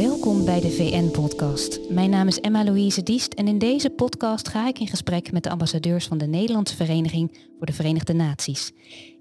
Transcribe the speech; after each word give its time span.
Welkom 0.00 0.44
bij 0.44 0.60
de 0.60 0.70
VN-podcast. 0.70 1.90
Mijn 1.90 2.10
naam 2.10 2.26
is 2.26 2.40
Emma-Louise 2.40 3.02
Diest 3.02 3.32
en 3.32 3.48
in 3.48 3.58
deze 3.58 3.90
podcast 3.90 4.48
ga 4.48 4.68
ik 4.68 4.78
in 4.78 4.86
gesprek 4.86 5.32
met 5.32 5.42
de 5.42 5.50
ambassadeurs 5.50 6.06
van 6.06 6.18
de 6.18 6.26
Nederlandse 6.26 6.76
Vereniging 6.76 7.38
voor 7.56 7.66
de 7.66 7.72
Verenigde 7.72 8.12
Naties. 8.12 8.72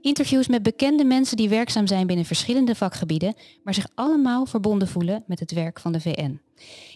Interviews 0.01 0.47
met 0.47 0.63
bekende 0.63 1.03
mensen 1.03 1.37
die 1.37 1.49
werkzaam 1.49 1.87
zijn 1.87 2.07
binnen 2.07 2.25
verschillende 2.25 2.75
vakgebieden, 2.75 3.33
maar 3.63 3.73
zich 3.73 3.87
allemaal 3.95 4.45
verbonden 4.45 4.87
voelen 4.87 5.23
met 5.27 5.39
het 5.39 5.51
werk 5.51 5.79
van 5.79 5.91
de 5.91 6.01
VN. 6.01 6.39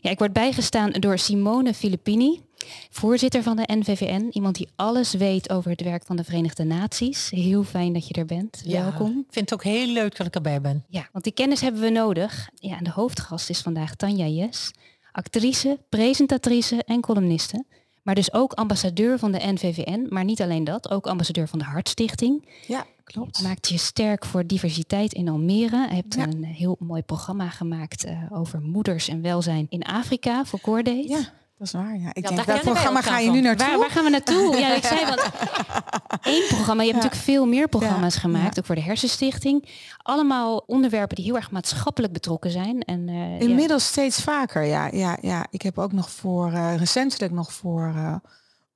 Ja, 0.01 0.09
ik 0.09 0.19
word 0.19 0.33
bijgestaan 0.33 0.91
door 0.91 1.17
Simone 1.17 1.73
Filippini, 1.73 2.41
voorzitter 2.89 3.43
van 3.43 3.55
de 3.55 3.69
NVVN. 3.73 4.27
Iemand 4.31 4.55
die 4.55 4.67
alles 4.75 5.13
weet 5.13 5.49
over 5.49 5.71
het 5.71 5.81
werk 5.81 6.05
van 6.05 6.15
de 6.15 6.23
Verenigde 6.23 6.63
Naties. 6.63 7.29
Heel 7.29 7.63
fijn 7.63 7.93
dat 7.93 8.07
je 8.07 8.13
er 8.13 8.25
bent. 8.25 8.61
Welkom. 8.65 9.09
Ik 9.09 9.33
vind 9.33 9.49
het 9.49 9.53
ook 9.53 9.63
heel 9.63 9.87
leuk 9.87 10.17
dat 10.17 10.27
ik 10.27 10.35
erbij 10.35 10.61
ben. 10.61 10.85
Ja, 10.87 11.09
want 11.11 11.23
die 11.23 11.33
kennis 11.33 11.61
hebben 11.61 11.81
we 11.81 11.89
nodig. 11.89 12.49
Ja, 12.55 12.77
en 12.77 12.83
de 12.83 12.91
hoofdgast 12.91 13.49
is 13.49 13.61
vandaag 13.61 13.95
Tanja 13.95 14.25
Jes, 14.25 14.71
actrice, 15.11 15.79
presentatrice 15.89 16.83
en 16.83 17.01
columniste. 17.01 17.65
Maar 18.03 18.15
dus 18.15 18.33
ook 18.33 18.53
ambassadeur 18.53 19.19
van 19.19 19.31
de 19.31 19.39
NVVN. 19.43 20.05
Maar 20.09 20.23
niet 20.23 20.41
alleen 20.41 20.63
dat, 20.63 20.91
ook 20.91 21.07
ambassadeur 21.07 21.47
van 21.47 21.59
de 21.59 21.65
Hartstichting. 21.65 22.47
Ja, 22.67 22.85
klopt. 23.03 23.41
Maakt 23.41 23.69
je 23.69 23.77
sterk 23.77 24.25
voor 24.25 24.47
diversiteit 24.47 25.13
in 25.13 25.29
Almere. 25.29 25.87
Je 25.89 25.95
hebt 25.95 26.17
een 26.17 26.43
heel 26.43 26.75
mooi 26.79 27.01
programma 27.01 27.49
gemaakt 27.49 28.05
uh, 28.05 28.17
over 28.29 28.61
moeders 28.61 29.07
en 29.07 29.21
welzijn 29.21 29.65
in 29.69 29.83
Afrika 29.83 30.45
voor 30.45 30.59
Coordate. 30.59 31.07
Ja. 31.07 31.33
Dat 31.57 31.67
is 31.67 31.73
waar, 31.73 31.97
ja. 31.97 32.09
Ik 32.13 32.29
ja, 32.29 32.35
denk, 32.35 32.47
dat 32.47 32.61
programma 32.61 33.01
ga 33.01 33.19
je 33.19 33.31
nu 33.31 33.41
naartoe? 33.41 33.67
Waar, 33.67 33.77
waar 33.77 33.89
gaan 33.89 34.03
we 34.03 34.09
naartoe? 34.09 34.55
Ja, 34.59 34.75
ik 34.75 34.83
zei 34.83 35.05
wat. 35.05 35.31
Eén 36.21 36.45
programma. 36.47 36.83
Je 36.83 36.91
hebt 36.91 37.03
natuurlijk 37.03 37.15
veel 37.15 37.45
meer 37.45 37.67
programma's 37.67 38.15
gemaakt, 38.15 38.59
ook 38.59 38.65
voor 38.65 38.75
de 38.75 38.81
Hersenstichting. 38.81 39.69
Allemaal 39.97 40.57
onderwerpen 40.57 41.15
die 41.15 41.25
heel 41.25 41.35
erg 41.35 41.51
maatschappelijk 41.51 42.13
betrokken 42.13 42.51
zijn. 42.51 42.81
En, 42.81 43.07
uh, 43.07 43.39
Inmiddels 43.39 43.87
steeds 43.87 44.21
vaker, 44.21 44.63
ja. 44.63 44.87
ja, 44.91 45.17
ja. 45.21 45.45
Ik 45.49 45.61
heb 45.61 45.77
ook 45.77 45.91
nog 45.91 46.09
voor, 46.09 46.51
uh, 46.51 46.75
recentelijk 46.75 47.33
nog 47.33 47.53
voor 47.53 47.93
uh, 47.95 48.15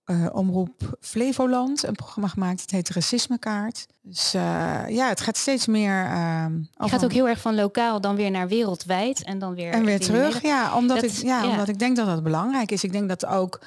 uh, 0.08 0.26
Omroep 0.32 0.98
Flevoland 1.00 1.84
een 1.84 1.96
programma 1.96 2.28
gemaakt. 2.28 2.62
Het 2.62 2.72
heet 2.72 2.90
Racismekaart. 2.90 3.88
Dus 4.02 4.36
uh, 4.36 4.42
ja, 4.88 5.10
het 5.10 5.22
gaat 5.22 5.38
steeds 5.38 5.66
meer. 5.66 6.06
Uh, 6.06 6.46
het 6.74 6.90
gaat 6.90 7.04
ook 7.04 7.12
heel 7.12 7.28
erg 7.28 7.42
van 7.42 7.56
lokaal 7.56 8.02
dan 8.02 8.16
weer 8.16 8.32
naar 8.32 8.48
wereldwijd 8.48 9.24
en 9.24 9.40
dan 9.40 9.56
weer. 9.56 9.72
En 9.72 9.84
weer 9.84 10.00
terug, 10.00 10.42
ja 10.42 10.76
omdat, 10.76 11.02
dat, 11.02 11.12
ik, 11.12 11.18
ja, 11.18 11.44
ja, 11.44 11.50
omdat 11.50 11.68
ik 11.68 11.80
denk 11.80 11.96
dat 11.96 12.06
dat 12.06 12.24
belangrijk 12.24 12.72
is. 12.72 12.84
Ik 12.84 12.92
denk 12.92 13.10
dat 13.10 13.26
ook. 13.26 13.62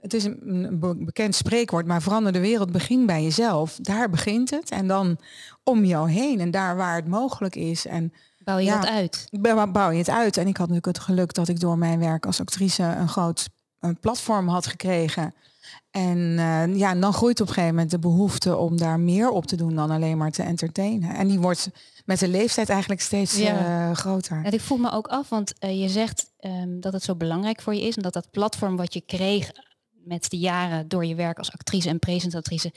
Het 0.00 0.14
is 0.14 0.24
een 0.24 0.78
bekend 0.98 1.34
spreekwoord, 1.34 1.86
maar 1.86 2.02
verander 2.02 2.32
de 2.32 2.40
wereld 2.40 2.72
begint 2.72 3.06
bij 3.06 3.22
jezelf. 3.22 3.78
Daar 3.80 4.10
begint 4.10 4.50
het. 4.50 4.70
En 4.70 4.86
dan 4.86 5.18
om 5.64 5.84
jou 5.84 6.10
heen 6.10 6.40
en 6.40 6.50
daar 6.50 6.76
waar 6.76 6.94
het 6.94 7.08
mogelijk 7.08 7.56
is. 7.56 7.86
En 7.86 8.12
bouw 8.44 8.58
je 8.58 8.64
ja, 8.64 8.78
het 8.78 8.86
uit? 8.86 9.28
Bouw 9.72 9.90
je 9.90 9.98
het 9.98 10.10
uit. 10.10 10.36
En 10.36 10.46
ik 10.46 10.56
had 10.56 10.68
natuurlijk 10.68 10.96
het 10.96 11.06
geluk 11.06 11.34
dat 11.34 11.48
ik 11.48 11.60
door 11.60 11.78
mijn 11.78 11.98
werk 11.98 12.26
als 12.26 12.40
actrice 12.40 12.82
een 12.82 13.08
groot 13.08 13.48
een 13.80 14.00
platform 14.00 14.48
had 14.48 14.66
gekregen 14.66 15.34
en 15.90 16.18
uh, 16.18 16.76
ja, 16.76 16.94
dan 16.94 17.12
groeit 17.12 17.40
op 17.40 17.46
een 17.46 17.52
gegeven 17.52 17.74
moment 17.74 17.90
de 17.90 17.98
behoefte 17.98 18.56
om 18.56 18.76
daar 18.76 19.00
meer 19.00 19.30
op 19.30 19.46
te 19.46 19.56
doen 19.56 19.74
dan 19.74 19.90
alleen 19.90 20.16
maar 20.16 20.30
te 20.30 20.42
entertainen. 20.42 21.14
En 21.14 21.28
die 21.28 21.40
wordt 21.40 21.70
met 22.04 22.18
de 22.18 22.28
leeftijd 22.28 22.68
eigenlijk 22.68 23.00
steeds 23.00 23.36
ja. 23.36 23.88
uh, 23.88 23.96
groter. 23.96 24.44
En 24.44 24.52
ik 24.52 24.60
voel 24.60 24.78
me 24.78 24.90
ook 24.90 25.06
af, 25.06 25.28
want 25.28 25.52
uh, 25.60 25.80
je 25.80 25.88
zegt 25.88 26.30
um, 26.40 26.80
dat 26.80 26.92
het 26.92 27.02
zo 27.02 27.14
belangrijk 27.14 27.60
voor 27.60 27.74
je 27.74 27.86
is 27.86 27.96
en 27.96 28.02
dat 28.02 28.12
dat 28.12 28.30
platform 28.30 28.76
wat 28.76 28.94
je 28.94 29.00
kreeg 29.00 29.50
met 30.06 30.30
de 30.30 30.38
jaren 30.38 30.88
door 30.88 31.04
je 31.04 31.14
werk 31.14 31.38
als 31.38 31.52
actrice 31.52 31.88
en 31.88 31.98
presentatrice, 31.98 32.72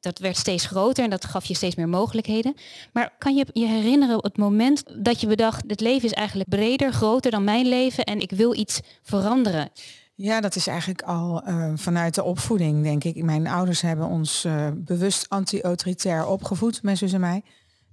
dat 0.00 0.18
werd 0.18 0.36
steeds 0.36 0.66
groter 0.66 1.04
en 1.04 1.10
dat 1.10 1.24
gaf 1.24 1.44
je 1.44 1.54
steeds 1.54 1.74
meer 1.74 1.88
mogelijkheden. 1.88 2.54
Maar 2.92 3.14
kan 3.18 3.34
je 3.34 3.46
je 3.52 3.66
herinneren 3.66 4.16
op 4.16 4.24
het 4.24 4.36
moment 4.36 5.04
dat 5.04 5.20
je 5.20 5.26
bedacht, 5.26 5.68
dit 5.68 5.80
leven 5.80 6.08
is 6.08 6.12
eigenlijk 6.12 6.48
breder, 6.48 6.92
groter 6.92 7.30
dan 7.30 7.44
mijn 7.44 7.66
leven 7.66 8.04
en 8.04 8.20
ik 8.20 8.30
wil 8.30 8.54
iets 8.54 8.80
veranderen? 9.02 9.70
Ja, 10.16 10.40
dat 10.40 10.56
is 10.56 10.66
eigenlijk 10.66 11.02
al 11.02 11.48
uh, 11.48 11.72
vanuit 11.74 12.14
de 12.14 12.22
opvoeding, 12.22 12.82
denk 12.82 13.04
ik. 13.04 13.22
Mijn 13.22 13.46
ouders 13.46 13.80
hebben 13.80 14.06
ons 14.06 14.44
uh, 14.44 14.68
bewust 14.74 15.28
anti-autoritair 15.28 16.26
opgevoed, 16.26 16.82
mijn 16.82 16.96
zus 16.96 17.12
en 17.12 17.20
mij. 17.20 17.42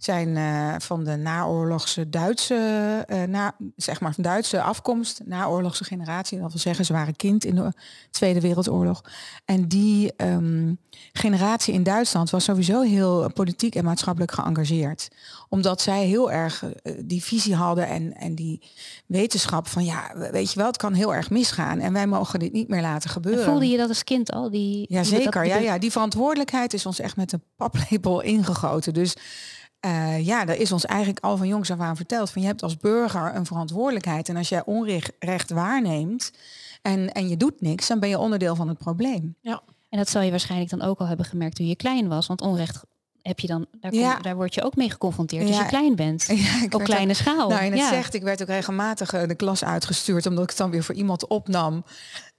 Zijn 0.01 0.27
uh, 0.35 0.75
van 0.77 1.03
de 1.03 1.15
naoorlogse 1.15 2.09
Duitse, 2.09 3.05
na, 3.27 3.55
zeg 3.75 3.99
maar 3.99 4.13
van 4.13 4.23
Duitse 4.23 4.61
afkomst, 4.61 5.21
naoorlogse 5.25 5.83
generatie. 5.83 6.39
Dat 6.39 6.51
wil 6.51 6.61
zeggen, 6.61 6.85
ze 6.85 6.93
waren 6.93 7.15
kind 7.15 7.45
in 7.45 7.55
de 7.55 7.73
Tweede 8.11 8.41
Wereldoorlog. 8.41 9.01
En 9.45 9.67
die 9.67 10.13
um, 10.17 10.77
generatie 11.13 11.73
in 11.73 11.83
Duitsland 11.83 12.29
was 12.29 12.43
sowieso 12.43 12.81
heel 12.81 13.31
politiek 13.33 13.75
en 13.75 13.83
maatschappelijk 13.83 14.31
geëngageerd 14.31 15.09
omdat 15.53 15.81
zij 15.81 16.05
heel 16.05 16.31
erg 16.31 16.63
uh, 16.63 16.93
die 17.05 17.23
visie 17.23 17.55
hadden 17.55 17.87
en, 17.87 18.13
en 18.13 18.35
die 18.35 18.61
wetenschap 19.05 19.67
van 19.67 19.85
ja, 19.85 20.11
weet 20.31 20.51
je 20.51 20.57
wel, 20.57 20.67
het 20.67 20.77
kan 20.77 20.93
heel 20.93 21.13
erg 21.13 21.29
misgaan 21.29 21.79
en 21.79 21.93
wij 21.93 22.07
mogen 22.07 22.39
dit 22.39 22.53
niet 22.53 22.67
meer 22.67 22.81
laten 22.81 23.09
gebeuren. 23.09 23.41
En 23.41 23.49
voelde 23.49 23.67
je 23.67 23.77
dat 23.77 23.89
als 23.89 24.03
kind 24.03 24.31
al? 24.31 24.49
Die, 24.49 24.85
ja, 24.89 25.03
zeker. 25.03 25.45
Ja, 25.45 25.57
ja, 25.57 25.77
die 25.77 25.91
verantwoordelijkheid 25.91 26.73
is 26.73 26.85
ons 26.85 26.99
echt 26.99 27.15
met 27.15 27.31
een 27.31 27.43
paplepel 27.55 28.21
ingegoten. 28.21 28.93
Dus 28.93 29.15
uh, 29.85 30.25
ja, 30.25 30.45
dat 30.45 30.57
is 30.57 30.71
ons 30.71 30.85
eigenlijk 30.85 31.19
al 31.19 31.37
van 31.37 31.47
jongs 31.47 31.71
af 31.71 31.79
aan 31.79 31.95
verteld. 31.95 32.31
Van 32.31 32.41
je 32.41 32.47
hebt 32.47 32.63
als 32.63 32.77
burger 32.77 33.35
een 33.35 33.45
verantwoordelijkheid. 33.45 34.29
En 34.29 34.37
als 34.37 34.49
jij 34.49 34.65
onrecht 34.65 35.49
waarneemt 35.49 36.31
en, 36.81 37.11
en 37.11 37.29
je 37.29 37.37
doet 37.37 37.61
niks, 37.61 37.87
dan 37.87 37.99
ben 37.99 38.09
je 38.09 38.19
onderdeel 38.19 38.55
van 38.55 38.67
het 38.67 38.77
probleem. 38.77 39.35
Ja. 39.41 39.61
En 39.89 39.97
dat 39.97 40.09
zal 40.09 40.21
je 40.21 40.29
waarschijnlijk 40.29 40.69
dan 40.69 40.81
ook 40.81 40.99
al 40.99 41.07
hebben 41.07 41.25
gemerkt 41.25 41.55
toen 41.55 41.67
je 41.67 41.75
klein 41.75 42.07
was. 42.07 42.27
Want 42.27 42.41
onrecht 42.41 42.83
heb 43.21 43.39
je 43.39 43.47
dan, 43.47 43.65
daar, 43.71 43.91
kom, 43.91 43.99
ja. 43.99 44.19
daar 44.19 44.35
word 44.35 44.53
je 44.53 44.63
ook 44.63 44.75
mee 44.75 44.89
geconfronteerd 44.89 45.47
als 45.47 45.55
ja. 45.55 45.61
je 45.61 45.67
klein 45.67 45.95
bent. 45.95 46.25
Ja, 46.41 46.65
op 46.69 46.83
kleine 46.83 47.13
schaal. 47.13 47.49
Nou, 47.49 47.61
en 47.61 47.71
het 47.71 47.87
zegt, 47.87 48.13
ik 48.13 48.23
werd 48.23 48.41
ook 48.41 48.47
regelmatig 48.47 49.13
uh, 49.13 49.27
de 49.27 49.35
klas 49.35 49.63
uitgestuurd 49.63 50.25
omdat 50.25 50.43
ik 50.43 50.49
het 50.49 50.57
dan 50.57 50.69
weer 50.69 50.83
voor 50.83 50.95
iemand 50.95 51.27
opnam. 51.27 51.83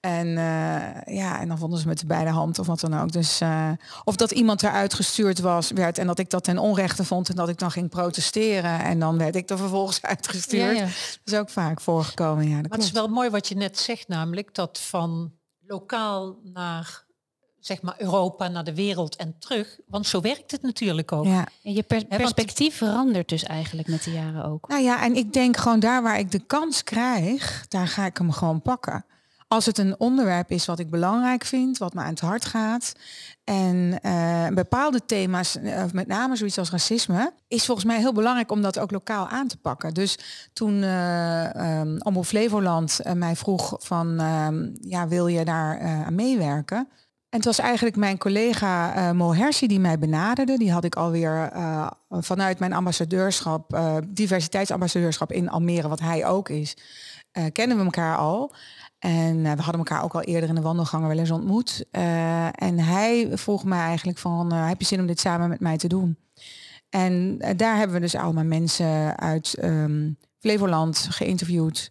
En 0.00 0.26
uh, 0.26 1.16
ja, 1.16 1.40
en 1.40 1.48
dan 1.48 1.58
vonden 1.58 1.78
ze 1.78 1.86
met 1.86 1.98
de 1.98 2.06
beide 2.06 2.30
hand 2.30 2.58
of 2.58 2.66
wat 2.66 2.80
dan 2.80 3.00
ook. 3.00 3.12
Dus 3.12 3.40
uh, 3.40 3.70
of 4.04 4.16
dat 4.16 4.30
iemand 4.30 4.62
eruit 4.62 4.94
gestuurd 4.94 5.38
was, 5.38 5.70
werd 5.70 5.98
en 5.98 6.06
dat 6.06 6.18
ik 6.18 6.30
dat 6.30 6.44
ten 6.44 6.58
onrechte 6.58 7.04
vond 7.04 7.28
en 7.28 7.36
dat 7.36 7.48
ik 7.48 7.58
dan 7.58 7.70
ging 7.70 7.88
protesteren 7.88 8.80
en 8.80 8.98
dan 8.98 9.18
werd 9.18 9.36
ik 9.36 9.50
er 9.50 9.58
vervolgens 9.58 10.02
uitgestuurd. 10.12 10.78
Dat 10.78 10.88
is 11.24 11.34
ook 11.34 11.50
vaak 11.50 11.80
voorgekomen. 11.80 12.48
Ja, 12.48 12.54
maar 12.54 12.70
het 12.70 12.82
is 12.82 12.90
wel 12.90 13.08
mooi 13.08 13.30
wat 13.30 13.48
je 13.48 13.54
net 13.54 13.78
zegt, 13.78 14.08
namelijk 14.08 14.54
dat 14.54 14.80
van 14.80 15.32
lokaal 15.66 16.38
naar 16.42 17.04
zeg 17.62 17.82
maar 17.82 17.94
Europa 17.98 18.48
naar 18.48 18.64
de 18.64 18.74
wereld 18.74 19.16
en 19.16 19.34
terug. 19.38 19.78
Want 19.86 20.06
zo 20.06 20.20
werkt 20.20 20.50
het 20.50 20.62
natuurlijk 20.62 21.12
ook. 21.12 21.24
Ja. 21.24 21.46
En 21.62 21.72
je 21.72 21.82
per 21.82 22.04
perspectief 22.04 22.76
verandert 22.76 23.28
dus 23.28 23.42
eigenlijk 23.42 23.88
met 23.88 24.04
de 24.04 24.12
jaren 24.12 24.44
ook. 24.44 24.68
Nou 24.68 24.82
ja, 24.82 25.02
en 25.02 25.16
ik 25.16 25.32
denk 25.32 25.56
gewoon 25.56 25.80
daar 25.80 26.02
waar 26.02 26.18
ik 26.18 26.30
de 26.30 26.46
kans 26.46 26.84
krijg, 26.84 27.64
daar 27.68 27.88
ga 27.88 28.06
ik 28.06 28.16
hem 28.18 28.32
gewoon 28.32 28.62
pakken. 28.62 29.04
Als 29.48 29.66
het 29.66 29.78
een 29.78 30.00
onderwerp 30.00 30.50
is 30.50 30.66
wat 30.66 30.78
ik 30.78 30.90
belangrijk 30.90 31.44
vind, 31.44 31.78
wat 31.78 31.94
me 31.94 32.00
aan 32.00 32.10
het 32.10 32.20
hart 32.20 32.44
gaat. 32.44 32.92
En 33.44 33.98
uh, 34.02 34.48
bepaalde 34.48 35.04
thema's, 35.04 35.56
uh, 35.56 35.84
met 35.92 36.06
name 36.06 36.36
zoiets 36.36 36.58
als 36.58 36.70
racisme, 36.70 37.32
is 37.48 37.64
volgens 37.64 37.86
mij 37.86 37.98
heel 37.98 38.12
belangrijk 38.12 38.50
om 38.50 38.62
dat 38.62 38.78
ook 38.78 38.90
lokaal 38.90 39.28
aan 39.28 39.48
te 39.48 39.56
pakken. 39.56 39.94
Dus 39.94 40.18
toen 40.52 40.82
uh, 40.82 41.80
um, 41.80 41.96
Omroep 42.02 42.24
Flevoland 42.24 43.00
mij 43.14 43.36
vroeg 43.36 43.76
van, 43.78 44.20
ja, 44.80 45.08
wil 45.08 45.26
je 45.26 45.44
daar 45.44 45.80
aan 45.80 46.14
meewerken? 46.14 46.88
En 47.32 47.38
het 47.38 47.46
was 47.46 47.58
eigenlijk 47.58 47.96
mijn 47.96 48.18
collega 48.18 48.96
uh, 48.96 49.10
Mo 49.10 49.34
die 49.60 49.80
mij 49.80 49.98
benaderde. 49.98 50.58
Die 50.58 50.72
had 50.72 50.84
ik 50.84 50.94
alweer 50.94 51.52
uh, 51.54 51.90
vanuit 52.08 52.58
mijn 52.58 52.72
ambassadeurschap, 52.72 53.74
uh, 53.74 53.96
diversiteitsambassadeurschap 54.08 55.32
in 55.32 55.50
Almere, 55.50 55.88
wat 55.88 56.00
hij 56.00 56.26
ook 56.26 56.48
is, 56.48 56.76
kennen 57.52 57.76
we 57.78 57.84
elkaar 57.84 58.16
al. 58.16 58.54
En 58.98 59.42
we 59.42 59.62
hadden 59.62 59.78
elkaar 59.78 60.02
ook 60.02 60.14
al 60.14 60.22
eerder 60.22 60.48
in 60.48 60.54
de 60.54 60.60
wandelgangen 60.60 61.08
wel 61.08 61.18
eens 61.18 61.30
ontmoet. 61.30 61.84
en 62.50 62.78
hij 62.78 63.30
vroeg 63.32 63.64
mij 63.64 63.80
eigenlijk 63.80 64.18
van, 64.18 64.52
heb 64.52 64.80
je 64.80 64.86
zin 64.86 65.00
om 65.00 65.06
dit 65.06 65.20
samen 65.20 65.48
met 65.48 65.60
mij 65.60 65.76
te 65.76 65.88
doen? 65.88 66.18
En 66.88 67.38
daar 67.56 67.76
hebben 67.76 67.96
we 67.96 68.02
dus 68.02 68.16
allemaal 68.16 68.44
mensen 68.44 69.18
uit 69.18 69.58
um, 69.62 70.18
Flevoland 70.38 71.06
geïnterviewd 71.10 71.90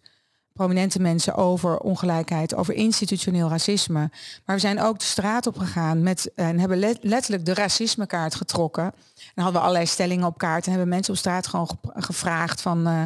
prominente 0.52 1.00
mensen 1.00 1.34
over 1.34 1.78
ongelijkheid, 1.78 2.54
over 2.54 2.74
institutioneel 2.74 3.48
racisme. 3.48 4.10
Maar 4.44 4.56
we 4.56 4.58
zijn 4.58 4.80
ook 4.80 4.98
de 4.98 5.04
straat 5.04 5.46
op 5.46 5.58
gegaan 5.58 6.02
met, 6.02 6.30
en 6.34 6.58
hebben 6.58 6.78
letterlijk 7.00 7.44
de 7.44 7.54
racismekaart 7.54 8.34
getrokken. 8.34 8.84
En 9.34 9.42
hadden 9.42 9.52
we 9.52 9.60
allerlei 9.60 9.86
stellingen 9.86 10.26
op 10.26 10.38
kaart 10.38 10.64
en 10.64 10.70
hebben 10.70 10.88
mensen 10.88 11.12
op 11.12 11.18
straat 11.18 11.46
gewoon 11.46 11.68
gevraagd 11.82 12.60
van 12.60 12.88
uh, 12.88 13.02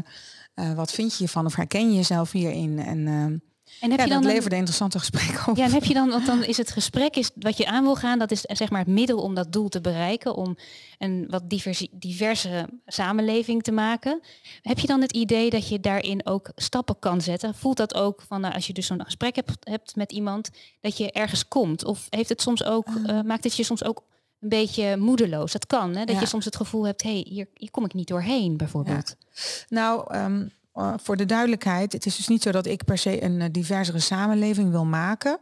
uh, 0.54 0.72
wat 0.72 0.92
vind 0.92 1.10
je 1.10 1.18
hiervan 1.18 1.46
of 1.46 1.54
herken 1.54 1.90
je 1.90 1.96
jezelf 1.96 2.32
hierin? 2.32 2.78
En 2.78 2.98
uh, 2.98 3.38
en 3.80 3.90
heb 3.90 3.98
ja, 3.98 4.04
je 4.04 4.10
dan 4.10 4.22
dat 4.22 4.32
leverde 4.32 4.54
een 4.54 4.60
interessante 4.60 4.98
gesprek 4.98 5.46
op. 5.46 5.56
Ja, 5.56 5.64
en 5.64 5.72
heb 5.72 5.84
je 5.84 5.94
dan, 5.94 6.08
want 6.08 6.26
dan 6.26 6.44
is 6.52 6.56
het 6.56 6.70
gesprek 6.70 7.16
is 7.16 7.30
wat 7.34 7.56
je 7.56 7.66
aan 7.66 7.82
wil 7.82 7.96
gaan, 7.96 8.18
dat 8.18 8.30
is 8.30 8.40
zeg 8.40 8.70
maar 8.70 8.80
het 8.80 8.88
middel 8.88 9.18
om 9.18 9.34
dat 9.34 9.52
doel 9.52 9.68
te 9.68 9.80
bereiken, 9.80 10.34
om 10.34 10.56
een 10.98 11.26
wat 11.30 11.50
diverse, 11.50 11.88
diverse 11.90 12.68
samenleving 12.86 13.62
te 13.62 13.72
maken. 13.72 14.20
Heb 14.62 14.78
je 14.78 14.86
dan 14.86 15.00
het 15.00 15.12
idee 15.12 15.50
dat 15.50 15.68
je 15.68 15.80
daarin 15.80 16.26
ook 16.26 16.50
stappen 16.54 16.98
kan 16.98 17.20
zetten? 17.20 17.54
Voelt 17.54 17.76
dat 17.76 17.94
ook 17.94 18.22
van 18.28 18.40
nou, 18.40 18.54
als 18.54 18.66
je 18.66 18.72
dus 18.72 18.86
zo'n 18.86 19.04
gesprek 19.04 19.36
hebt, 19.36 19.52
hebt 19.60 19.96
met 19.96 20.12
iemand, 20.12 20.50
dat 20.80 20.96
je 20.96 21.12
ergens 21.12 21.48
komt? 21.48 21.84
Of 21.84 22.06
heeft 22.10 22.28
het 22.28 22.42
soms 22.42 22.64
ook, 22.64 22.88
uh, 22.88 23.22
maakt 23.22 23.44
het 23.44 23.56
je 23.56 23.62
soms 23.62 23.84
ook 23.84 24.02
een 24.40 24.48
beetje 24.48 24.96
moedeloos? 24.96 25.52
Dat 25.52 25.66
kan, 25.66 25.96
hè? 25.96 26.04
dat 26.04 26.14
ja. 26.14 26.20
je 26.20 26.26
soms 26.26 26.44
het 26.44 26.56
gevoel 26.56 26.86
hebt, 26.86 27.02
hé, 27.02 27.12
hey, 27.12 27.26
hier, 27.28 27.48
hier 27.54 27.70
kom 27.70 27.84
ik 27.84 27.94
niet 27.94 28.08
doorheen, 28.08 28.56
bijvoorbeeld. 28.56 29.16
Ja. 29.18 29.36
Nou, 29.68 30.16
um, 30.16 30.50
uh, 30.76 30.94
voor 31.02 31.16
de 31.16 31.26
duidelijkheid, 31.26 31.92
het 31.92 32.06
is 32.06 32.16
dus 32.16 32.28
niet 32.28 32.42
zo 32.42 32.50
dat 32.50 32.66
ik 32.66 32.84
per 32.84 32.98
se 32.98 33.22
een 33.22 33.52
diversere 33.52 33.98
samenleving 33.98 34.70
wil 34.70 34.84
maken. 34.84 35.38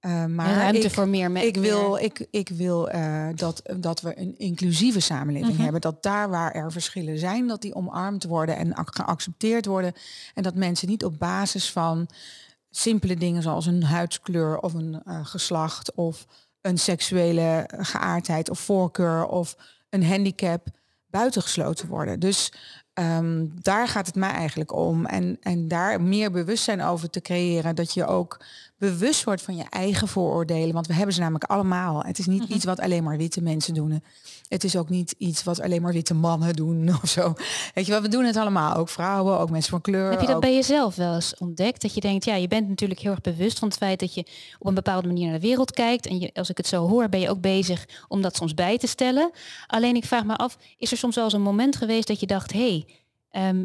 Uh, 0.00 0.24
maar 0.24 0.54
ruimte 0.54 0.86
ik, 0.86 0.92
voor 0.92 1.08
meer 1.08 1.30
mensen. 1.30 1.54
Ik 1.54 1.60
wil, 1.60 1.96
ik, 1.96 2.26
ik 2.30 2.48
wil 2.48 2.88
dat, 3.34 3.62
dat 3.76 4.00
we 4.00 4.18
een 4.20 4.38
inclusieve 4.38 5.00
samenleving 5.00 5.56
mm 5.56 5.62
hebben. 5.62 5.80
Dat 5.80 6.02
daar 6.02 6.30
waar 6.30 6.52
er 6.52 6.72
verschillen 6.72 7.18
zijn, 7.18 7.46
dat 7.46 7.62
die 7.62 7.74
omarmd 7.74 8.24
worden 8.24 8.56
en 8.56 8.72
geaccepteerd 8.74 9.66
worden. 9.66 9.92
En 10.34 10.42
dat 10.42 10.54
mensen 10.54 10.88
niet 10.88 11.04
op 11.04 11.18
basis 11.18 11.70
van 11.70 12.08
simpele 12.70 13.16
dingen 13.16 13.42
zoals 13.42 13.66
een 13.66 13.82
huidskleur 13.82 14.58
of 14.58 14.74
een 14.74 15.02
geslacht 15.06 15.94
of 15.94 16.26
een 16.60 16.78
seksuele 16.78 17.68
geaardheid 17.76 18.50
of 18.50 18.58
voorkeur 18.58 19.26
of 19.26 19.56
een 19.90 20.04
handicap 20.04 20.66
buitengesloten 21.06 21.88
worden. 21.88 22.20
Dus 22.20 22.52
um, 22.98 23.52
daar 23.62 23.88
gaat 23.88 24.06
het 24.06 24.14
mij 24.14 24.30
eigenlijk 24.30 24.72
om. 24.72 25.06
En, 25.06 25.38
en 25.42 25.68
daar 25.68 26.00
meer 26.00 26.30
bewustzijn 26.30 26.82
over 26.82 27.10
te 27.10 27.20
creëren. 27.20 27.74
Dat 27.74 27.94
je 27.94 28.06
ook 28.06 28.40
bewust 28.78 29.24
wordt 29.24 29.42
van 29.42 29.56
je 29.56 29.64
eigen 29.70 30.08
vooroordelen. 30.08 30.74
Want 30.74 30.86
we 30.86 30.94
hebben 30.94 31.14
ze 31.14 31.20
namelijk 31.20 31.44
allemaal. 31.44 32.02
Het 32.02 32.18
is 32.18 32.26
niet 32.26 32.42
mhm. 32.42 32.52
iets 32.52 32.64
wat 32.64 32.80
alleen 32.80 33.04
maar 33.04 33.16
witte 33.16 33.42
mensen 33.42 33.74
doen. 33.74 34.02
Het 34.48 34.64
is 34.64 34.76
ook 34.76 34.88
niet 34.88 35.14
iets 35.18 35.44
wat 35.44 35.60
alleen 35.60 35.82
maar 35.82 35.92
witte 35.92 36.14
mannen 36.14 36.56
doen 36.56 36.88
of 37.02 37.08
zo. 37.08 37.34
Weet 37.74 37.86
je 37.86 37.92
wel, 37.92 38.02
we 38.02 38.08
doen 38.08 38.24
het 38.24 38.36
allemaal. 38.36 38.74
Ook 38.74 38.88
vrouwen, 38.88 39.38
ook 39.38 39.50
mensen 39.50 39.70
van 39.70 39.80
kleur. 39.80 40.10
Heb 40.10 40.20
je 40.20 40.26
dat 40.26 40.40
bij 40.40 40.54
jezelf 40.54 40.94
wel 40.94 41.14
eens 41.14 41.34
ontdekt? 41.38 41.82
Dat 41.82 41.94
je 41.94 42.00
denkt, 42.00 42.24
ja, 42.24 42.34
je 42.34 42.48
bent 42.48 42.68
natuurlijk 42.68 43.00
heel 43.00 43.10
erg 43.10 43.20
bewust 43.20 43.58
van 43.58 43.68
het 43.68 43.76
feit 43.76 44.00
dat 44.00 44.14
je 44.14 44.26
op 44.58 44.66
een 44.66 44.74
bepaalde 44.74 45.06
manier 45.06 45.24
naar 45.24 45.40
de 45.40 45.46
wereld 45.46 45.70
kijkt. 45.70 46.06
En 46.06 46.20
je, 46.20 46.30
als 46.34 46.50
ik 46.50 46.56
het 46.56 46.66
zo 46.66 46.88
hoor, 46.88 47.08
ben 47.08 47.20
je 47.20 47.30
ook 47.30 47.40
bezig 47.40 47.88
om 48.08 48.22
dat 48.22 48.36
soms 48.36 48.54
bij 48.54 48.78
te 48.78 48.86
stellen. 48.86 49.30
Alleen 49.66 49.96
ik 49.96 50.04
vraag 50.04 50.24
me 50.24 50.36
af, 50.36 50.56
is 50.78 50.90
er 50.90 50.96
soms 50.96 51.14
wel 51.14 51.24
eens 51.24 51.32
een 51.32 51.42
moment 51.42 51.76
geweest 51.76 52.06
dat 52.06 52.20
je 52.20 52.26
dacht, 52.26 52.52
hé, 52.52 52.58
hey, 52.58 52.86
ehm, 53.30 53.64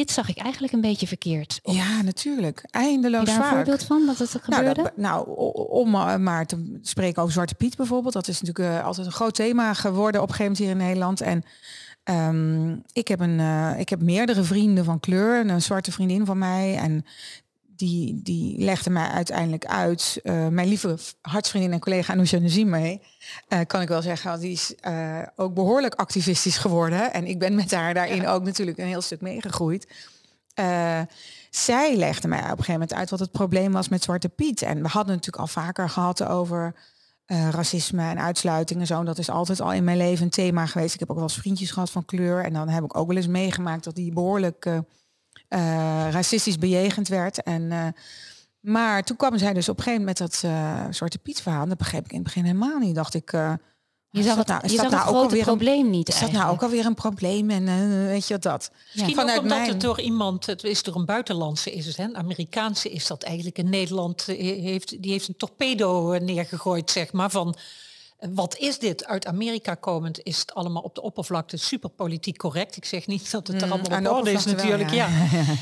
dit 0.00 0.10
zag 0.10 0.28
ik 0.28 0.38
eigenlijk 0.38 0.72
een 0.72 0.80
beetje 0.80 1.06
verkeerd. 1.06 1.60
ja, 1.62 2.02
natuurlijk. 2.02 2.62
Eindeloos 2.70 3.24
daar 3.24 3.34
vaak. 3.34 3.50
een 3.50 3.56
voorbeeld 3.56 3.82
van 3.82 4.06
dat 4.06 4.18
het 4.18 4.46
nou, 4.46 4.66
gebeurde? 4.66 4.92
Nou, 4.96 5.28
om 5.70 5.90
maar 6.22 6.46
te 6.46 6.78
spreken 6.82 7.22
over 7.22 7.34
Zwarte 7.34 7.54
Piet 7.54 7.76
bijvoorbeeld. 7.76 8.14
Dat 8.14 8.28
is 8.28 8.40
natuurlijk 8.40 8.74
uh, 8.74 8.84
altijd 8.84 9.06
een 9.06 9.12
groot 9.12 9.34
thema 9.34 9.74
geworden 9.74 10.22
op 10.22 10.28
een 10.28 10.34
gegeven 10.34 10.52
moment 10.52 10.58
hier 10.58 10.70
in 10.70 10.86
Nederland. 10.86 11.20
En 11.20 11.42
um, 12.04 12.82
ik, 12.92 13.08
heb 13.08 13.20
een, 13.20 13.38
uh, 13.38 13.78
ik 13.78 13.88
heb 13.88 14.02
meerdere 14.02 14.42
vrienden 14.42 14.84
van 14.84 15.00
kleur. 15.00 15.48
Een 15.48 15.62
zwarte 15.62 15.92
vriendin 15.92 16.26
van 16.26 16.38
mij. 16.38 16.76
En 16.76 17.04
die, 17.80 18.20
die 18.22 18.58
legde 18.58 18.90
mij 18.90 19.08
uiteindelijk 19.08 19.66
uit. 19.66 20.20
Uh, 20.22 20.48
mijn 20.48 20.68
lieve 20.68 20.98
hartsvriendin 21.20 21.72
en 21.72 21.80
collega 21.80 22.12
Anousha 22.12 22.38
Nazime, 22.38 23.00
uh, 23.48 23.60
kan 23.66 23.80
ik 23.80 23.88
wel 23.88 24.02
zeggen, 24.02 24.40
die 24.40 24.52
is 24.52 24.74
uh, 24.88 25.22
ook 25.36 25.54
behoorlijk 25.54 25.94
activistisch 25.94 26.56
geworden. 26.56 27.12
En 27.12 27.26
ik 27.26 27.38
ben 27.38 27.54
met 27.54 27.70
haar 27.70 27.94
daarin 27.94 28.26
ook 28.26 28.44
natuurlijk 28.44 28.78
een 28.78 28.86
heel 28.86 29.00
stuk 29.00 29.20
meegegroeid. 29.20 29.88
zij 31.50 31.96
legde 31.96 32.28
mij 32.28 32.38
op 32.38 32.44
een 32.44 32.50
gegeven 32.50 32.72
moment 32.72 32.94
uit 32.94 33.10
wat 33.10 33.20
het 33.20 33.32
probleem 33.32 33.72
was 33.72 33.88
met 33.88 34.02
Zwarte 34.02 34.28
Piet. 34.28 34.62
En 34.62 34.82
we 34.82 34.88
hadden 34.88 35.14
natuurlijk 35.14 35.42
al 35.42 35.62
vaker 35.62 35.88
gehad 35.88 36.24
over 36.24 36.74
racisme 37.26 38.02
en 38.02 38.20
uitsluiting 38.20 38.80
en 38.80 38.86
zo. 38.86 38.98
En 38.98 39.04
dat 39.04 39.18
is 39.18 39.30
altijd 39.30 39.60
al 39.60 39.72
in 39.72 39.84
mijn 39.84 39.96
leven 39.96 40.24
een 40.24 40.30
thema 40.30 40.66
geweest. 40.66 40.94
Ik 40.94 41.00
heb 41.00 41.10
ook 41.10 41.16
wel 41.16 41.24
eens 41.24 41.38
vriendjes 41.38 41.70
gehad 41.70 41.90
van 41.90 42.04
kleur. 42.04 42.44
En 42.44 42.52
dan 42.52 42.68
heb 42.68 42.84
ik 42.84 42.96
ook 42.96 43.06
wel 43.06 43.16
eens 43.16 43.26
meegemaakt 43.26 43.84
dat 43.84 43.94
die 43.94 44.12
behoorlijk 44.12 44.66
racistisch 46.10 46.58
bejegend 46.58 47.08
werd. 47.08 47.42
En, 47.42 47.62
uh, 47.62 47.86
maar 48.60 49.02
toen 49.02 49.16
kwam 49.16 49.38
zij 49.38 49.52
dus 49.52 49.68
op 49.68 49.76
een 49.76 49.82
gegeven 49.82 50.06
moment 50.06 50.18
dat 50.18 50.42
uh, 50.44 50.84
Zwarte 50.90 51.18
Piet 51.18 51.42
verhaal. 51.42 51.66
Dat 51.66 51.78
begreep 51.78 52.04
ik 52.04 52.10
in 52.10 52.16
het 52.16 52.24
begin 52.24 52.44
helemaal 52.44 52.78
niet. 52.78 52.94
Dacht 52.94 53.14
ik... 53.14 53.34
Je 54.12 54.22
zag 54.22 54.36
het, 54.36 54.46
nou, 54.46 54.60
je 54.62 54.68
zag 54.68 54.90
nou 54.90 54.94
het 54.94 55.02
grote 55.02 55.36
probleem 55.36 55.84
een, 55.84 55.90
niet. 55.90 56.08
Is 56.08 56.20
dat 56.20 56.32
nou 56.32 56.52
ook 56.52 56.62
alweer 56.62 56.86
een 56.86 56.94
probleem? 56.94 57.50
En 57.50 57.62
uh, 57.62 58.06
weet 58.06 58.26
je 58.26 58.34
wat 58.34 58.42
dat? 58.42 58.70
Misschien 58.92 59.14
Vanuit 59.14 59.36
ook 59.36 59.42
omdat 59.42 59.58
mijn... 59.58 59.70
het 59.70 59.80
door 59.80 60.00
iemand, 60.00 60.46
het 60.46 60.64
is 60.64 60.82
door 60.82 60.96
een 60.96 61.04
buitenlandse 61.04 61.72
is 61.72 61.86
het, 61.86 61.96
hè? 61.96 62.04
Een 62.04 62.16
Amerikaanse 62.16 62.90
is 62.90 63.06
dat 63.06 63.22
eigenlijk. 63.22 63.58
In 63.58 63.68
Nederland 63.68 64.24
heeft, 64.26 65.02
die 65.02 65.10
heeft 65.10 65.28
een 65.28 65.36
torpedo 65.36 66.18
neergegooid, 66.18 66.90
zeg 66.90 67.12
maar, 67.12 67.30
van 67.30 67.56
wat 68.28 68.56
is 68.56 68.78
dit? 68.78 69.06
Uit 69.06 69.26
Amerika 69.26 69.74
komend 69.74 70.22
is 70.22 70.38
het 70.38 70.54
allemaal 70.54 70.82
op 70.82 70.94
de 70.94 71.02
oppervlakte 71.02 71.56
super 71.56 71.90
politiek 71.90 72.36
correct. 72.36 72.76
Ik 72.76 72.84
zeg 72.84 73.06
niet 73.06 73.30
dat 73.30 73.46
het 73.46 73.60
er 73.62 73.66
mm, 73.66 73.72
allemaal 73.72 74.12
op 74.12 74.18
orde 74.18 74.32
is 74.32 74.44
natuurlijk, 74.44 74.90
ja. 74.90 75.08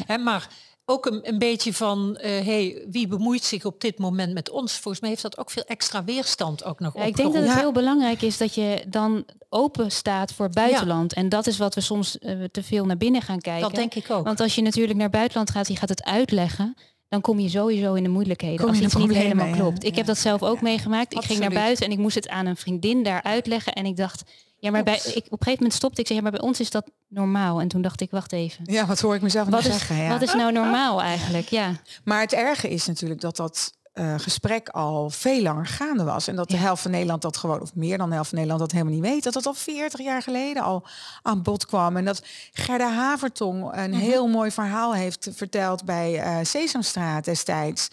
ja. 0.06 0.16
maar 0.28 0.48
ook 0.84 1.06
een, 1.06 1.28
een 1.28 1.38
beetje 1.38 1.74
van, 1.74 2.10
uh, 2.10 2.20
hey, 2.20 2.86
wie 2.90 3.06
bemoeit 3.06 3.44
zich 3.44 3.64
op 3.64 3.80
dit 3.80 3.98
moment 3.98 4.34
met 4.34 4.50
ons? 4.50 4.72
Volgens 4.72 5.00
mij 5.00 5.10
heeft 5.10 5.22
dat 5.22 5.38
ook 5.38 5.50
veel 5.50 5.64
extra 5.64 6.04
weerstand 6.04 6.64
ook 6.64 6.80
nog 6.80 6.96
ja, 6.96 7.02
Ik 7.02 7.16
denk 7.16 7.32
dat 7.32 7.42
het 7.42 7.58
heel 7.58 7.72
belangrijk 7.72 8.22
is 8.22 8.36
dat 8.38 8.54
je 8.54 8.84
dan 8.88 9.24
open 9.48 9.90
staat 9.90 10.32
voor 10.32 10.48
buitenland. 10.48 11.12
En 11.12 11.28
dat 11.28 11.46
is 11.46 11.58
wat 11.58 11.74
we 11.74 11.80
soms 11.80 12.16
uh, 12.20 12.44
te 12.44 12.62
veel 12.62 12.84
naar 12.84 12.96
binnen 12.96 13.22
gaan 13.22 13.40
kijken. 13.40 13.62
Dat 13.62 13.74
denk 13.74 13.94
ik 13.94 14.10
ook. 14.10 14.24
Want 14.24 14.40
als 14.40 14.54
je 14.54 14.62
natuurlijk 14.62 14.98
naar 14.98 15.10
buitenland 15.10 15.50
gaat, 15.50 15.68
je 15.68 15.76
gaat 15.76 15.88
het 15.88 16.04
uitleggen 16.04 16.76
dan 17.08 17.20
kom 17.20 17.38
je 17.38 17.48
sowieso 17.48 17.94
in 17.94 18.02
de 18.02 18.08
moeilijkheden 18.08 18.68
als 18.68 18.78
iets 18.78 18.94
niet 18.94 19.12
helemaal 19.12 19.52
klopt. 19.52 19.84
ik 19.84 19.96
heb 19.96 20.06
dat 20.06 20.18
zelf 20.18 20.42
ook 20.42 20.60
meegemaakt. 20.60 21.14
Ik 21.14 21.24
ging 21.24 21.40
naar 21.40 21.50
buiten 21.50 21.86
en 21.86 21.92
ik 21.92 21.98
moest 21.98 22.14
het 22.14 22.28
aan 22.28 22.46
een 22.46 22.56
vriendin 22.56 23.02
daar 23.02 23.22
uitleggen 23.22 23.72
en 23.72 23.86
ik 23.86 23.96
dacht, 23.96 24.22
ja, 24.60 24.70
maar 24.70 24.82
bij, 24.82 24.94
ik, 24.94 25.04
op 25.04 25.14
een 25.16 25.22
gegeven 25.30 25.52
moment 25.52 25.72
stopte 25.72 26.00
ik 26.00 26.06
zeg, 26.06 26.16
ja, 26.16 26.22
maar 26.22 26.32
bij 26.32 26.40
ons 26.40 26.60
is 26.60 26.70
dat 26.70 26.90
normaal. 27.08 27.60
En 27.60 27.68
toen 27.68 27.82
dacht 27.82 28.00
ik, 28.00 28.10
wacht 28.10 28.32
even. 28.32 28.64
Ja, 28.64 28.86
wat 28.86 29.00
hoor 29.00 29.14
ik 29.14 29.22
mezelf 29.22 29.48
wat 29.48 29.58
is, 29.58 29.66
zeggen? 29.66 29.96
Ja. 29.96 30.08
Wat 30.08 30.22
is 30.22 30.34
nou 30.34 30.52
normaal 30.52 31.02
eigenlijk? 31.02 31.48
Ja. 31.48 31.72
Maar 32.04 32.20
het 32.20 32.32
erge 32.32 32.68
is 32.68 32.86
natuurlijk 32.86 33.20
dat 33.20 33.36
dat 33.36 33.72
uh, 33.98 34.14
gesprek 34.18 34.68
al 34.68 35.10
veel 35.10 35.42
langer 35.42 35.66
gaande 35.66 36.04
was. 36.04 36.28
En 36.28 36.36
dat 36.36 36.48
de 36.48 36.56
helft 36.56 36.82
van 36.82 36.90
Nederland 36.90 37.22
dat 37.22 37.36
gewoon, 37.36 37.60
of 37.60 37.74
meer 37.74 37.98
dan 37.98 38.08
de 38.08 38.14
helft 38.14 38.28
van 38.28 38.38
Nederland 38.38 38.70
dat 38.70 38.78
helemaal 38.78 39.00
niet 39.00 39.10
weet. 39.10 39.22
Dat 39.22 39.32
dat 39.32 39.46
al 39.46 39.54
40 39.54 40.00
jaar 40.00 40.22
geleden 40.22 40.62
al 40.62 40.86
aan 41.22 41.42
bod 41.42 41.66
kwam. 41.66 41.96
En 41.96 42.04
dat 42.04 42.22
Gerda 42.52 42.92
Havertong 42.92 43.76
een 43.76 43.90
mhm. 43.90 44.00
heel 44.00 44.26
mooi 44.26 44.50
verhaal 44.50 44.94
heeft 44.94 45.28
verteld 45.32 45.84
bij 45.84 46.24
uh, 46.24 46.44
Sesamstraat 46.44 47.24
destijds. 47.24 47.90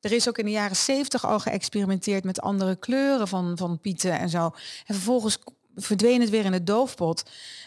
Er 0.00 0.12
is 0.12 0.28
ook 0.28 0.38
in 0.38 0.44
de 0.44 0.50
jaren 0.50 0.76
70 0.76 1.26
al 1.26 1.38
geëxperimenteerd 1.38 2.24
met 2.24 2.40
andere 2.40 2.76
kleuren 2.76 3.28
van, 3.28 3.56
van 3.56 3.80
pieten 3.80 4.18
en 4.18 4.28
zo. 4.28 4.44
En 4.86 4.94
vervolgens 4.94 5.38
verdween 5.74 6.20
het 6.20 6.30
weer 6.30 6.44
in 6.44 6.52
de 6.52 6.62
doofpot. 6.62 7.22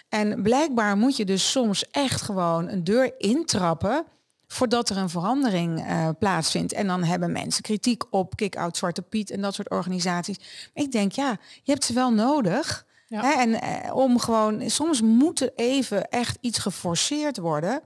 En 0.10 0.42
blijkbaar 0.42 0.98
moet 0.98 1.18
je 1.18 1.26
dus 1.26 1.52
soms 1.52 1.90
echt 1.92 2.22
gewoon 2.22 2.68
een 2.68 2.84
deur 2.84 3.14
intrappen 3.18 4.06
voordat 4.52 4.90
er 4.90 4.98
een 4.98 5.10
verandering 5.10 5.88
uh, 5.88 6.10
plaatsvindt. 6.20 6.74
En 6.74 6.88
dan 6.88 7.04
hebben 7.04 7.32
mensen 7.32 7.64
kritiek 7.64 8.04
op 8.10 8.36
Kick-Out 8.36 8.78
Zwarte 8.78 9.02
Piet 9.02 9.32
en 9.32 9.42
dat 9.42 9.54
soort 9.54 9.70
organisaties. 9.70 10.40
Ik 10.74 10.92
denk, 10.92 11.12
ja, 11.12 11.38
je 11.64 11.72
hebt 11.72 11.84
ze 11.84 11.94
wel 11.94 12.14
nodig. 12.14 12.86
Hè? 13.08 13.32
En 13.32 13.50
uh, 13.50 13.96
om 13.96 14.20
gewoon, 14.20 14.70
soms 14.70 15.02
moet 15.02 15.42
er 15.42 15.52
even 15.56 16.10
echt 16.10 16.38
iets 16.42 16.60
geforceerd 16.60 17.38
worden 17.38 17.82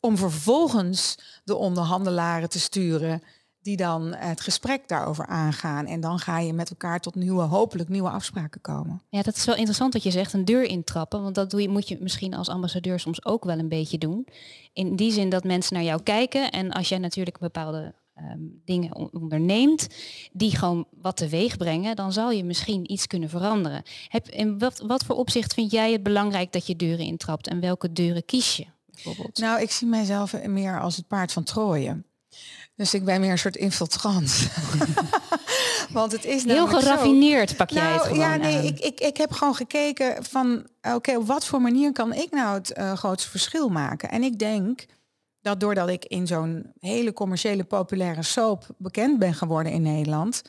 om 0.00 0.16
vervolgens 0.16 1.18
de 1.44 1.56
onderhandelaren 1.56 2.48
te 2.48 2.60
sturen 2.60 3.22
die 3.64 3.76
dan 3.76 4.14
het 4.14 4.40
gesprek 4.40 4.88
daarover 4.88 5.26
aangaan. 5.26 5.86
En 5.86 6.00
dan 6.00 6.18
ga 6.18 6.38
je 6.38 6.52
met 6.52 6.70
elkaar 6.70 7.00
tot 7.00 7.14
nieuwe, 7.14 7.42
hopelijk 7.42 7.88
nieuwe 7.88 8.08
afspraken 8.08 8.60
komen. 8.60 9.02
Ja, 9.08 9.22
dat 9.22 9.36
is 9.36 9.44
wel 9.44 9.54
interessant 9.54 9.92
dat 9.92 10.02
je 10.02 10.10
zegt, 10.10 10.32
een 10.32 10.44
deur 10.44 10.62
intrappen. 10.62 11.22
Want 11.22 11.34
dat 11.34 11.50
doe 11.50 11.62
je, 11.62 11.68
moet 11.68 11.88
je 11.88 11.96
misschien 12.00 12.34
als 12.34 12.48
ambassadeur 12.48 13.00
soms 13.00 13.24
ook 13.24 13.44
wel 13.44 13.58
een 13.58 13.68
beetje 13.68 13.98
doen. 13.98 14.26
In 14.72 14.96
die 14.96 15.12
zin 15.12 15.28
dat 15.28 15.44
mensen 15.44 15.74
naar 15.74 15.82
jou 15.82 16.02
kijken. 16.02 16.50
En 16.50 16.70
als 16.70 16.88
jij 16.88 16.98
natuurlijk 16.98 17.38
bepaalde 17.38 17.94
ehm, 18.14 18.38
dingen 18.64 19.12
onderneemt 19.12 19.88
die 20.32 20.56
gewoon 20.56 20.86
wat 21.00 21.16
teweeg 21.16 21.56
brengen, 21.56 21.96
dan 21.96 22.12
zal 22.12 22.30
je 22.30 22.44
misschien 22.44 22.92
iets 22.92 23.06
kunnen 23.06 23.28
veranderen. 23.28 23.82
Heb, 24.08 24.28
in 24.28 24.58
wat, 24.58 24.82
wat 24.86 25.04
voor 25.04 25.16
opzicht 25.16 25.54
vind 25.54 25.70
jij 25.70 25.92
het 25.92 26.02
belangrijk 26.02 26.52
dat 26.52 26.66
je 26.66 26.76
deuren 26.76 27.04
intrapt 27.04 27.48
en 27.48 27.60
welke 27.60 27.92
deuren 27.92 28.24
kies 28.24 28.56
je? 28.56 28.66
Bijvoorbeeld? 28.90 29.38
Nou, 29.38 29.60
ik 29.60 29.70
zie 29.70 29.86
mijzelf 29.86 30.46
meer 30.46 30.80
als 30.80 30.96
het 30.96 31.06
paard 31.06 31.32
van 31.32 31.44
Troje. 31.44 32.02
Dus 32.76 32.94
ik 32.94 33.04
ben 33.04 33.20
meer 33.20 33.30
een 33.30 33.38
soort 33.38 33.56
infiltrant. 33.56 34.48
Want 35.92 36.12
het 36.12 36.24
is 36.24 36.44
heel 36.44 36.66
geraffineerd 36.66 37.50
zo. 37.50 37.56
pak 37.56 37.70
jij 37.70 37.82
nou, 37.82 37.94
het 37.94 38.02
gewoon 38.02 38.18
Ja, 38.18 38.36
nee, 38.36 38.66
ik, 38.66 38.80
ik, 38.80 39.00
ik 39.00 39.16
heb 39.16 39.32
gewoon 39.32 39.54
gekeken 39.54 40.24
van 40.24 40.66
oké, 40.94 41.16
op 41.16 41.26
wat 41.26 41.46
voor 41.46 41.60
manier 41.60 41.92
kan 41.92 42.12
ik 42.12 42.30
nou 42.30 42.54
het 42.54 42.72
uh, 42.78 42.92
grootste 42.92 43.30
verschil 43.30 43.68
maken? 43.68 44.10
En 44.10 44.22
ik 44.22 44.38
denk 44.38 44.86
dat 45.40 45.60
doordat 45.60 45.88
ik 45.88 46.04
in 46.04 46.26
zo'n 46.26 46.72
hele 46.78 47.12
commerciële 47.12 47.64
populaire 47.64 48.22
soap 48.22 48.66
bekend 48.78 49.18
ben 49.18 49.34
geworden 49.34 49.72
in 49.72 49.82
Nederland, 49.82 50.42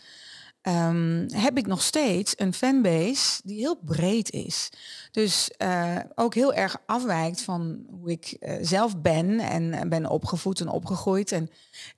um, 0.68 1.26
heb 1.34 1.58
ik 1.58 1.68
nog 1.68 1.82
steeds 1.82 2.34
een 2.38 2.54
fanbase 2.54 3.42
die 3.44 3.60
heel 3.60 3.80
breed 3.86 4.32
is. 4.32 4.70
Dus 5.12 5.52
uh, 5.58 5.98
ook 6.16 6.34
heel 6.34 6.54
erg 6.54 6.78
afwijkt 6.86 7.42
van 7.42 7.86
hoe 7.90 8.12
ik 8.12 8.38
uh, 8.40 8.56
zelf 8.62 9.02
ben 9.02 9.40
en 9.40 9.90
ben 9.90 10.10
opgevoed 10.10 10.60
en 10.60 10.68
opgegroeid. 10.68 11.32
En 11.32 11.50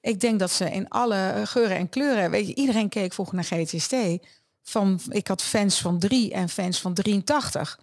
ik 0.01 0.19
denk 0.19 0.39
dat 0.39 0.51
ze 0.51 0.71
in 0.71 0.89
alle 0.89 1.41
geuren 1.43 1.77
en 1.77 1.89
kleuren, 1.89 2.31
weet 2.31 2.47
je, 2.47 2.55
iedereen 2.55 2.89
keek 2.89 3.13
vroeger 3.13 3.35
naar 3.35 3.43
GTST. 3.43 3.95
Van, 4.63 4.99
ik 5.09 5.27
had 5.27 5.41
fans 5.41 5.81
van 5.81 5.99
drie 5.99 6.33
en 6.33 6.49
fans 6.49 6.81
van 6.81 6.93
83. 6.93 7.79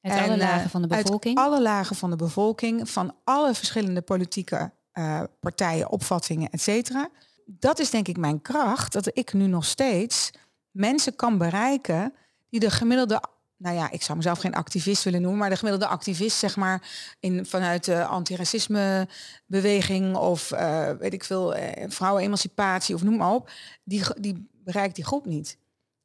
Uit 0.00 0.14
en, 0.14 0.24
alle 0.24 0.36
lagen 0.36 0.70
van 0.70 0.82
de 0.82 0.88
bevolking? 0.88 1.38
Uit 1.38 1.46
alle 1.46 1.62
lagen 1.62 1.96
van 1.96 2.10
de 2.10 2.16
bevolking, 2.16 2.90
van 2.90 3.14
alle 3.24 3.54
verschillende 3.54 4.02
politieke 4.02 4.70
uh, 4.94 5.22
partijen, 5.40 5.90
opvattingen, 5.90 6.50
et 6.50 6.60
cetera 6.60 7.10
dat 7.46 7.78
is 7.78 7.90
denk 7.90 8.08
ik 8.08 8.16
mijn 8.16 8.42
kracht, 8.42 8.92
dat 8.92 9.10
ik 9.12 9.32
nu 9.32 9.46
nog 9.46 9.64
steeds 9.64 10.30
mensen 10.70 11.16
kan 11.16 11.38
bereiken 11.38 12.14
die 12.48 12.60
de 12.60 12.70
gemiddelde 12.70 13.20
nou 13.62 13.76
ja, 13.76 13.90
ik 13.90 14.02
zou 14.02 14.16
mezelf 14.16 14.38
geen 14.38 14.54
activist 14.54 15.02
willen 15.02 15.20
noemen, 15.20 15.38
maar 15.38 15.50
de 15.50 15.56
gemiddelde 15.56 15.86
activist, 15.86 16.38
zeg 16.38 16.56
maar, 16.56 16.82
in, 17.20 17.46
vanuit 17.46 17.84
de 17.84 18.04
antiracisme 18.04 19.08
beweging 19.46 20.16
of 20.16 20.52
uh, 20.52 20.90
weet 20.90 21.12
ik 21.12 21.24
veel, 21.24 21.56
uh, 21.56 21.62
vrouwenemancipatie 21.86 22.94
of 22.94 23.02
noem 23.02 23.16
maar 23.16 23.32
op, 23.32 23.50
die, 23.84 24.02
die 24.20 24.48
bereikt 24.64 24.94
die 24.94 25.04
groep 25.04 25.26
niet. 25.26 25.58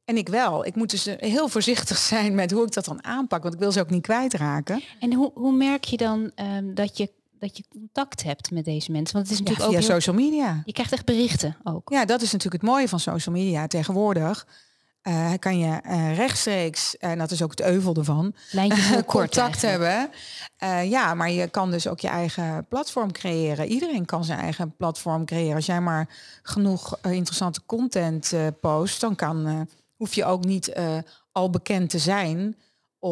En 0.05 0.17
ik 0.17 0.29
wel. 0.29 0.65
Ik 0.65 0.75
moet 0.75 0.89
dus 0.89 1.05
heel 1.17 1.47
voorzichtig 1.47 1.97
zijn 1.97 2.35
met 2.35 2.51
hoe 2.51 2.65
ik 2.65 2.73
dat 2.73 2.85
dan 2.85 3.03
aanpak, 3.03 3.41
want 3.41 3.53
ik 3.53 3.59
wil 3.59 3.71
ze 3.71 3.79
ook 3.79 3.89
niet 3.89 4.01
kwijtraken. 4.01 4.83
En 4.99 5.13
hoe, 5.13 5.31
hoe 5.33 5.55
merk 5.55 5.83
je 5.83 5.97
dan 5.97 6.31
um, 6.35 6.75
dat 6.75 6.97
je 6.97 7.11
dat 7.39 7.57
je 7.57 7.63
contact 7.69 8.23
hebt 8.23 8.51
met 8.51 8.65
deze 8.65 8.91
mensen? 8.91 9.15
Want 9.15 9.29
het 9.29 9.39
is 9.39 9.43
natuurlijk 9.43 9.71
ja, 9.71 9.79
via 9.79 9.87
ook 9.87 10.01
social 10.01 10.15
media. 10.15 10.61
Je 10.65 10.73
krijgt 10.73 10.91
echt 10.91 11.05
berichten 11.05 11.57
ook. 11.63 11.89
Ja, 11.89 12.05
dat 12.05 12.21
is 12.21 12.31
natuurlijk 12.31 12.61
het 12.63 12.71
mooie 12.71 12.87
van 12.87 12.99
social 12.99 13.35
media 13.35 13.67
tegenwoordig. 13.67 14.47
Uh, 15.07 15.31
kan 15.39 15.59
je 15.59 15.81
uh, 15.85 16.15
rechtstreeks, 16.15 16.97
en 16.97 17.17
dat 17.17 17.31
is 17.31 17.41
ook 17.41 17.49
het 17.49 17.61
euvel 17.61 17.95
ervan, 17.95 18.33
uh, 18.53 18.97
contact 19.05 19.61
hebben. 19.61 20.09
ja, 20.83 21.13
maar 21.13 21.31
je 21.31 21.47
kan 21.47 21.71
dus 21.71 21.87
ook 21.87 21.99
je 21.99 22.07
eigen 22.07 22.65
platform 22.69 23.11
creëren. 23.11 23.67
Iedereen 23.67 24.05
kan 24.05 24.23
zijn 24.23 24.39
eigen 24.39 24.75
platform 24.75 25.25
creëren. 25.25 25.55
Als 25.55 25.65
jij 25.65 25.81
maar 25.81 26.09
genoeg 26.41 26.99
interessante 27.01 27.61
content 27.65 28.33
post, 28.61 29.01
dan 29.01 29.15
kan, 29.15 29.67
hoef 29.95 30.13
je 30.13 30.25
ook 30.25 30.45
niet 30.45 30.73
al 31.31 31.49
bekend 31.49 31.89
te 31.89 31.99
zijn 31.99 32.55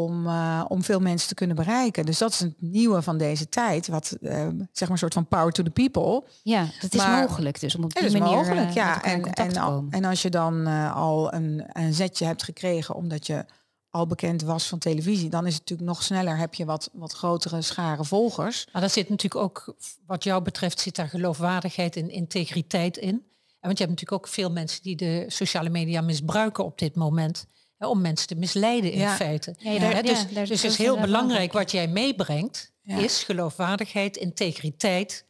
om, 0.03 0.25
uh, 0.25 0.65
om 0.67 0.83
veel 0.83 0.99
mensen 0.99 1.27
te 1.27 1.33
kunnen 1.33 1.55
bereiken. 1.55 2.05
Dus 2.05 2.17
dat 2.17 2.31
is 2.31 2.39
het 2.39 2.61
nieuwe 2.61 3.01
van 3.01 3.17
deze 3.17 3.49
tijd, 3.49 3.87
wat 3.87 4.17
uh, 4.21 4.31
zeg 4.31 4.47
maar 4.79 4.89
een 4.89 4.97
soort 4.97 5.13
van 5.13 5.27
power 5.27 5.51
to 5.51 5.63
the 5.63 5.69
people. 5.69 6.23
Ja, 6.43 6.67
dat 6.81 6.93
is 6.93 6.99
maar, 6.99 7.21
mogelijk 7.21 7.59
dus 7.59 7.75
om 7.75 7.83
op 7.83 7.93
die 7.93 8.05
is 8.05 8.13
manier 8.13 8.35
mogelijk, 8.35 8.67
uh, 8.67 8.73
ja. 8.73 9.03
En, 9.03 9.33
en, 9.33 9.57
al, 9.57 9.85
en 9.89 10.05
als 10.05 10.21
je 10.21 10.29
dan 10.29 10.67
al 10.93 11.33
een, 11.33 11.65
een 11.73 11.93
zetje 11.93 12.25
hebt 12.25 12.43
gekregen 12.43 12.95
omdat 12.95 13.27
je 13.27 13.45
al 13.89 14.07
bekend 14.07 14.41
was 14.41 14.67
van 14.67 14.79
televisie, 14.79 15.29
dan 15.29 15.45
is 15.45 15.53
het 15.53 15.61
natuurlijk 15.61 15.89
nog 15.89 16.03
sneller. 16.03 16.37
Heb 16.37 16.53
je 16.53 16.65
wat, 16.65 16.89
wat 16.93 17.13
grotere 17.13 17.61
scharen 17.61 18.05
volgers. 18.05 18.67
Maar 18.71 18.81
daar 18.81 18.91
zit 18.91 19.09
natuurlijk 19.09 19.43
ook, 19.43 19.75
wat 20.05 20.23
jou 20.23 20.41
betreft, 20.41 20.79
zit 20.79 20.95
daar 20.95 21.09
geloofwaardigheid 21.09 21.95
en 21.95 22.09
integriteit 22.09 22.97
in. 22.97 23.23
En 23.59 23.71
want 23.71 23.77
je 23.77 23.85
hebt 23.85 23.99
natuurlijk 23.99 24.25
ook 24.25 24.33
veel 24.33 24.51
mensen 24.51 24.83
die 24.83 24.95
de 24.95 25.25
sociale 25.27 25.69
media 25.69 26.01
misbruiken 26.01 26.65
op 26.65 26.77
dit 26.77 26.95
moment 26.95 27.45
om 27.79 28.01
mensen 28.01 28.27
te 28.27 28.35
misleiden 28.35 28.91
in 28.91 29.07
feite. 29.07 29.55
Ja, 29.57 29.79
daar, 29.79 30.03
dus, 30.03 30.27
dus 30.27 30.49
het 30.49 30.63
is 30.63 30.77
heel 30.77 30.99
belangrijk 30.99 31.53
wat 31.53 31.71
jij 31.71 31.87
meebrengt, 31.87 32.71
is 32.83 33.23
geloofwaardigheid, 33.23 34.17
integriteit. 34.17 35.25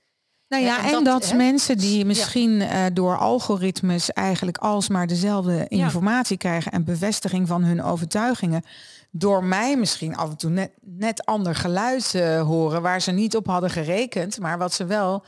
Nou 0.47 0.63
ja, 0.63 0.91
en, 0.91 1.03
dat, 1.03 1.33
mensen 1.33 1.77
die 1.77 2.05
misschien 2.05 2.51
uh, 2.51 2.85
door 2.93 3.17
algoritmes 3.17 4.11
eigenlijk 4.11 4.57
alsmaar 4.57 5.07
dezelfde 5.07 5.65
informatie 5.67 6.37
krijgen 6.37 6.71
en 6.71 6.83
bevestiging 6.83 7.47
van 7.47 7.63
hun 7.63 7.83
overtuigingen, 7.83 8.63
door 9.11 9.43
mij 9.43 9.77
misschien 9.77 10.15
af 10.15 10.29
en 10.29 10.37
toe 10.37 10.49
net, 10.49 10.71
net 10.81 11.25
ander 11.25 11.55
geluid 11.55 12.13
uh, 12.15 12.41
horen 12.41 12.81
waar 12.81 13.01
ze 13.01 13.11
niet 13.11 13.35
op 13.35 13.47
hadden 13.47 13.69
gerekend, 13.69 14.39
maar 14.39 14.57
wat 14.57 14.73
ze 14.73 14.85
wel 14.85 15.25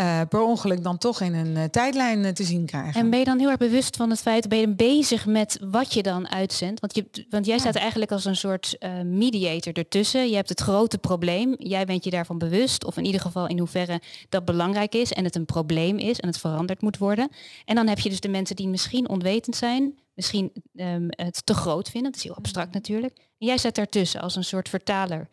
uh, 0.00 0.20
per 0.28 0.40
ongeluk 0.40 0.82
dan 0.82 0.98
toch 0.98 1.20
in 1.20 1.34
een 1.34 1.56
uh, 1.56 1.64
tijdlijn 1.64 2.24
uh, 2.24 2.30
te 2.30 2.44
zien 2.44 2.66
krijgen. 2.66 3.00
En 3.00 3.10
ben 3.10 3.18
je 3.18 3.24
dan 3.24 3.38
heel 3.38 3.48
erg 3.48 3.58
bewust 3.58 3.96
van 3.96 4.10
het 4.10 4.20
feit, 4.20 4.48
ben 4.48 4.58
je 4.58 4.68
bezig 4.68 5.26
met 5.26 5.58
wat 5.70 5.94
je 5.94 6.02
dan 6.02 6.30
uitzendt? 6.30 6.80
Want, 6.80 6.94
je, 6.94 7.26
want 7.30 7.46
jij 7.46 7.54
ja. 7.54 7.60
staat 7.60 7.74
eigenlijk 7.74 8.12
als 8.12 8.24
een 8.24 8.36
soort 8.36 8.78
mediator 9.04 9.72
ertussen. 9.72 10.28
Je 10.28 10.34
hebt 10.34 10.48
het 10.48 10.60
grote 10.60 10.98
probleem, 10.98 11.54
jij 11.58 11.84
bent 11.84 12.04
je 12.04 12.10
daarvan 12.10 12.38
bewust, 12.38 12.84
of 12.84 12.96
in 12.96 13.04
ieder 13.04 13.20
geval 13.20 13.46
in 13.46 13.58
hoeverre 13.58 14.00
dat 14.28 14.44
belangrijk 14.44 14.94
is 14.94 15.12
en 15.12 15.24
het 15.24 15.36
een 15.36 15.44
probleem 15.44 15.98
is 15.98 16.20
en 16.20 16.28
het 16.28 16.38
veranderd 16.38 16.82
moet 16.82 16.98
worden. 16.98 17.28
En 17.64 17.74
dan 17.74 17.86
heb 17.88 17.98
je 17.98 18.08
dus 18.08 18.20
de 18.20 18.28
mensen 18.28 18.56
die 18.56 18.68
misschien 18.68 19.08
onwetend 19.08 19.56
zijn, 19.56 19.98
misschien 20.14 20.52
um, 20.74 21.06
het 21.08 21.46
te 21.46 21.54
groot 21.54 21.88
vinden, 21.88 22.10
dat 22.10 22.20
is 22.20 22.26
heel 22.26 22.36
abstract 22.36 22.74
natuurlijk. 22.74 23.16
En 23.16 23.46
jij 23.46 23.56
staat 23.56 23.74
daartussen 23.74 24.20
als 24.20 24.36
een 24.36 24.44
soort 24.44 24.68
vertaler 24.68 25.28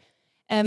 Um, 0.47 0.65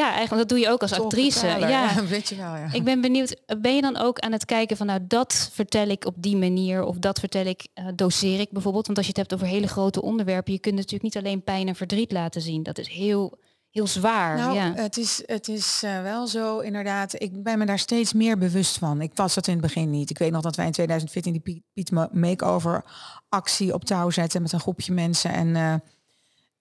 ja. 0.00 0.12
eigenlijk, 0.12 0.30
dat 0.30 0.48
doe 0.48 0.58
je 0.58 0.68
ook 0.68 0.82
als 0.82 1.00
actrice. 1.00 1.46
Ja. 1.46 1.68
ja, 1.68 2.04
weet 2.04 2.28
je 2.28 2.36
wel. 2.36 2.56
Ja. 2.56 2.72
Ik 2.72 2.84
ben 2.84 3.00
benieuwd, 3.00 3.36
ben 3.60 3.74
je 3.74 3.80
dan 3.80 3.96
ook 3.96 4.18
aan 4.18 4.32
het 4.32 4.44
kijken 4.44 4.76
van 4.76 4.86
nou 4.86 5.00
dat 5.06 5.50
vertel 5.52 5.88
ik 5.88 6.04
op 6.04 6.14
die 6.18 6.36
manier 6.36 6.84
of 6.84 6.96
dat 6.96 7.18
vertel 7.18 7.44
ik, 7.46 7.68
uh, 7.74 7.86
doseer 7.94 8.40
ik 8.40 8.50
bijvoorbeeld? 8.50 8.86
Want 8.86 8.98
als 8.98 9.06
je 9.06 9.12
het 9.12 9.28
hebt 9.28 9.34
over 9.34 9.54
hele 9.54 9.68
grote 9.68 10.02
onderwerpen, 10.02 10.52
je 10.52 10.58
kunt 10.58 10.74
natuurlijk 10.74 11.02
niet 11.02 11.16
alleen 11.16 11.42
pijn 11.42 11.68
en 11.68 11.74
verdriet 11.74 12.12
laten 12.12 12.40
zien. 12.40 12.62
Dat 12.62 12.78
is 12.78 12.88
heel, 12.88 13.38
heel 13.70 13.86
zwaar. 13.86 14.36
Nou, 14.36 14.54
ja. 14.54 14.72
het 14.74 14.96
is, 14.96 15.22
het 15.26 15.48
is 15.48 15.82
uh, 15.84 16.02
wel 16.02 16.26
zo 16.26 16.58
inderdaad. 16.58 17.22
Ik 17.22 17.42
ben 17.42 17.58
me 17.58 17.66
daar 17.66 17.78
steeds 17.78 18.12
meer 18.12 18.38
bewust 18.38 18.78
van. 18.78 19.00
Ik 19.00 19.12
was 19.14 19.34
dat 19.34 19.46
in 19.46 19.52
het 19.52 19.62
begin 19.62 19.90
niet. 19.90 20.10
Ik 20.10 20.18
weet 20.18 20.32
nog 20.32 20.42
dat 20.42 20.56
wij 20.56 20.66
in 20.66 20.72
2014 20.72 21.32
die 21.32 21.64
Piet 21.72 21.90
Makeover 22.12 22.84
actie 23.28 23.74
op 23.74 23.84
touw 23.84 24.10
zetten 24.10 24.42
met 24.42 24.52
een 24.52 24.60
groepje 24.60 24.92
mensen 24.92 25.32
en 25.32 25.48
uh, 25.48 25.74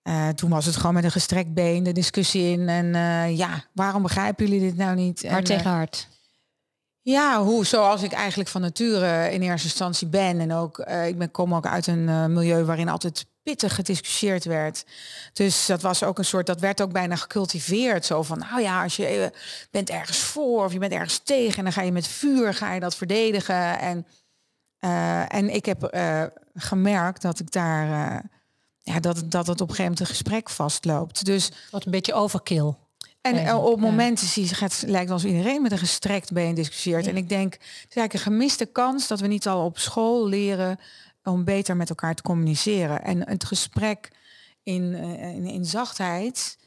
uh, 0.09 0.27
toen 0.27 0.49
was 0.49 0.65
het 0.65 0.75
gewoon 0.75 0.93
met 0.93 1.03
een 1.03 1.11
gestrekt 1.11 1.53
been 1.53 1.83
de 1.83 1.91
discussie 1.91 2.51
in. 2.51 2.69
En 2.69 2.85
uh, 2.85 3.37
ja, 3.37 3.63
waarom 3.73 4.01
begrijpen 4.01 4.45
jullie 4.45 4.61
dit 4.61 4.77
nou 4.77 4.95
niet? 4.95 5.21
Hart 5.27 5.49
en, 5.49 5.57
tegen 5.57 5.71
hart. 5.71 6.07
Ja, 7.01 7.43
hoe, 7.43 7.65
zoals 7.65 8.01
ik 8.01 8.11
eigenlijk 8.11 8.49
van 8.49 8.61
nature 8.61 9.31
in 9.31 9.41
eerste 9.41 9.67
instantie 9.67 10.07
ben. 10.07 10.39
En 10.39 10.53
ook, 10.53 10.77
uh, 10.87 11.07
ik 11.07 11.17
ben, 11.17 11.31
kom 11.31 11.55
ook 11.55 11.65
uit 11.65 11.87
een 11.87 12.33
milieu 12.33 12.63
waarin 12.63 12.89
altijd 12.89 13.25
pittig 13.43 13.75
gediscussieerd 13.75 14.45
werd. 14.45 14.85
Dus 15.33 15.65
dat 15.65 15.81
was 15.81 16.03
ook 16.03 16.17
een 16.17 16.25
soort, 16.25 16.45
dat 16.45 16.59
werd 16.59 16.81
ook 16.81 16.91
bijna 16.91 17.15
gecultiveerd. 17.15 18.05
Zo 18.05 18.23
van, 18.23 18.37
nou 18.37 18.61
ja, 18.61 18.83
als 18.83 18.95
je 18.95 19.31
bent 19.71 19.89
ergens 19.89 20.17
voor 20.17 20.65
of 20.65 20.73
je 20.73 20.79
bent 20.79 20.91
ergens 20.91 21.17
tegen... 21.23 21.57
en 21.57 21.63
dan 21.63 21.73
ga 21.73 21.81
je 21.81 21.91
met 21.91 22.07
vuur, 22.07 22.53
ga 22.53 22.73
je 22.73 22.79
dat 22.79 22.95
verdedigen. 22.95 23.79
En, 23.79 24.05
en 25.29 25.53
ik 25.53 25.65
heb 25.65 25.97
gemerkt 26.53 27.21
dat 27.21 27.39
ik 27.39 27.51
daar 27.51 28.23
ja, 28.89 28.99
dat, 28.99 29.23
dat 29.25 29.47
het 29.47 29.61
op 29.61 29.69
een 29.69 29.75
gegeven 29.75 29.83
moment 29.83 29.99
een 29.99 30.05
gesprek 30.05 30.49
vastloopt. 30.49 31.25
Dus 31.25 31.51
wat 31.71 31.85
een 31.85 31.91
beetje 31.91 32.13
overkill. 32.13 32.73
En 33.21 33.35
uh, 33.35 33.65
op 33.65 33.79
momenten 33.79 34.27
zie 34.27 34.45
je, 34.45 34.55
het 34.55 34.83
lijkt 34.87 35.11
als 35.11 35.25
iedereen 35.25 35.61
met 35.61 35.71
een 35.71 35.77
gestrekt 35.77 36.31
been 36.31 36.55
discussieert. 36.55 37.07
En 37.07 37.17
ik 37.17 37.29
denk, 37.29 37.53
het 37.53 37.61
is 37.61 37.95
eigenlijk 37.95 38.13
een 38.13 38.31
gemiste 38.31 38.65
kans 38.65 39.07
dat 39.07 39.19
we 39.19 39.27
niet 39.27 39.47
al 39.47 39.65
op 39.65 39.77
school 39.77 40.27
leren 40.27 40.79
om 41.23 41.43
beter 41.43 41.77
met 41.77 41.89
elkaar 41.89 42.15
te 42.15 42.21
communiceren. 42.21 43.03
En 43.03 43.29
het 43.29 43.43
gesprek 43.43 44.11
in, 44.63 44.83
uh, 44.83 45.35
in, 45.35 45.45
in, 45.45 45.65
zachtheid 45.65 46.57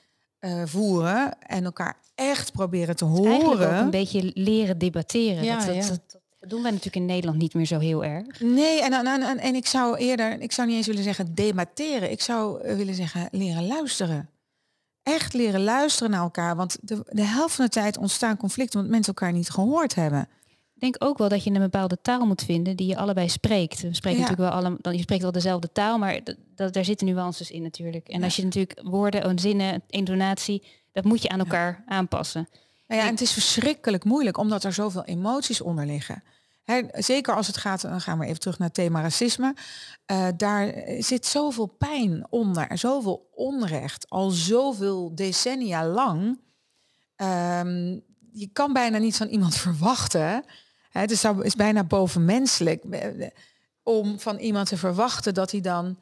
uh, 0.41 0.63
voeren 0.65 1.39
en 1.41 1.65
elkaar 1.65 1.97
echt 2.15 2.53
proberen 2.53 2.97
te 2.97 3.05
horen. 3.05 3.33
Eigenlijk 3.33 3.73
ook 3.73 3.79
een 3.79 3.91
beetje 3.91 4.31
leren 4.35 4.79
debatteren. 4.79 5.45
Ja, 5.45 5.65
dat, 5.65 5.75
dat, 5.75 6.01
dat, 6.07 6.22
dat 6.43 6.51
doen 6.51 6.63
wij 6.63 6.71
natuurlijk 6.71 6.97
in 6.97 7.07
Nederland 7.07 7.39
niet 7.39 7.55
meer 7.55 7.67
zo 7.67 7.79
heel 7.79 8.05
erg. 8.05 8.41
Nee, 8.41 8.83
en, 8.83 8.93
en, 8.93 9.23
en, 9.23 9.39
en 9.39 9.55
ik 9.55 9.67
zou 9.67 9.97
eerder, 9.97 10.41
ik 10.41 10.53
zou 10.53 10.69
niet 10.69 10.77
eens 10.77 10.87
willen 10.87 11.03
zeggen 11.03 11.35
debatteren. 11.35 12.11
Ik 12.11 12.21
zou 12.21 12.61
eh, 12.61 12.77
willen 12.77 12.95
zeggen 12.95 13.29
leren 13.31 13.67
luisteren. 13.67 14.29
Echt 15.03 15.35
leren 15.35 15.63
luisteren 15.63 16.11
naar 16.11 16.21
elkaar. 16.21 16.57
Want 16.57 16.79
de, 16.81 17.05
de 17.09 17.25
helft 17.25 17.55
van 17.55 17.65
de 17.65 17.71
tijd 17.71 17.97
ontstaan 17.97 18.37
conflicten 18.37 18.79
omdat 18.79 18.95
mensen 18.95 19.15
elkaar 19.15 19.33
niet 19.33 19.51
gehoord 19.51 19.95
hebben. 19.95 20.29
Ik 20.75 20.81
denk 20.81 20.97
ook 20.99 21.19
wel 21.19 21.29
dat 21.29 21.45
je 21.45 21.51
een 21.51 21.61
bepaalde 21.61 21.99
taal 22.03 22.27
moet 22.27 22.43
vinden 22.43 22.77
die 22.77 22.87
je 22.87 22.97
allebei 22.97 23.29
spreekt. 23.29 23.81
We 23.81 23.95
spreken 23.95 24.21
ja. 24.21 24.29
natuurlijk 24.29 24.55
wel 24.55 24.73
alle, 24.83 24.97
je 24.97 25.03
spreekt 25.03 25.23
wel 25.23 25.33
dezelfde 25.33 25.73
taal, 25.73 25.99
maar 25.99 26.21
dat, 26.55 26.73
daar 26.73 26.85
zitten 26.85 27.07
nuances 27.07 27.51
in 27.51 27.63
natuurlijk. 27.63 28.09
En 28.09 28.19
ja. 28.19 28.25
als 28.25 28.37
je 28.37 28.45
natuurlijk 28.45 28.81
woorden, 28.83 29.39
zinnen, 29.39 29.83
intonatie, 29.89 30.63
dat 30.93 31.05
moet 31.05 31.23
je 31.23 31.29
aan 31.29 31.39
elkaar 31.39 31.83
ja. 31.87 31.95
aanpassen. 31.95 32.49
Nou 32.93 33.05
ja, 33.05 33.11
en 33.11 33.17
het 33.17 33.25
is 33.25 33.33
verschrikkelijk 33.33 34.05
moeilijk 34.05 34.37
omdat 34.37 34.65
er 34.65 34.73
zoveel 34.73 35.05
emoties 35.05 35.61
onder 35.61 35.87
liggen. 35.87 36.23
He, 36.63 36.83
zeker 36.93 37.35
als 37.35 37.47
het 37.47 37.57
gaat, 37.57 37.81
dan 37.81 38.01
gaan 38.01 38.19
we 38.19 38.25
even 38.27 38.41
terug 38.41 38.59
naar 38.59 38.67
het 38.67 38.77
thema 38.77 39.01
racisme. 39.01 39.55
Uh, 40.07 40.29
daar 40.37 40.75
zit 40.99 41.27
zoveel 41.27 41.67
pijn 41.67 42.27
onder, 42.31 42.79
zoveel 42.79 43.31
onrecht, 43.35 44.11
al 44.11 44.31
zoveel 44.31 45.15
decennia 45.15 45.87
lang. 45.87 46.41
Um, 47.17 48.03
je 48.33 48.49
kan 48.53 48.73
bijna 48.73 48.99
niet 48.99 49.17
van 49.17 49.29
iemand 49.29 49.57
verwachten. 49.67 50.45
Het 50.91 51.11
is, 51.11 51.25
is 51.25 51.55
bijna 51.55 51.85
bovenmenselijk 51.85 52.85
eh, 52.85 53.29
om 53.83 54.21
van 54.21 54.37
iemand 54.37 54.69
te 54.69 54.77
verwachten 54.77 55.35
dat 55.35 55.51
hij 55.51 55.61
dan 55.61 55.99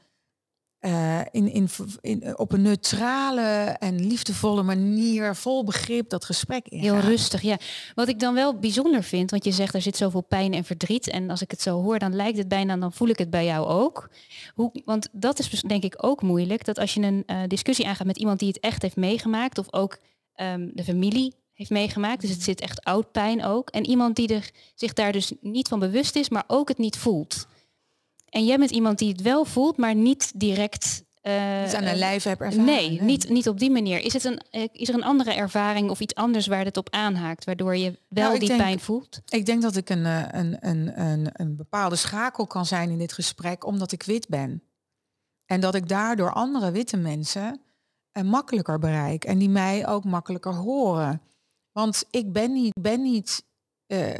uh, 0.80 1.20
in, 1.30 1.68
in, 2.00 2.38
op 2.38 2.52
een 2.52 2.62
neutrale 2.62 3.76
en 3.78 4.06
liefdevolle 4.06 4.62
manier, 4.62 5.34
vol 5.36 5.64
begrip, 5.64 6.08
dat 6.08 6.24
gesprek 6.24 6.68
in. 6.68 6.78
Heel 6.78 6.98
rustig, 6.98 7.42
ja. 7.42 7.58
Wat 7.94 8.08
ik 8.08 8.18
dan 8.18 8.34
wel 8.34 8.58
bijzonder 8.58 9.02
vind, 9.02 9.30
want 9.30 9.44
je 9.44 9.52
zegt 9.52 9.74
er 9.74 9.82
zit 9.82 9.96
zoveel 9.96 10.20
pijn 10.20 10.52
en 10.54 10.64
verdriet. 10.64 11.08
En 11.08 11.30
als 11.30 11.42
ik 11.42 11.50
het 11.50 11.62
zo 11.62 11.82
hoor, 11.82 11.98
dan 11.98 12.14
lijkt 12.14 12.38
het 12.38 12.48
bijna, 12.48 12.76
dan 12.76 12.92
voel 12.92 13.08
ik 13.08 13.18
het 13.18 13.30
bij 13.30 13.44
jou 13.44 13.66
ook. 13.66 14.10
Hoe, 14.54 14.70
want 14.84 15.08
dat 15.12 15.38
is 15.38 15.50
dus 15.50 15.62
denk 15.62 15.82
ik 15.82 15.94
ook 15.96 16.22
moeilijk, 16.22 16.64
dat 16.64 16.78
als 16.78 16.94
je 16.94 17.00
een 17.00 17.22
uh, 17.26 17.36
discussie 17.46 17.86
aangaat 17.86 18.06
met 18.06 18.18
iemand 18.18 18.38
die 18.38 18.48
het 18.48 18.60
echt 18.60 18.82
heeft 18.82 18.96
meegemaakt, 18.96 19.58
of 19.58 19.72
ook 19.72 19.98
um, 20.36 20.70
de 20.74 20.84
familie 20.84 21.34
heeft 21.54 21.70
meegemaakt. 21.70 22.20
Dus 22.20 22.30
het 22.30 22.42
zit 22.42 22.60
echt 22.60 22.84
oud 22.84 23.12
pijn 23.12 23.44
ook. 23.44 23.70
En 23.70 23.86
iemand 23.86 24.16
die 24.16 24.34
er, 24.34 24.50
zich 24.74 24.92
daar 24.92 25.12
dus 25.12 25.32
niet 25.40 25.68
van 25.68 25.78
bewust 25.78 26.16
is, 26.16 26.28
maar 26.28 26.44
ook 26.46 26.68
het 26.68 26.78
niet 26.78 26.96
voelt. 26.96 27.46
En 28.30 28.44
jij 28.44 28.58
bent 28.58 28.70
iemand 28.70 28.98
die 28.98 29.08
het 29.08 29.22
wel 29.22 29.44
voelt, 29.44 29.76
maar 29.76 29.94
niet 29.94 30.32
direct. 30.34 31.04
Uh, 31.22 31.62
dus 31.62 31.74
aan 31.74 31.84
de 31.84 31.96
lijf 31.96 32.24
heb 32.24 32.40
ervaren. 32.40 32.64
Nee, 32.64 33.02
Niet, 33.02 33.28
niet 33.28 33.48
op 33.48 33.58
die 33.58 33.70
manier. 33.70 33.98
Is, 33.98 34.12
het 34.12 34.24
een, 34.24 34.40
eh, 34.50 34.68
is 34.72 34.88
er 34.88 34.94
een 34.94 35.04
andere 35.04 35.32
ervaring 35.32 35.90
of 35.90 36.00
iets 36.00 36.14
anders 36.14 36.46
waar 36.46 36.64
het 36.64 36.76
op 36.76 36.90
aanhaakt, 36.90 37.44
waardoor 37.44 37.76
je 37.76 37.98
wel 38.08 38.28
nou, 38.28 38.38
die 38.38 38.48
denk, 38.48 38.60
pijn 38.60 38.80
voelt? 38.80 39.20
Ik 39.28 39.46
denk 39.46 39.62
dat 39.62 39.76
ik 39.76 39.90
een, 39.90 40.06
eh, 40.06 40.24
een, 40.30 40.56
een, 40.60 41.00
een, 41.00 41.28
een 41.32 41.56
bepaalde 41.56 41.96
schakel 41.96 42.46
kan 42.46 42.66
zijn 42.66 42.90
in 42.90 42.98
dit 42.98 43.12
gesprek, 43.12 43.66
omdat 43.66 43.92
ik 43.92 44.02
wit 44.02 44.28
ben. 44.28 44.62
En 45.46 45.60
dat 45.60 45.74
ik 45.74 45.88
daardoor 45.88 46.32
andere 46.32 46.70
witte 46.70 46.96
mensen 46.96 47.60
uh, 48.12 48.24
makkelijker 48.24 48.78
bereik. 48.78 49.24
En 49.24 49.38
die 49.38 49.48
mij 49.48 49.86
ook 49.86 50.04
makkelijker 50.04 50.54
horen. 50.54 51.22
Want 51.72 52.04
ik 52.10 52.32
ben 52.32 52.52
niet, 52.52 52.72
ben 52.80 53.02
niet 53.02 53.44
uh, 53.86 54.14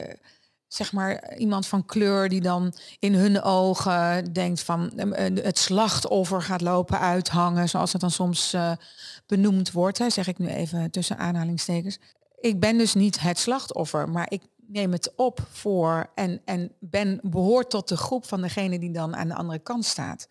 zeg 0.73 0.93
maar 0.93 1.37
iemand 1.37 1.67
van 1.67 1.87
kleur 1.87 2.29
die 2.29 2.41
dan 2.41 2.75
in 2.99 3.15
hun 3.15 3.43
ogen 3.43 4.33
denkt 4.33 4.63
van 4.63 4.91
het 5.35 5.59
slachtoffer 5.59 6.43
gaat 6.43 6.61
lopen 6.61 6.99
uithangen, 6.99 7.69
zoals 7.69 7.93
het 7.93 8.01
dan 8.01 8.11
soms 8.11 8.55
uh, 8.55 8.73
benoemd 9.27 9.73
wordt. 9.73 9.99
Hè, 9.99 10.11
zeg 10.11 10.27
ik 10.27 10.39
nu 10.39 10.47
even 10.49 10.91
tussen 10.91 11.19
aanhalingstekens. 11.19 11.99
Ik 12.41 12.61
ben 12.61 12.79
dus 12.79 12.95
niet 12.95 13.21
het 13.21 13.39
slachtoffer, 13.39 14.09
maar 14.09 14.27
ik 14.31 14.43
neem 14.67 14.93
het 14.93 15.13
op 15.17 15.47
voor 15.51 16.11
en, 16.15 16.41
en 16.45 16.73
ben 16.81 17.21
behoort 17.23 17.71
tot 17.71 17.89
de 17.89 17.97
groep 17.97 18.27
van 18.27 18.41
degene 18.41 18.79
die 18.79 18.93
dan 18.93 19.17
aan 19.17 19.29
de 19.29 19.35
andere 19.35 19.59
kant 19.59 19.85
staat. 19.85 20.29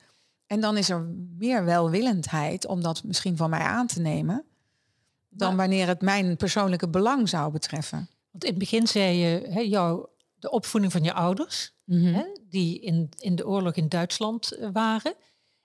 En 0.48 0.62
dan 0.62 0.78
is 0.78 0.90
er 0.90 1.08
meer 1.38 1.66
welwillendheid 1.66 2.68
om 2.68 2.82
dat 2.82 3.04
misschien 3.04 3.38
van 3.38 3.50
mij 3.50 3.60
aan 3.60 3.88
te 3.88 4.02
nemen, 4.02 4.46
dan 5.30 5.56
wanneer 5.56 5.88
het 5.88 6.02
mijn 6.02 6.38
persoonlijke 6.38 6.90
belang 6.90 7.30
zou 7.30 7.52
betreffen. 7.52 8.10
Want 8.32 8.44
in 8.44 8.50
het 8.50 8.60
begin 8.60 8.88
zei 8.88 9.16
je, 9.18 9.48
hè, 9.50 9.60
jouw, 9.60 10.10
de 10.40 10.52
opvoeding 10.52 10.92
van 10.92 11.04
je 11.04 11.14
ouders, 11.14 11.72
Mhm. 11.86 12.14
hè, 12.14 12.24
die 12.50 12.80
in, 12.80 13.10
in 13.18 13.36
de 13.36 13.48
oorlog 13.48 13.74
in 13.74 13.90
Duitsland 13.90 14.52
eh, 14.52 14.70
waren 14.74 15.14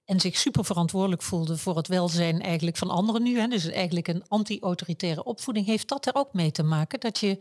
en 0.04 0.20
zich 0.20 0.36
super 0.36 0.64
verantwoordelijk 0.64 1.22
voelden 1.22 1.58
voor 1.58 1.76
het 1.76 1.88
welzijn 1.88 2.40
eigenlijk 2.42 2.76
van 2.76 2.90
anderen 2.90 3.22
nu. 3.22 3.38
Hè, 3.38 3.46
dus 3.46 3.64
eigenlijk 3.66 4.08
een 4.08 4.28
anti-autoritaire 4.28 5.24
opvoeding. 5.24 5.66
Heeft 5.66 5.88
dat 5.88 6.06
er 6.06 6.14
ook 6.14 6.32
mee 6.32 6.50
te 6.50 6.62
maken 6.62 7.00
dat 7.00 7.18
je 7.18 7.38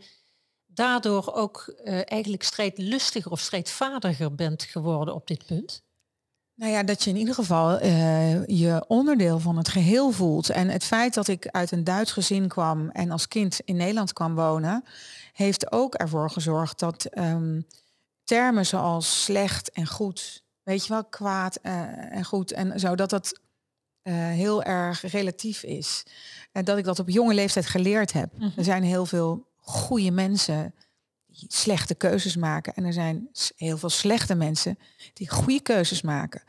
daardoor 0.66 1.34
ook 1.34 1.74
eh, 1.84 2.00
eigenlijk 2.04 2.42
strijdlustiger 2.42 3.30
of 3.30 3.40
strijdvaardiger 3.40 4.34
bent 4.34 4.62
geworden 4.62 5.14
op 5.14 5.26
dit 5.26 5.46
punt? 5.46 5.83
Nou 6.56 6.72
ja, 6.72 6.82
dat 6.82 7.02
je 7.02 7.10
in 7.10 7.16
ieder 7.16 7.34
geval 7.34 7.78
eh, 7.78 8.46
je 8.46 8.84
onderdeel 8.88 9.38
van 9.38 9.56
het 9.56 9.68
geheel 9.68 10.10
voelt. 10.10 10.50
En 10.50 10.68
het 10.68 10.84
feit 10.84 11.14
dat 11.14 11.28
ik 11.28 11.48
uit 11.48 11.70
een 11.70 11.84
Duits 11.84 12.12
gezin 12.12 12.48
kwam 12.48 12.90
en 12.90 13.10
als 13.10 13.28
kind 13.28 13.60
in 13.64 13.76
Nederland 13.76 14.12
kwam 14.12 14.34
wonen, 14.34 14.84
heeft 15.32 15.72
ook 15.72 15.94
ervoor 15.94 16.30
gezorgd 16.30 16.78
dat 16.78 17.04
ehm, 17.04 17.60
termen 18.24 18.66
zoals 18.66 19.24
slecht 19.24 19.70
en 19.70 19.86
goed, 19.86 20.42
weet 20.62 20.86
je 20.86 20.92
wel, 20.92 21.04
kwaad 21.04 21.56
eh, 21.56 22.12
en 22.12 22.24
goed 22.24 22.52
en 22.52 22.80
zo, 22.80 22.94
dat 22.94 23.10
dat 23.10 23.40
eh, 24.02 24.14
heel 24.14 24.62
erg 24.62 25.00
relatief 25.12 25.62
is. 25.62 26.02
En 26.52 26.64
dat 26.64 26.78
ik 26.78 26.84
dat 26.84 26.98
op 26.98 27.08
jonge 27.08 27.34
leeftijd 27.34 27.66
geleerd 27.66 28.12
heb. 28.12 28.32
Er 28.56 28.64
zijn 28.64 28.82
heel 28.82 29.06
veel 29.06 29.46
goede 29.56 30.10
mensen 30.10 30.74
slechte 31.48 31.94
keuzes 31.94 32.36
maken. 32.36 32.74
En 32.74 32.84
er 32.84 32.92
zijn 32.92 33.28
heel 33.56 33.78
veel 33.78 33.88
slechte 33.90 34.34
mensen 34.34 34.78
die 35.12 35.30
goede 35.30 35.60
keuzes 35.62 36.02
maken. 36.02 36.42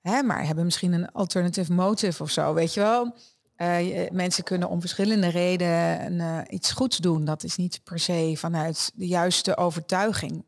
Hè, 0.00 0.22
maar 0.22 0.46
hebben 0.46 0.64
misschien 0.64 0.92
een 0.92 1.12
alternative 1.12 1.72
motive 1.72 2.22
of 2.22 2.30
zo, 2.30 2.54
weet 2.54 2.74
je 2.74 2.80
wel. 2.80 3.16
Eh, 3.56 3.88
je- 3.88 4.08
mensen 4.12 4.44
kunnen 4.44 4.68
om 4.68 4.80
verschillende 4.80 5.28
redenen 5.28 6.20
eh, 6.20 6.54
iets 6.54 6.72
goeds 6.72 6.96
doen. 6.96 7.24
Dat 7.24 7.44
is 7.44 7.56
niet 7.56 7.80
per 7.84 7.98
se 7.98 8.34
vanuit 8.36 8.90
de 8.94 9.06
juiste 9.06 9.56
overtuiging. 9.56 10.44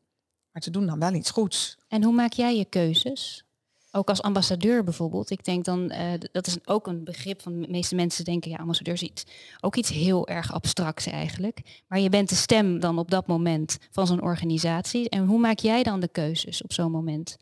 Maar 0.53 0.63
ze 0.63 0.71
doen 0.71 0.87
dan 0.87 0.99
wel 0.99 1.13
iets 1.15 1.31
goeds. 1.31 1.79
En 1.89 2.03
hoe 2.03 2.13
maak 2.15 2.33
jij 2.33 2.57
je 2.57 2.65
keuzes? 2.65 3.45
Ook 3.91 4.09
als 4.09 4.23
ambassadeur 4.23 4.85
bijvoorbeeld. 4.85 5.31
Ik 5.31 5.45
denk 5.45 5.65
dan, 5.65 5.91
eh, 5.91 6.13
dat 6.33 6.47
is 6.47 6.57
ook 6.65 6.87
een 6.87 7.05
begrip 7.05 7.43
van 7.43 7.61
de 7.61 7.69
meeste 7.69 7.95
mensen 7.95 8.25
denken, 8.25 8.51
ja, 8.51 8.57
ambassadeur 8.57 8.95
is 8.95 9.03
iets, 9.03 9.25
ook 9.61 9.77
iets 9.77 9.91
heel 9.91 10.29
erg 10.29 10.53
abstracts 10.53 11.07
eigenlijk. 11.07 11.83
Maar 11.89 12.01
je 12.01 12.09
bent 12.09 12.29
de 12.29 12.35
stem 12.35 12.81
dan 12.81 12.99
op 12.99 13.11
dat 13.11 13.27
moment 13.27 13.79
van 13.91 14.07
zo'n 14.07 14.23
organisatie. 14.23 15.09
En 15.09 15.27
hoe 15.27 15.39
maak 15.39 15.59
jij 15.59 15.83
dan 15.83 16.01
de 16.01 16.09
keuzes 16.09 16.63
op 16.63 16.73
zo'n 16.73 16.91
moment? 16.91 17.37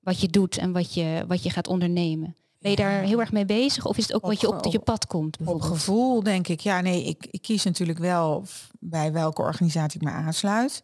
Wat 0.00 0.20
je 0.20 0.28
doet 0.28 0.56
en 0.58 0.72
wat 0.72 0.94
je, 0.94 1.24
wat 1.28 1.42
je 1.42 1.50
gaat 1.50 1.66
ondernemen. 1.66 2.36
Ben 2.58 2.70
je 2.70 2.76
daar 2.76 3.02
heel 3.02 3.20
erg 3.20 3.32
mee 3.32 3.44
bezig? 3.44 3.86
Of 3.86 3.96
is 3.96 4.02
het 4.02 4.14
ook 4.14 4.22
Op 4.22 4.28
wat 4.28 4.40
je 4.40 4.48
op 4.48 4.72
je 4.72 4.78
pad 4.78 5.06
komt 5.06 5.38
Op 5.44 5.60
gevoel 5.60 6.22
denk 6.22 6.48
ik, 6.48 6.60
ja 6.60 6.80
nee, 6.80 7.04
ik, 7.04 7.26
ik 7.30 7.42
kies 7.42 7.64
natuurlijk 7.64 7.98
wel 7.98 8.44
bij 8.78 9.12
welke 9.12 9.42
organisatie 9.42 10.00
ik 10.00 10.06
me 10.06 10.12
aansluit. 10.12 10.82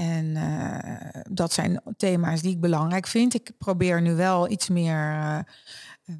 En 0.00 0.36
eh, 0.36 1.20
dat 1.30 1.52
zijn 1.52 1.80
thema's 1.96 2.40
die 2.42 2.50
ik 2.50 2.60
belangrijk 2.60 3.06
vind. 3.06 3.34
Ik 3.34 3.52
probeer 3.58 4.02
nu 4.02 4.14
wel 4.14 4.50
iets 4.50 4.68
meer 4.68 5.12
eh, 5.12 5.38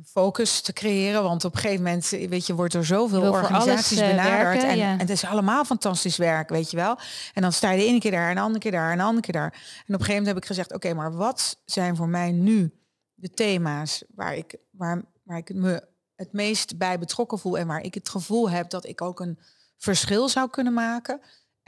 focus 0.05 0.61
te 0.61 0.73
creëren. 0.73 1.23
Want 1.23 1.45
op 1.45 1.55
een 1.55 1.61
gegeven 1.61 1.85
moment, 1.85 2.09
weet 2.09 2.47
je, 2.47 2.55
wordt 2.55 2.75
er 2.75 2.85
zoveel 2.85 3.21
voor 3.21 3.29
alles, 3.29 3.43
organisaties 3.43 3.99
eh, 3.99 4.09
benaderd. 4.09 4.43
werken, 4.43 4.69
en, 4.69 4.77
ja. 4.77 4.93
en 4.93 4.99
het 4.99 5.11
is 5.11 5.25
allemaal 5.25 5.65
fantastisch 5.65 6.17
werk, 6.17 6.49
weet 6.49 6.71
je 6.71 6.77
wel. 6.77 6.99
En 7.35 7.43
dan 7.43 7.53
sta 7.53 7.71
je 7.71 7.79
de 7.79 7.87
ene 7.87 7.99
keer 7.99 8.11
daar, 8.11 8.29
en 8.29 8.35
de 8.35 8.41
andere 8.41 8.61
keer 8.61 8.73
daar, 8.73 8.91
en 8.91 8.99
de 8.99 9.05
andere 9.05 9.23
keer 9.23 9.35
daar. 9.35 9.53
En 9.53 9.59
op 9.59 9.61
een 9.87 9.87
gegeven 9.87 10.09
moment 10.09 10.27
heb 10.27 10.37
ik 10.37 10.47
gezegd, 10.47 10.75
oké, 10.75 10.95
maar 10.95 11.13
wat 11.17 11.57
zijn 11.65 11.97
voor 11.97 12.09
mij 12.09 12.33
nu 12.33 12.75
de 13.15 13.31
thema's 13.31 14.05
waar 14.15 14.37
ik, 14.37 14.57
waar, 14.71 15.03
waar 15.23 15.39
ik 15.39 15.55
me 15.55 15.89
het 16.17 16.33
meest 16.33 16.79
bij 16.79 16.99
betrokken 16.99 17.39
voel 17.39 17.59
en 17.59 17.67
waar 17.67 17.83
ik 17.83 17.95
het 17.95 18.09
gevoel 18.09 18.51
heb 18.51 18.71
dat 18.71 18.87
ik 18.87 19.03
ook 19.03 19.21
een 19.21 19.39
verschil 19.77 20.29
zou 20.29 20.51
kunnen 20.51 20.73
maken. 20.73 21.21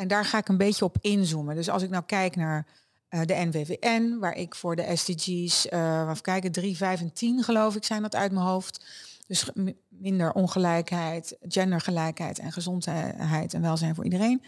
En 0.02 0.08
daar 0.08 0.24
ga 0.24 0.38
ik 0.38 0.48
een 0.48 0.56
beetje 0.56 0.84
op 0.84 0.96
inzoomen. 1.00 1.54
Dus 1.54 1.68
als 1.68 1.82
ik 1.82 1.90
nou 1.90 2.04
kijk 2.06 2.36
naar 2.36 2.66
eh, 3.08 3.20
de 3.24 3.34
NWVN, 3.34 4.18
waar 4.18 4.36
ik 4.36 4.54
voor 4.54 4.76
de 4.76 4.96
SDG's, 4.96 5.68
eh 5.68 6.08
even 6.10 6.22
kijken, 6.22 6.52
3, 6.52 6.76
5 6.76 7.00
en 7.00 7.12
10 7.12 7.42
geloof 7.42 7.76
ik 7.76 7.84
zijn 7.84 8.02
dat 8.02 8.14
uit 8.14 8.32
mijn 8.32 8.46
hoofd. 8.46 8.84
Dus 9.26 9.50
minder 9.88 10.32
ongelijkheid, 10.32 11.36
gendergelijkheid 11.40 12.38
en 12.38 12.52
gezondheid 12.52 13.54
en 13.54 13.60
welzijn 13.60 13.94
voor 13.94 14.04
iedereen 14.04 14.42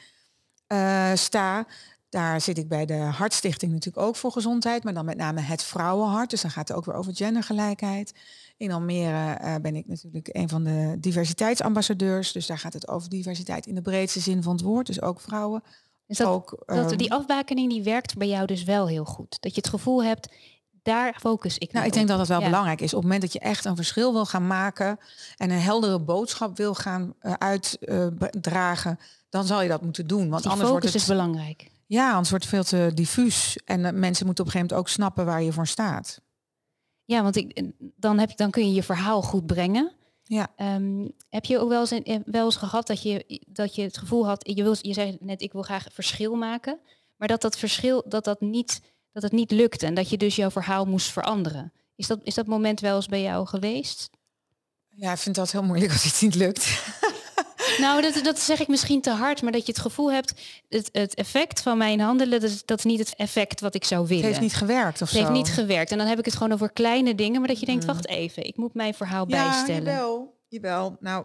eh, 0.66 1.10
sta. 1.14 1.66
Daar 2.14 2.40
zit 2.40 2.58
ik 2.58 2.68
bij 2.68 2.86
de 2.86 2.94
Hartstichting 2.94 3.72
natuurlijk 3.72 4.06
ook 4.06 4.16
voor 4.16 4.32
gezondheid, 4.32 4.84
maar 4.84 4.94
dan 4.94 5.04
met 5.04 5.16
name 5.16 5.40
het 5.40 5.62
vrouwenhart. 5.62 6.30
Dus 6.30 6.40
dan 6.40 6.50
gaat 6.50 6.68
het 6.68 6.76
ook 6.76 6.84
weer 6.84 6.94
over 6.94 7.16
gendergelijkheid. 7.16 8.14
In 8.56 8.72
Almere 8.72 9.32
eh, 9.32 9.54
ben 9.62 9.76
ik 9.76 9.86
natuurlijk 9.86 10.28
een 10.32 10.48
van 10.48 10.64
de 10.64 10.96
diversiteitsambassadeurs. 10.98 12.32
Dus 12.32 12.46
daar 12.46 12.58
gaat 12.58 12.72
het 12.72 12.88
over 12.88 13.08
diversiteit 13.08 13.66
in 13.66 13.74
de 13.74 13.82
breedste 13.82 14.20
zin 14.20 14.42
van 14.42 14.52
het 14.52 14.64
woord. 14.64 14.86
Dus 14.86 15.02
ook 15.02 15.20
vrouwen. 15.20 15.62
Dus 16.06 16.18
dat, 16.18 16.26
ook, 16.26 16.62
dat, 16.66 16.88
ehm, 16.90 16.96
die 16.96 17.12
afbakening 17.12 17.70
die 17.70 17.82
werkt 17.82 18.16
bij 18.16 18.28
jou 18.28 18.46
dus 18.46 18.64
wel 18.64 18.88
heel 18.88 19.04
goed. 19.04 19.36
Dat 19.40 19.54
je 19.54 19.60
het 19.60 19.70
gevoel 19.70 20.04
hebt, 20.04 20.28
daar 20.82 21.16
focus 21.20 21.58
ik 21.58 21.72
Nou, 21.72 21.86
ik 21.86 21.92
denk 21.92 22.04
op. 22.04 22.10
dat 22.10 22.18
dat 22.18 22.28
wel 22.28 22.40
Ja. 22.40 22.46
belangrijk 22.46 22.80
is. 22.80 22.90
Op 22.94 22.94
het 22.94 23.02
moment 23.02 23.22
dat 23.22 23.32
je 23.32 23.38
echt 23.38 23.64
een 23.64 23.76
verschil 23.76 24.12
wil 24.12 24.26
gaan 24.26 24.46
maken 24.46 24.98
en 25.36 25.50
een 25.50 25.60
heldere 25.60 26.00
boodschap 26.00 26.56
wil 26.56 26.74
gaan 26.74 27.14
eh, 27.18 27.32
uitdragen, 27.38 28.98
dan 29.28 29.44
zal 29.44 29.62
je 29.62 29.68
dat 29.68 29.82
moeten 29.82 30.06
doen. 30.06 30.28
Want 30.28 30.42
Die 30.42 30.50
anders 30.50 30.70
wordt 30.70 30.84
het 30.84 30.94
is 30.94 31.06
belangrijk. 31.06 31.72
Ja, 31.94 32.10
anders 32.10 32.30
wordt 32.30 32.44
het 32.50 32.54
veel 32.54 32.64
te 32.64 32.94
diffuus. 32.94 33.58
En 33.64 33.84
eh, 33.84 33.92
mensen 33.92 34.26
moeten 34.26 34.44
op 34.44 34.50
een 34.50 34.56
gegeven 34.56 34.60
moment 34.60 34.72
ook 34.72 34.88
snappen 34.88 35.24
waar 35.24 35.42
je 35.42 35.52
voor 35.52 35.66
staat. 35.66 36.20
Ja, 37.04 37.22
want 37.22 37.36
ik, 37.36 37.62
dan, 37.96 38.18
heb, 38.18 38.36
dan 38.36 38.50
kun 38.50 38.66
je 38.68 38.74
je 38.74 38.82
verhaal 38.82 39.22
goed 39.22 39.46
brengen. 39.46 39.92
Ja. 40.22 40.52
Ehm, 40.56 41.08
heb 41.28 41.44
je 41.44 41.58
ook 41.58 41.68
wel 41.68 41.80
eens, 41.80 41.92
in- 41.92 42.04
eh, 42.04 42.18
wel 42.24 42.44
eens 42.44 42.56
gehad 42.56 42.86
dat 42.86 43.02
je, 43.02 43.40
dat 43.48 43.74
je 43.74 43.82
het 43.82 43.98
gevoel 43.98 44.26
had, 44.26 44.50
je, 44.54 44.62
wil, 44.62 44.76
je 44.80 44.92
zei 44.92 45.16
net, 45.20 45.42
ik 45.42 45.52
wil 45.52 45.62
graag 45.62 45.86
verschil 45.92 46.34
maken, 46.34 46.78
maar 47.16 47.28
dat 47.28 47.40
dat 47.40 47.58
verschil, 47.58 48.04
dat 48.08 48.24
dat 48.24 48.40
niet, 48.40 48.80
dat 49.12 49.22
het 49.22 49.32
niet 49.32 49.50
lukte 49.50 49.86
en 49.86 49.94
dat 49.94 50.10
je 50.10 50.16
dus 50.16 50.36
jouw 50.36 50.50
verhaal 50.50 50.84
moest 50.84 51.12
veranderen. 51.12 51.72
Is 51.96 52.06
dat, 52.06 52.20
is 52.22 52.34
dat 52.34 52.46
moment 52.46 52.80
wel 52.80 52.96
eens 52.96 53.06
bij 53.06 53.22
jou 53.22 53.46
geweest? 53.46 54.10
Ja, 54.88 55.12
ik 55.12 55.18
vind 55.18 55.34
dat 55.34 55.52
heel 55.52 55.62
moeilijk 55.62 55.92
als 55.92 56.04
het 56.04 56.20
niet 56.20 56.34
lukt. 56.34 56.66
Nou, 57.78 58.02
dat, 58.02 58.24
dat 58.24 58.38
zeg 58.38 58.60
ik 58.60 58.68
misschien 58.68 59.00
te 59.00 59.10
hard, 59.10 59.42
maar 59.42 59.52
dat 59.52 59.66
je 59.66 59.72
het 59.72 59.80
gevoel 59.80 60.12
hebt, 60.12 60.34
het, 60.68 60.88
het 60.92 61.14
effect 61.14 61.60
van 61.60 61.78
mijn 61.78 62.00
handelen, 62.00 62.40
dat 62.40 62.50
is, 62.50 62.64
dat 62.64 62.78
is 62.78 62.84
niet 62.84 62.98
het 62.98 63.14
effect 63.16 63.60
wat 63.60 63.74
ik 63.74 63.84
zou 63.84 64.06
willen. 64.06 64.16
Het 64.24 64.32
heeft 64.32 64.44
niet 64.44 64.54
gewerkt 64.56 65.02
of 65.02 65.10
Het 65.10 65.18
heeft 65.18 65.30
niet 65.30 65.48
gewerkt. 65.52 65.90
En 65.90 65.98
dan 65.98 66.06
heb 66.06 66.18
ik 66.18 66.24
het 66.24 66.34
gewoon 66.34 66.52
over 66.52 66.72
kleine 66.72 67.14
dingen, 67.14 67.40
maar 67.40 67.48
dat 67.48 67.60
je 67.60 67.66
denkt, 67.66 67.84
wacht 67.84 68.06
even, 68.06 68.46
ik 68.46 68.56
moet 68.56 68.74
mijn 68.74 68.94
verhaal 68.94 69.24
Mm. 69.24 69.30
ja, 69.30 69.50
bijstellen. 69.50 69.92
Jawel, 69.92 70.40
jawel. 70.48 70.96
Nou, 71.00 71.24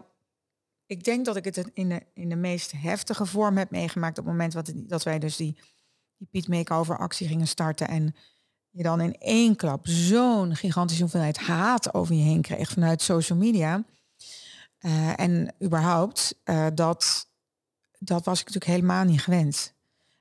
ik 0.86 1.04
denk 1.04 1.24
dat 1.24 1.36
ik 1.36 1.44
het 1.44 1.70
in 1.74 1.88
de, 1.88 2.00
in 2.14 2.28
de 2.28 2.36
meest 2.36 2.72
heftige 2.76 3.26
vorm 3.26 3.56
heb 3.56 3.70
meegemaakt 3.70 4.18
op 4.18 4.24
het 4.24 4.32
moment 4.32 4.54
wat, 4.54 4.72
dat 4.74 5.02
wij 5.02 5.18
dus 5.18 5.36
die, 5.36 5.56
die 6.16 6.28
Piet 6.30 6.48
Makeover 6.48 6.98
actie 6.98 7.26
gingen 7.28 7.48
starten 7.48 7.88
en 7.88 8.14
je 8.70 8.82
dan 8.82 9.00
in 9.00 9.16
één 9.18 9.56
klap 9.56 9.86
zo'n 9.86 10.56
gigantische 10.56 11.02
hoeveelheid 11.02 11.38
haat 11.38 11.94
over 11.94 12.14
je 12.14 12.22
heen 12.22 12.42
kreeg 12.42 12.70
vanuit 12.70 13.02
social 13.02 13.38
media. 13.38 13.84
Eh, 14.80 15.20
en 15.20 15.54
überhaupt, 15.62 16.34
eh, 16.44 16.66
dat, 16.74 17.28
dat 17.98 18.24
was 18.24 18.40
ik 18.40 18.46
natuurlijk 18.46 18.72
helemaal 18.72 19.04
niet 19.04 19.22
gewend. 19.22 19.74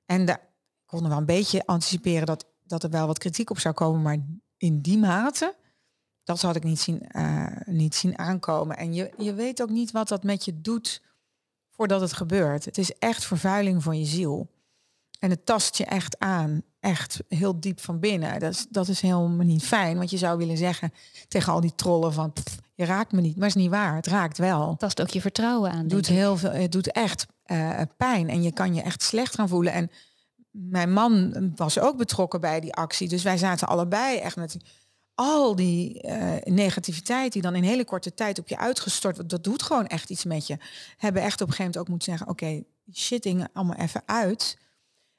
En 0.05 0.25
daar 0.25 0.47
ik 0.89 0.95
kon 0.95 1.03
er 1.03 1.09
wel 1.09 1.17
een 1.17 1.25
beetje 1.25 1.65
anticiperen 1.65 2.25
dat, 2.25 2.45
dat 2.63 2.83
er 2.83 2.89
wel 2.89 3.07
wat 3.07 3.17
kritiek 3.17 3.49
op 3.49 3.59
zou 3.59 3.73
komen, 3.73 4.01
maar 4.01 4.17
in 4.57 4.81
die 4.81 4.97
mate, 4.97 5.55
dat 6.23 6.41
had 6.41 6.55
ik 6.55 6.63
niet 6.63 6.79
zien, 6.79 7.07
eh, 7.07 7.47
niet 7.65 7.95
zien 7.95 8.17
aankomen. 8.17 8.77
En 8.77 8.93
je, 8.93 9.11
je 9.17 9.33
weet 9.33 9.61
ook 9.61 9.69
niet 9.69 9.91
wat 9.91 10.07
dat 10.07 10.23
met 10.23 10.45
je 10.45 10.61
doet 10.61 11.01
voordat 11.69 12.01
het 12.01 12.13
gebeurt. 12.13 12.65
Het 12.65 12.77
is 12.77 12.97
echt 12.97 13.25
vervuiling 13.25 13.83
van 13.83 13.99
je 13.99 14.05
ziel. 14.05 14.49
En 15.19 15.29
het 15.29 15.45
tast 15.45 15.77
je 15.77 15.85
echt 15.85 16.19
aan, 16.19 16.61
echt 16.79 17.23
heel 17.27 17.59
diep 17.59 17.79
van 17.79 17.99
binnen. 17.99 18.39
Dat 18.39 18.51
is, 18.53 18.67
dat 18.69 18.87
is 18.87 19.01
helemaal 19.01 19.45
niet 19.45 19.63
fijn, 19.63 19.97
want 19.97 20.09
je 20.09 20.17
zou 20.17 20.37
willen 20.37 20.57
zeggen 20.57 20.93
tegen 21.27 21.53
al 21.53 21.61
die 21.61 21.75
trollen 21.75 22.13
van, 22.13 22.33
"Pff, 22.33 22.57
je 22.79 22.85
raakt 22.85 23.11
me 23.11 23.21
niet, 23.21 23.35
maar 23.35 23.47
het 23.47 23.55
is 23.55 23.61
niet 23.61 23.71
waar. 23.71 23.95
Het 23.95 24.07
raakt 24.07 24.37
wel. 24.37 24.75
Tast 24.75 25.01
ook 25.01 25.09
je 25.09 25.21
vertrouwen 25.21 25.71
aan. 25.71 25.87
Doet 25.87 26.07
heel 26.07 26.37
veel, 26.37 26.51
het 26.51 26.71
doet 26.71 26.91
echt 26.91 27.25
eh, 27.43 27.81
pijn 27.97 28.29
en 28.29 28.43
je 28.43 28.51
kan 28.51 28.73
je 28.73 28.81
echt 28.81 29.03
slecht 29.03 29.35
gaan 29.35 29.47
voelen. 29.47 29.73
En 29.73 29.91
mijn 30.51 30.93
man 30.93 31.33
was 31.55 31.79
ook 31.79 31.97
betrokken 31.97 32.41
bij 32.41 32.59
die 32.59 32.73
actie, 32.73 33.07
dus 33.07 33.23
wij 33.23 33.37
zaten 33.37 33.67
allebei 33.67 34.17
echt 34.17 34.35
met 34.35 34.57
al 35.15 35.55
die 35.55 36.07
uh, 36.07 36.35
negativiteit 36.43 37.33
die 37.33 37.41
dan 37.41 37.55
in 37.55 37.63
hele 37.63 37.85
korte 37.85 38.13
tijd 38.13 38.39
op 38.39 38.47
je 38.47 38.57
uitgestort 38.57 39.15
wordt, 39.15 39.31
dat 39.31 39.43
doet 39.43 39.63
gewoon 39.63 39.87
echt 39.87 40.09
iets 40.09 40.25
met 40.25 40.47
je. 40.47 40.57
Hebben 40.97 41.21
echt 41.21 41.41
op 41.41 41.47
een 41.47 41.53
gegeven 41.53 41.63
moment 41.63 41.77
ook 41.77 41.87
moeten 41.87 42.09
zeggen, 42.09 42.27
oké, 42.27 42.43
okay, 42.43 42.63
shitting 42.93 43.47
allemaal 43.53 43.77
even 43.77 44.01
uit. 44.05 44.57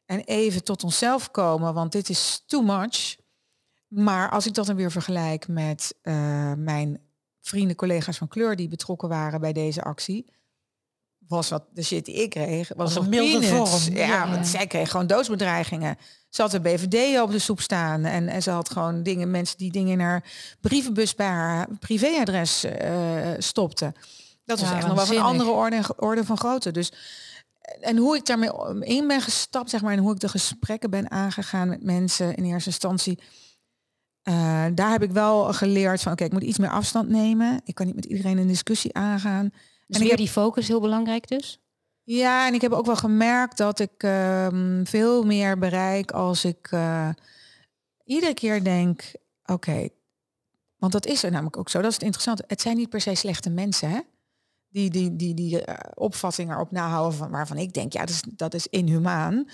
En 0.05 0.20
even 0.20 0.64
tot 0.64 0.85
onszelf 0.85 1.31
komen, 1.31 1.75
want 1.75 1.92
dit 1.92 2.09
is 2.09 2.42
too 2.46 2.62
much. 2.62 3.16
Maar 3.88 4.31
als 4.31 4.46
ik 4.46 4.55
dat 4.55 4.66
dan 4.66 4.77
weer 4.77 4.90
vergelijk 4.90 5.49
met 5.49 5.94
uh, 6.03 6.53
mijn 6.57 7.10
vrienden, 7.40 7.76
collega's 7.76 8.18
van 8.18 8.29
kleur 8.29 8.57
die 8.57 8.68
betrokken 8.68 9.09
waren 9.09 9.40
bij 9.40 9.53
deze 9.53 9.83
actie, 9.83 10.26
was 11.26 11.48
wat 11.48 11.64
de 11.72 11.83
shit 11.83 12.05
die 12.05 12.14
ik 12.14 12.31
kreeg, 12.31 12.70
was, 12.76 12.96
een 12.96 13.09
milde 13.09 13.46
vorm. 13.46 13.94
Ja, 13.94 14.07
ja, 14.07 14.31
want 14.31 14.46
zij 14.46 14.66
kreeg 14.66 14.90
gewoon 14.90 15.07
doodsbedreigingen. 15.07 15.96
Ze 16.29 16.42
had 16.42 16.50
de 16.50 16.61
BVD 16.61 17.20
op 17.20 17.31
de 17.31 17.38
soep 17.38 17.61
staan 17.61 18.05
en, 18.05 18.29
en 18.29 18.42
ze 18.42 18.50
had 18.50 18.70
gewoon 18.70 19.03
dingen, 19.03 19.31
mensen 19.31 19.59
die 19.59 19.72
dingen 19.72 19.92
in 19.92 20.00
haar 20.00 20.24
brievenbus 20.61 21.14
bij 21.14 21.26
haar 21.26 21.68
privéadres 21.79 22.64
uh, 22.64 23.29
stopten. 23.38 23.94
Dat 24.44 24.61
was 24.61 24.70
echt 24.70 24.87
nog 24.87 24.96
wel 24.96 25.07
van 25.07 25.16
een 25.16 25.22
andere 25.22 25.50
orde, 25.50 25.83
orde 25.96 26.24
van 26.24 26.38
grootte. 26.38 26.70
Dus 26.70 26.92
en 27.81 27.96
hoe 27.96 28.16
ik 28.16 28.26
daarmee 28.26 28.50
in 28.81 29.07
ben 29.07 29.20
gestapt, 29.20 29.70
zeg 29.70 29.83
maar, 29.83 29.92
en 29.92 29.98
hoe 29.98 30.12
ik 30.12 30.20
de 30.20 30.29
gesprekken 30.29 30.90
ben 30.90 31.11
aangegaan 31.11 31.68
met 31.68 31.83
mensen 31.83 32.35
in 32.35 32.44
eerste 32.44 32.70
instantie. 32.70 33.18
Uh, 34.24 34.66
daar 34.74 34.90
heb 34.90 35.02
ik 35.02 35.11
wel 35.11 35.52
geleerd 35.52 36.02
van, 36.02 36.12
oké, 36.12 36.24
ik 36.24 36.33
moet 36.33 36.42
iets 36.42 36.59
meer 36.59 36.70
afstand 36.70 37.09
nemen. 37.09 37.61
Ik 37.64 37.74
kan 37.74 37.87
niet 37.87 37.94
met 37.94 38.04
iedereen 38.04 38.38
een 38.38 38.46
discussie 38.46 38.94
aangaan. 38.94 39.50
Dus 39.87 40.00
en 40.00 40.06
weer 40.06 40.16
die 40.16 40.28
focus 40.28 40.68
heel 40.68 40.80
belangrijk 40.80 41.28
dus? 41.28 41.61
Ja, 42.02 42.46
en 42.46 42.54
ik 42.54 42.61
heb 42.61 42.72
ook 42.72 42.87
wel 42.87 42.96
gemerkt 42.96 43.56
dat 43.56 43.78
ik 43.78 44.02
uh, 44.02 44.46
veel 44.85 45.24
meer 45.24 45.59
bereik 45.59 46.11
als 46.11 46.44
ik 46.44 46.70
uh, 46.72 47.09
iedere 48.04 48.35
keer 48.35 48.64
denk, 48.64 49.12
oké, 49.44 49.88
want 50.76 50.92
dat 50.92 51.06
is 51.06 51.22
er 51.22 51.30
namelijk 51.30 51.56
ook 51.56 51.68
zo. 51.68 51.80
Dat 51.80 51.88
is 51.88 51.94
het 51.94 52.04
interessante. 52.04 52.44
Het 52.46 52.61
zijn 52.61 52.76
niet 52.76 52.88
per 52.88 53.00
se 53.00 53.14
slechte 53.14 53.50
mensen, 53.50 53.90
hè? 53.90 54.00
Die 54.68 54.90
die, 54.90 55.16
die, 55.16 55.35
die 55.35 55.68
uh, 55.68 55.74
opvattingen 55.94 56.54
erop 56.54 56.70
nahouden 56.70 57.18
van, 57.18 57.30
waarvan 57.30 57.56
ik 57.56 57.72
denk, 57.72 57.92
ja, 57.92 58.00
dat 58.00 58.11
is, 58.11 58.22
dat 58.37 58.54
is 58.54 58.66
inhumaan. 58.66 59.48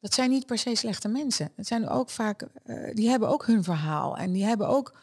Dat 0.00 0.14
zijn 0.14 0.30
niet 0.30 0.46
per 0.46 0.58
se 0.58 0.74
slechte 0.74 1.08
mensen. 1.08 1.52
Het 1.56 1.66
zijn 1.66 1.88
ook 1.88 2.10
vaak, 2.10 2.46
uh, 2.66 2.94
die 2.94 3.08
hebben 3.08 3.28
ook 3.28 3.46
hun 3.46 3.64
verhaal 3.64 4.16
en 4.16 4.32
die 4.32 4.44
hebben 4.44 4.68
ook 4.68 4.94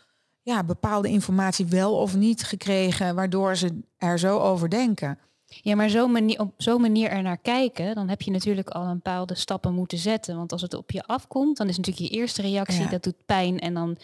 ja, 0.41 0.63
bepaalde 0.63 1.09
informatie 1.09 1.65
wel 1.65 1.97
of 1.97 2.15
niet 2.15 2.43
gekregen, 2.43 3.15
waardoor 3.15 3.55
ze 3.55 3.81
er 3.97 4.19
zo 4.19 4.39
over 4.39 4.69
denken. 4.69 5.19
Ja, 5.45 5.75
maar 5.75 5.89
zo 5.89 6.07
manier, 6.07 6.39
op 6.39 6.53
zo'n 6.57 6.81
manier 6.81 7.09
er 7.09 7.21
naar 7.21 7.37
kijken, 7.37 7.95
dan 7.95 8.09
heb 8.09 8.21
je 8.21 8.31
natuurlijk 8.31 8.69
al 8.69 8.83
een 8.83 8.93
bepaalde 8.93 9.35
stappen 9.35 9.73
moeten 9.73 9.97
zetten. 9.97 10.35
Want 10.35 10.51
als 10.51 10.61
het 10.61 10.73
op 10.73 10.91
je 10.91 11.03
afkomt, 11.03 11.57
dan 11.57 11.67
is 11.67 11.77
natuurlijk 11.77 12.11
je 12.11 12.17
eerste 12.17 12.41
reactie, 12.41 12.87
dat 12.87 13.03
doet 13.03 13.25
pijn. 13.25 13.59
En 13.59 13.73
dan, 13.73 13.97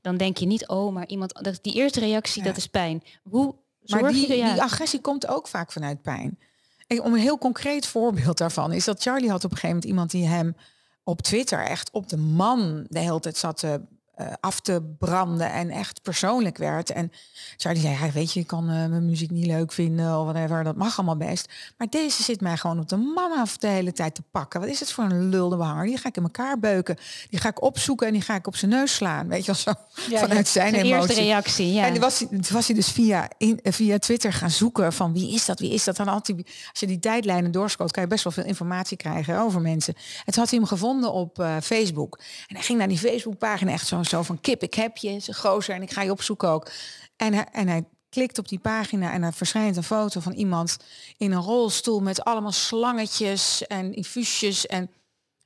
dan 0.00 0.16
denk 0.16 0.36
je 0.36 0.46
niet, 0.46 0.68
oh, 0.68 0.92
maar 0.94 1.06
iemand, 1.06 1.44
dat, 1.44 1.58
die 1.62 1.74
eerste 1.74 2.00
reactie, 2.00 2.42
dat 2.42 2.56
is 2.56 2.66
pijn. 2.66 3.02
Hoe 3.22 3.54
maar 3.86 4.12
die, 4.12 4.20
je, 4.20 4.52
die 4.52 4.62
agressie 4.62 5.00
komt 5.00 5.26
ook 5.26 5.48
vaak 5.48 5.72
vanuit 5.72 6.02
pijn. 6.02 6.38
Om 6.88 7.14
een 7.14 7.20
heel 7.20 7.38
concreet 7.38 7.86
voorbeeld 7.86 8.38
daarvan 8.38 8.72
is 8.72 8.84
dat 8.84 9.02
Charlie 9.02 9.30
had 9.30 9.44
op 9.44 9.50
een 9.50 9.56
gegeven 9.56 9.68
moment 9.68 9.84
iemand 9.84 10.10
die 10.10 10.26
hem 10.26 10.56
op 11.04 11.22
Twitter 11.22 11.64
echt 11.64 11.90
op 11.90 12.08
de 12.08 12.16
man 12.16 12.86
de 12.88 12.98
hele 12.98 13.20
tijd 13.20 13.36
zat 13.36 13.56
te 13.56 13.80
uh, 14.20 14.26
af 14.40 14.60
te 14.60 14.94
branden 14.98 15.52
en 15.52 15.70
echt 15.70 16.02
persoonlijk 16.02 16.56
werd. 16.56 16.90
En 16.90 17.12
zei, 17.56 17.80
ja, 17.80 18.10
weet 18.12 18.32
je, 18.32 18.40
ik 18.40 18.46
kan 18.46 18.64
uh, 18.64 18.86
mijn 18.86 19.06
muziek 19.06 19.30
niet 19.30 19.46
leuk 19.46 19.72
vinden 19.72 20.18
of 20.18 20.24
whatever, 20.24 20.64
dat 20.64 20.76
mag 20.76 20.98
allemaal 20.98 21.16
best. 21.16 21.52
Maar 21.76 21.86
deze 21.90 22.22
zit 22.22 22.40
mij 22.40 22.56
gewoon 22.56 22.78
op 22.78 22.88
de 22.88 22.96
man 22.96 23.32
af 23.32 23.56
de 23.56 23.66
hele 23.66 23.92
tijd 23.92 24.14
te 24.14 24.22
pakken. 24.30 24.60
Wat 24.60 24.68
is 24.68 24.80
het 24.80 24.92
voor 24.92 25.04
een 25.04 25.28
lulde 25.28 25.56
behanger? 25.56 25.86
Die 25.86 25.96
ga 25.96 26.08
ik 26.08 26.16
in 26.16 26.22
elkaar 26.22 26.58
beuken. 26.58 26.96
Die 27.30 27.40
ga 27.40 27.48
ik 27.48 27.62
opzoeken 27.62 28.06
en 28.06 28.12
die 28.12 28.22
ga 28.22 28.34
ik 28.34 28.46
op 28.46 28.56
zijn 28.56 28.70
neus 28.70 28.94
slaan. 28.94 29.28
Weet 29.28 29.44
je 29.44 29.52
wel 29.52 29.74
zo, 29.74 29.80
ja, 30.10 30.18
vanuit 30.18 30.48
zijn 30.48 30.74
emotie. 30.74 30.94
eerste 30.94 31.14
reactie, 31.14 31.72
ja. 31.72 31.84
En 31.84 31.92
die 31.92 32.00
was, 32.00 32.24
was 32.50 32.66
hij 32.66 32.76
dus 32.76 32.88
via, 32.90 33.28
in, 33.38 33.60
via 33.62 33.98
Twitter 33.98 34.32
gaan 34.32 34.50
zoeken 34.50 34.92
van 34.92 35.12
wie 35.12 35.34
is 35.34 35.46
dat, 35.46 35.58
wie 35.58 35.72
is 35.72 35.84
dat. 35.84 35.96
Dan 35.96 36.08
had 36.08 36.26
hij, 36.26 36.36
als 36.70 36.80
je 36.80 36.86
die 36.86 36.98
tijdlijnen 36.98 37.50
doorscoot, 37.50 37.90
kan 37.90 38.02
je 38.02 38.08
best 38.08 38.24
wel 38.24 38.32
veel 38.32 38.44
informatie 38.44 38.96
krijgen 38.96 39.40
over 39.40 39.60
mensen. 39.60 39.94
En 39.94 40.32
toen 40.32 40.42
had 40.42 40.50
hij 40.50 40.58
hem 40.58 40.68
gevonden 40.68 41.12
op 41.12 41.38
uh, 41.38 41.56
Facebook. 41.62 42.18
En 42.46 42.54
hij 42.56 42.64
ging 42.64 42.78
naar 42.78 42.88
die 42.88 42.98
Facebookpagina 42.98 43.72
echt 43.72 43.86
zo 43.86 44.02
zo 44.08 44.22
van 44.22 44.40
kip, 44.40 44.62
ik 44.62 44.74
heb 44.74 44.96
je, 44.96 45.18
ze 45.18 45.34
gozer 45.34 45.74
en 45.74 45.82
ik 45.82 45.90
ga 45.90 46.02
je 46.02 46.10
opzoeken 46.10 46.48
ook. 46.48 46.70
En 47.16 47.34
hij, 47.34 47.46
en 47.52 47.68
hij 47.68 47.84
klikt 48.08 48.38
op 48.38 48.48
die 48.48 48.58
pagina 48.58 49.12
en 49.12 49.22
er 49.22 49.32
verschijnt 49.32 49.76
een 49.76 49.82
foto 49.82 50.20
van 50.20 50.32
iemand 50.32 50.76
in 51.16 51.32
een 51.32 51.42
rolstoel 51.42 52.00
met 52.00 52.24
allemaal 52.24 52.52
slangetjes 52.52 53.66
en 53.66 53.92
infuusjes. 53.92 54.66
En, 54.66 54.90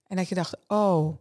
en 0.07 0.17
dat 0.17 0.29
je 0.29 0.35
dacht, 0.35 0.57
oh, 0.67 1.17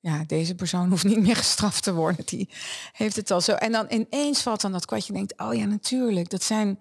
ja, 0.00 0.24
deze 0.26 0.54
persoon 0.54 0.88
hoeft 0.88 1.04
niet 1.04 1.20
meer 1.22 1.36
gestraft 1.36 1.82
te 1.82 1.94
worden. 1.94 2.26
Die 2.26 2.48
heeft 2.92 3.16
het 3.16 3.30
al 3.30 3.40
zo. 3.40 3.52
En 3.52 3.72
dan 3.72 3.86
ineens 3.88 4.42
valt 4.42 4.60
dan 4.60 4.72
dat 4.72 4.84
kwartje 4.84 5.12
denkt, 5.12 5.38
oh 5.38 5.54
ja, 5.54 5.64
natuurlijk, 5.64 6.30
dat 6.30 6.42
zijn 6.42 6.78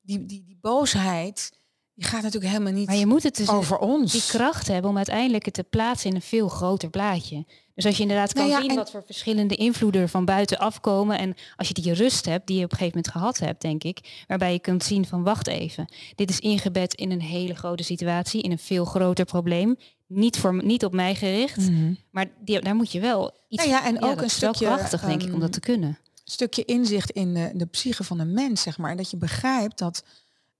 die, 0.00 0.26
die, 0.26 0.44
die 0.44 0.58
boosheid 0.60 1.52
die 1.94 2.04
gaat 2.04 2.22
natuurlijk 2.22 2.52
helemaal 2.52 2.72
niet 2.72 2.86
maar 2.86 2.96
je 2.96 3.06
moet 3.06 3.22
het 3.22 3.36
dus 3.36 3.48
over 3.48 3.78
ons. 3.78 4.12
Die 4.12 4.22
kracht 4.26 4.68
hebben 4.68 4.90
om 4.90 4.96
uiteindelijk 4.96 5.44
het 5.44 5.54
te 5.54 5.62
plaatsen 5.62 6.10
in 6.10 6.16
een 6.16 6.22
veel 6.22 6.48
groter 6.48 6.90
plaatje. 6.90 7.44
Dus 7.74 7.86
als 7.86 7.96
je 7.96 8.02
inderdaad 8.02 8.32
kan 8.32 8.48
nou 8.48 8.62
zien 8.62 8.74
wat 8.74 8.90
voor 8.90 9.02
verschillende 9.06 9.54
invloeden 9.54 10.08
van 10.08 10.24
buiten 10.24 10.58
afkomen. 10.58 11.18
En 11.18 11.34
als 11.56 11.68
je 11.68 11.74
die 11.74 11.92
rust 11.92 12.24
hebt, 12.24 12.46
die 12.46 12.58
je 12.58 12.64
op 12.64 12.70
een 12.70 12.78
gegeven 12.78 12.98
moment 12.98 13.16
gehad 13.16 13.38
hebt, 13.38 13.60
denk 13.60 13.84
ik. 13.84 14.24
Waarbij 14.26 14.52
je 14.52 14.58
kunt 14.58 14.84
zien 14.84 15.06
van 15.06 15.22
wacht 15.22 15.46
even. 15.46 15.92
Dit 16.14 16.30
is 16.30 16.40
ingebed 16.40 16.94
in 16.94 17.10
een 17.10 17.20
hele 17.20 17.54
grote 17.54 17.82
situatie, 17.82 18.42
in 18.42 18.50
een 18.50 18.58
veel 18.58 18.84
groter 18.84 19.24
probleem. 19.24 19.76
Niet, 20.06 20.38
voor, 20.38 20.64
niet 20.64 20.84
op 20.84 20.92
mij 20.92 21.14
gericht. 21.14 21.56
Mhm. 21.70 21.94
Maar 22.10 22.26
die, 22.44 22.60
daar 22.60 22.74
moet 22.74 22.92
je 22.92 23.00
wel 23.00 23.34
iets... 23.48 23.64
Nou 23.64 23.76
ja, 23.76 23.84
en 23.84 24.02
ook 24.02 24.20
een 24.20 24.30
stukje... 24.30 24.64
krachtig, 24.64 25.00
denk 25.00 25.22
ik, 25.22 25.32
om 25.32 25.40
dat 25.40 25.42
ehm, 25.42 25.50
te 25.50 25.60
kunnen. 25.60 25.98
stukje 26.24 26.64
inzicht 26.64 27.10
in 27.10 27.34
de, 27.34 27.50
de 27.54 27.66
psyche 27.66 28.04
van 28.04 28.18
een 28.18 28.32
mens, 28.32 28.62
zeg 28.62 28.78
maar. 28.78 28.90
En 28.90 28.96
dat 28.96 29.10
je 29.10 29.16
begrijpt 29.16 29.78
dat 29.78 30.04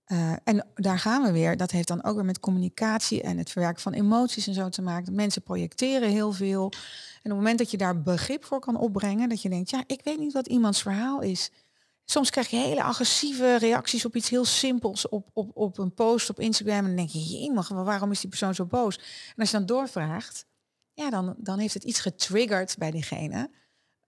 uh, 0.07 0.31
en 0.43 0.67
daar 0.75 0.99
gaan 0.99 1.23
we 1.23 1.31
weer. 1.31 1.57
Dat 1.57 1.71
heeft 1.71 1.87
dan 1.87 2.03
ook 2.03 2.15
weer 2.15 2.25
met 2.25 2.39
communicatie 2.39 3.21
en 3.21 3.37
het 3.37 3.49
verwerken 3.49 3.81
van 3.81 3.93
emoties 3.93 4.47
en 4.47 4.53
zo 4.53 4.69
te 4.69 4.81
maken. 4.81 5.15
Mensen 5.15 5.41
projecteren 5.41 6.09
heel 6.09 6.31
veel. 6.31 6.63
En 6.63 7.31
op 7.31 7.37
het 7.37 7.43
moment 7.43 7.57
dat 7.57 7.71
je 7.71 7.77
daar 7.77 8.01
begrip 8.01 8.45
voor 8.45 8.59
kan 8.59 8.77
opbrengen, 8.77 9.29
dat 9.29 9.41
je 9.41 9.49
denkt, 9.49 9.69
ja, 9.69 9.83
ik 9.87 10.01
weet 10.03 10.19
niet 10.19 10.33
wat 10.33 10.47
iemands 10.47 10.81
verhaal 10.81 11.21
is. 11.21 11.51
Soms 12.05 12.29
krijg 12.29 12.49
je 12.49 12.57
hele 12.57 12.83
agressieve 12.83 13.57
reacties 13.57 14.05
op 14.05 14.15
iets 14.15 14.29
heel 14.29 14.45
simpels, 14.45 15.09
op, 15.09 15.29
op, 15.33 15.51
op 15.53 15.77
een 15.77 15.93
post 15.93 16.29
op 16.29 16.39
Instagram. 16.39 16.77
En 16.77 16.85
dan 16.85 16.95
denk 16.95 17.09
je, 17.09 17.19
jemig, 17.19 17.67
waarom 17.69 18.11
is 18.11 18.19
die 18.19 18.29
persoon 18.29 18.55
zo 18.55 18.65
boos? 18.65 18.97
En 18.97 19.35
als 19.35 19.51
je 19.51 19.57
dan 19.57 19.65
doorvraagt, 19.65 20.45
ja, 20.93 21.09
dan, 21.09 21.35
dan 21.37 21.59
heeft 21.59 21.73
het 21.73 21.83
iets 21.83 21.99
getriggerd 21.99 22.77
bij 22.77 22.91
diegene 22.91 23.49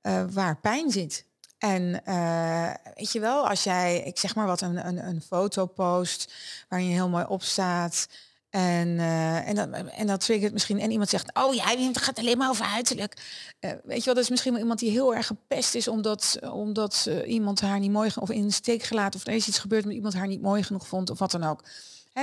uh, 0.01 0.23
waar 0.29 0.59
pijn 0.59 0.91
zit. 0.91 1.25
En 1.57 2.01
uh, 2.07 2.73
weet 2.95 3.11
je 3.11 3.19
wel, 3.19 3.47
als 3.49 3.63
jij, 3.63 4.03
ik 4.03 4.19
zeg 4.19 4.35
maar 4.35 4.45
wat, 4.45 4.61
een, 4.61 4.87
een, 4.87 5.07
een 5.07 5.21
foto 5.21 5.65
post 5.65 6.33
waarin 6.69 6.87
je 6.87 6.93
heel 6.93 7.09
mooi 7.09 7.25
op 7.27 7.43
staat. 7.43 8.07
En, 8.49 8.87
uh, 8.87 9.47
en, 9.47 9.55
dat, 9.55 9.69
en 9.71 10.07
dat 10.07 10.19
triggert 10.19 10.53
misschien. 10.53 10.79
En 10.79 10.91
iemand 10.91 11.09
zegt, 11.09 11.33
oh 11.33 11.53
ja, 11.53 11.77
het 11.77 11.97
gaat 11.97 12.19
alleen 12.19 12.37
maar 12.37 12.49
over 12.49 12.65
uiterlijk. 12.65 13.13
Uh, 13.59 13.71
weet 13.83 13.97
je 13.97 14.05
wel, 14.05 14.13
dat 14.13 14.23
is 14.23 14.29
misschien 14.29 14.51
wel 14.51 14.61
iemand 14.61 14.79
die 14.79 14.91
heel 14.91 15.15
erg 15.15 15.27
gepest 15.27 15.75
is 15.75 15.87
omdat, 15.87 16.39
omdat 16.51 17.09
iemand 17.25 17.61
haar 17.61 17.79
niet 17.79 17.91
mooi 17.91 18.11
of 18.19 18.29
in 18.29 18.47
de 18.47 18.53
steek 18.53 18.83
gelaten. 18.83 19.19
Of 19.19 19.27
er 19.27 19.33
is 19.33 19.47
iets 19.47 19.59
gebeurd 19.59 19.85
met 19.85 19.95
iemand 19.95 20.13
haar 20.13 20.27
niet 20.27 20.41
mooi 20.41 20.63
genoeg 20.63 20.87
vond 20.87 21.09
of 21.09 21.19
wat 21.19 21.31
dan 21.31 21.43
ook. 21.43 21.63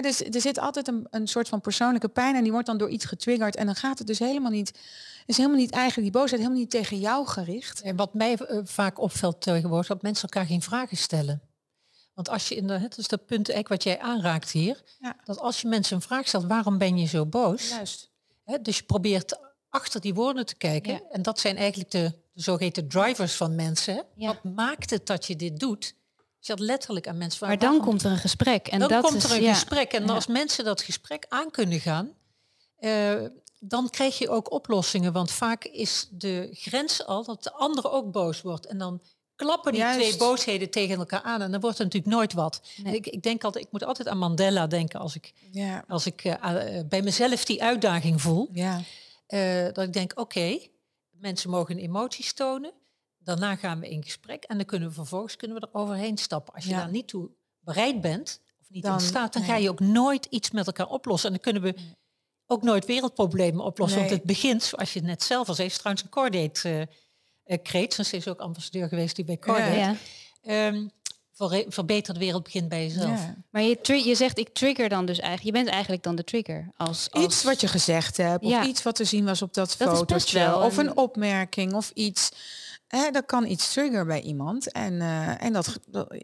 Dus 0.00 0.22
er 0.22 0.40
zit 0.40 0.58
altijd 0.58 0.88
een, 0.88 1.06
een 1.10 1.26
soort 1.26 1.48
van 1.48 1.60
persoonlijke 1.60 2.08
pijn 2.08 2.34
en 2.34 2.42
die 2.42 2.52
wordt 2.52 2.66
dan 2.66 2.78
door 2.78 2.88
iets 2.88 3.04
getriggerd. 3.04 3.56
En 3.56 3.66
dan 3.66 3.74
gaat 3.74 3.98
het 3.98 4.06
dus 4.06 4.18
helemaal 4.18 4.50
niet 4.50 4.72
is 5.26 5.36
helemaal 5.36 5.58
niet 5.58 5.70
eigenlijk 5.70 6.12
die 6.12 6.20
boosheid 6.20 6.40
helemaal 6.40 6.60
niet 6.60 6.70
tegen 6.70 6.98
jou 6.98 7.26
gericht. 7.26 7.80
En 7.80 7.96
wat 7.96 8.14
mij 8.14 8.38
uh, 8.38 8.60
vaak 8.64 8.98
opvalt 8.98 9.40
tegenwoordig, 9.40 9.86
dat 9.86 10.02
mensen 10.02 10.28
elkaar 10.28 10.46
geen 10.46 10.62
vragen 10.62 10.96
stellen. 10.96 11.42
Want 12.14 12.28
als 12.28 12.48
je 12.48 12.54
in 12.54 12.66
de, 12.66 12.78
het 12.78 12.98
is 12.98 13.08
dat 13.08 13.26
punt 13.26 13.50
eigenlijk 13.50 13.68
wat 13.68 13.92
jij 13.92 14.02
aanraakt 14.02 14.50
hier, 14.50 14.82
ja. 14.98 15.16
dat 15.24 15.38
als 15.38 15.60
je 15.60 15.68
mensen 15.68 15.96
een 15.96 16.02
vraag 16.02 16.26
stelt, 16.26 16.44
waarom 16.44 16.78
ben 16.78 16.98
je 16.98 17.06
zo 17.06 17.26
boos? 17.26 17.68
Juist. 17.68 18.10
Dus 18.62 18.76
je 18.76 18.82
probeert 18.82 19.38
achter 19.68 20.00
die 20.00 20.14
woorden 20.14 20.46
te 20.46 20.54
kijken. 20.54 20.92
Ja. 20.92 21.00
En 21.10 21.22
dat 21.22 21.40
zijn 21.40 21.56
eigenlijk 21.56 21.90
de, 21.90 22.12
de 22.32 22.42
zogeheten 22.42 22.88
drivers 22.88 23.36
van 23.36 23.54
mensen. 23.54 24.04
Ja. 24.14 24.26
Wat 24.26 24.54
maakt 24.54 24.90
het 24.90 25.06
dat 25.06 25.26
je 25.26 25.36
dit 25.36 25.60
doet? 25.60 25.94
Je 26.44 26.58
letterlijk 26.58 27.08
aan 27.08 27.16
mensen 27.16 27.46
Maar 27.46 27.58
dan 27.58 27.80
komt 27.80 28.02
er 28.02 28.10
een 28.10 28.18
gesprek. 28.18 28.68
En 28.68 28.78
dan 28.78 28.88
dat 28.88 29.02
komt 29.04 29.24
is, 29.24 29.30
er 29.30 29.36
een 29.36 29.54
gesprek. 29.54 29.92
En 29.92 30.08
als 30.08 30.26
mensen 30.26 30.64
dat 30.64 30.82
gesprek 30.82 31.26
aan 31.28 31.50
kunnen 31.50 31.80
gaan, 31.80 32.10
uh, 32.80 33.24
dan 33.58 33.90
krijg 33.90 34.18
je 34.18 34.28
ook 34.28 34.52
oplossingen. 34.52 35.12
Want 35.12 35.30
vaak 35.30 35.64
is 35.64 36.08
de 36.10 36.48
grens 36.52 37.06
al 37.06 37.24
dat 37.24 37.42
de 37.42 37.52
andere 37.52 37.90
ook 37.90 38.12
boos 38.12 38.42
wordt. 38.42 38.66
En 38.66 38.78
dan 38.78 39.02
klappen 39.36 39.72
die 39.72 39.80
Juist. 39.80 40.00
twee 40.00 40.16
boosheden 40.16 40.70
tegen 40.70 40.98
elkaar 40.98 41.22
aan. 41.22 41.42
En 41.42 41.50
dan 41.50 41.60
wordt 41.60 41.78
er 41.78 41.84
natuurlijk 41.84 42.14
nooit 42.14 42.32
wat. 42.32 42.62
Nee. 42.76 42.94
Ik, 42.94 43.06
ik, 43.06 43.22
denk 43.22 43.44
altijd, 43.44 43.64
ik 43.64 43.72
moet 43.72 43.84
altijd 43.84 44.08
aan 44.08 44.18
Mandela 44.18 44.66
denken 44.66 45.00
als 45.00 45.16
ik, 45.16 45.32
ja. 45.50 45.84
als 45.88 46.06
ik 46.06 46.24
uh, 46.24 46.34
bij 46.88 47.02
mezelf 47.02 47.44
die 47.44 47.62
uitdaging 47.62 48.20
voel. 48.20 48.48
Ja. 48.52 48.80
Dat 49.72 49.84
ik 49.84 49.92
denk, 49.92 50.10
oké, 50.10 50.20
okay, 50.20 50.70
mensen 51.10 51.50
mogen 51.50 51.78
emoties 51.78 52.32
tonen. 52.32 52.72
Daarna 53.24 53.56
gaan 53.56 53.80
we 53.80 53.88
in 53.88 54.02
gesprek. 54.02 54.44
En 54.44 54.56
dan 54.56 54.66
kunnen 54.66 54.88
we 54.88 54.94
vervolgens 54.94 55.36
kunnen 55.36 55.60
we 55.60 55.66
er 55.66 55.80
overheen 55.80 56.18
stappen. 56.18 56.54
Als 56.54 56.64
je 56.64 56.70
ja. 56.70 56.78
daar 56.78 56.90
niet 56.90 57.08
toe 57.08 57.30
bereid 57.60 58.00
bent, 58.00 58.40
of 58.60 58.70
niet 58.70 58.82
dan, 58.82 58.92
in 58.92 59.00
staat, 59.00 59.32
dan 59.32 59.42
nee. 59.42 59.50
ga 59.50 59.56
je 59.56 59.70
ook 59.70 59.80
nooit 59.80 60.26
iets 60.30 60.50
met 60.50 60.66
elkaar 60.66 60.88
oplossen. 60.88 61.28
En 61.30 61.40
dan 61.42 61.52
kunnen 61.52 61.74
we 61.74 61.94
ook 62.46 62.62
nooit 62.62 62.86
wereldproblemen 62.86 63.64
oplossen. 63.64 64.00
Nee. 64.00 64.08
Want 64.08 64.20
het 64.20 64.28
begint, 64.28 64.62
zoals 64.62 64.92
je 64.92 65.00
net 65.00 65.22
zelf 65.22 65.48
al 65.48 65.54
zei, 65.54 65.68
trouwens 65.68 66.04
een 66.04 66.10
cordate 66.10 66.68
uh, 66.68 66.82
Uh, 67.46 67.58
Kreets, 67.62 68.12
is 68.12 68.28
ook 68.28 68.40
ambassadeur 68.40 68.88
geweest 68.88 69.16
die 69.16 69.24
bij 69.24 69.38
Corded. 69.38 69.74
Ja, 69.74 69.96
ja. 70.42 70.66
Um, 70.66 70.80
voor 70.82 70.90
verbeter 71.68 72.14
de 72.14 72.20
wereld 72.20 72.42
begint 72.42 72.68
bij 72.68 72.82
jezelf. 72.82 73.20
Ja. 73.20 73.34
Maar 73.50 73.62
je, 73.62 74.02
je 74.04 74.14
zegt 74.14 74.38
ik 74.38 74.48
trigger 74.48 74.88
dan 74.88 75.06
dus 75.06 75.18
eigenlijk. 75.18 75.56
Je 75.56 75.62
bent 75.62 75.74
eigenlijk 75.74 76.02
dan 76.02 76.16
de 76.16 76.24
trigger. 76.24 76.70
Als, 76.76 77.10
als... 77.10 77.24
Iets 77.24 77.42
wat 77.42 77.60
je 77.60 77.68
gezegd 77.68 78.16
hebt. 78.16 78.44
Of 78.44 78.64
iets 78.64 78.82
wat 78.82 78.94
te 78.94 79.04
zien 79.04 79.24
was 79.24 79.42
op 79.42 79.54
dat, 79.54 79.74
dat 79.78 79.88
fotootje. 79.88 80.56
Of 80.56 80.76
een 80.76 80.96
opmerking 80.96 81.72
of 81.72 81.90
iets. 81.94 82.30
Hè, 82.86 83.10
dat 83.10 83.26
kan 83.26 83.46
iets 83.46 83.72
triggeren 83.72 84.06
bij 84.06 84.20
iemand. 84.20 84.72
En, 84.72 84.92
uh, 84.92 85.42
en 85.42 85.52
dat, 85.52 85.78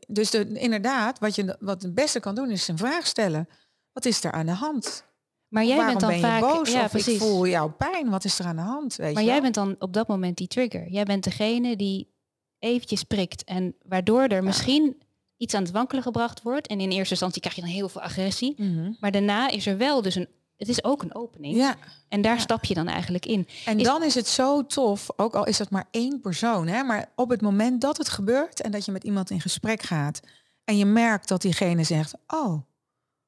dus 0.09 0.31
de, 0.31 0.53
inderdaad, 0.53 1.19
wat 1.19 1.35
je 1.35 1.57
wat 1.61 1.83
het 1.83 1.95
beste 1.95 2.21
kan 2.21 2.35
doen, 2.35 2.51
is 2.51 2.69
een 2.69 2.79
vraag 2.79 3.07
stellen. 3.07 3.49
Wat 3.93 4.05
is 4.05 4.25
er 4.25 4.33
aan 4.33 4.47
de 4.47 4.53
hand? 4.53 5.05
Maar 5.49 5.65
jij 5.65 5.87
bent 5.87 6.01
dan 6.01 6.11
ben 6.11 6.21
vaak 6.21 6.41
boos 6.41 6.73
ja, 6.73 6.85
of 6.85 6.91
precies. 6.91 7.15
ik 7.15 7.21
voel 7.21 7.47
jouw 7.47 7.69
pijn. 7.69 8.11
Wat 8.11 8.25
is 8.25 8.39
er 8.39 8.45
aan 8.45 8.57
de 8.57 8.63
hand? 8.63 8.97
Weet 8.97 9.15
maar 9.15 9.23
jij 9.23 9.41
bent 9.41 9.55
dan 9.55 9.77
op 9.79 9.93
dat 9.93 10.09
moment 10.09 10.37
die 10.37 10.49
trigger. 10.49 10.89
Jij 10.89 11.05
bent 11.05 11.25
degene 11.25 11.77
die 11.77 12.17
eventjes 12.59 13.03
prikt 13.03 13.45
en 13.45 13.75
waardoor 13.83 14.23
er 14.23 14.45
misschien 14.45 15.03
iets 15.37 15.55
aan 15.55 15.63
het 15.63 15.73
wankelen 15.73 16.03
gebracht 16.03 16.43
wordt. 16.43 16.67
En 16.67 16.81
in 16.81 16.91
eerste 16.91 17.11
instantie 17.11 17.41
krijg 17.41 17.57
je 17.57 17.63
dan 17.63 17.71
heel 17.71 17.89
veel 17.89 18.01
agressie. 18.03 18.55
Mhm. 18.57 18.93
Maar 19.01 19.11
daarna 19.11 19.51
is 19.51 19.67
er 19.67 19.77
wel 19.77 20.03
dus 20.03 20.15
een 20.15 20.29
het 20.59 20.69
is 20.69 20.85
ook 20.85 21.03
een 21.03 21.15
opening. 21.15 21.57
Ja. 21.57 21.77
En 22.09 22.23
daar 22.23 22.41
stap 22.41 22.65
je 22.65 22.75
dan 22.75 22.89
eigenlijk 22.89 23.27
in. 23.27 23.49
En 23.65 23.79
dan 23.79 24.03
is 24.03 24.15
het 24.15 24.27
zo 24.27 24.67
tof, 24.67 25.09
ook 25.17 25.35
al 25.35 25.47
is 25.47 25.57
dat 25.57 25.71
maar 25.71 25.89
één 25.91 26.21
persoon, 26.21 26.67
hè, 26.67 26.83
maar 26.83 27.13
op 27.15 27.29
het 27.29 27.41
moment 27.41 27.81
dat 27.81 27.97
het 27.97 28.09
gebeurt 28.09 28.61
en 28.61 28.71
dat 28.71 28.85
je 28.85 28.93
met 28.93 29.05
iemand 29.05 29.31
in 29.31 29.41
gesprek 29.41 29.83
gaat 29.83 30.21
en 30.65 30.77
je 30.77 30.85
merkt 30.85 31.29
dat 31.29 31.43
diegene 31.43 31.85
zegt, 31.85 32.15
oh, 32.27 32.63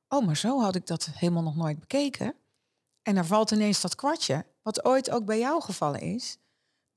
oh, 0.08 0.26
maar 0.26 0.36
zo 0.36 0.60
had 0.60 0.74
ik 0.74 0.86
dat 0.86 1.08
helemaal 1.14 1.42
nog 1.42 1.56
nooit 1.56 1.80
bekeken. 1.80 2.34
En 3.02 3.16
er 3.16 3.26
valt 3.26 3.50
ineens 3.50 3.80
dat 3.80 3.94
kwartje, 3.94 4.46
wat 4.62 4.84
ooit 4.84 5.10
ook 5.10 5.24
bij 5.24 5.38
jou 5.38 5.62
gevallen 5.62 6.00
is. 6.00 6.36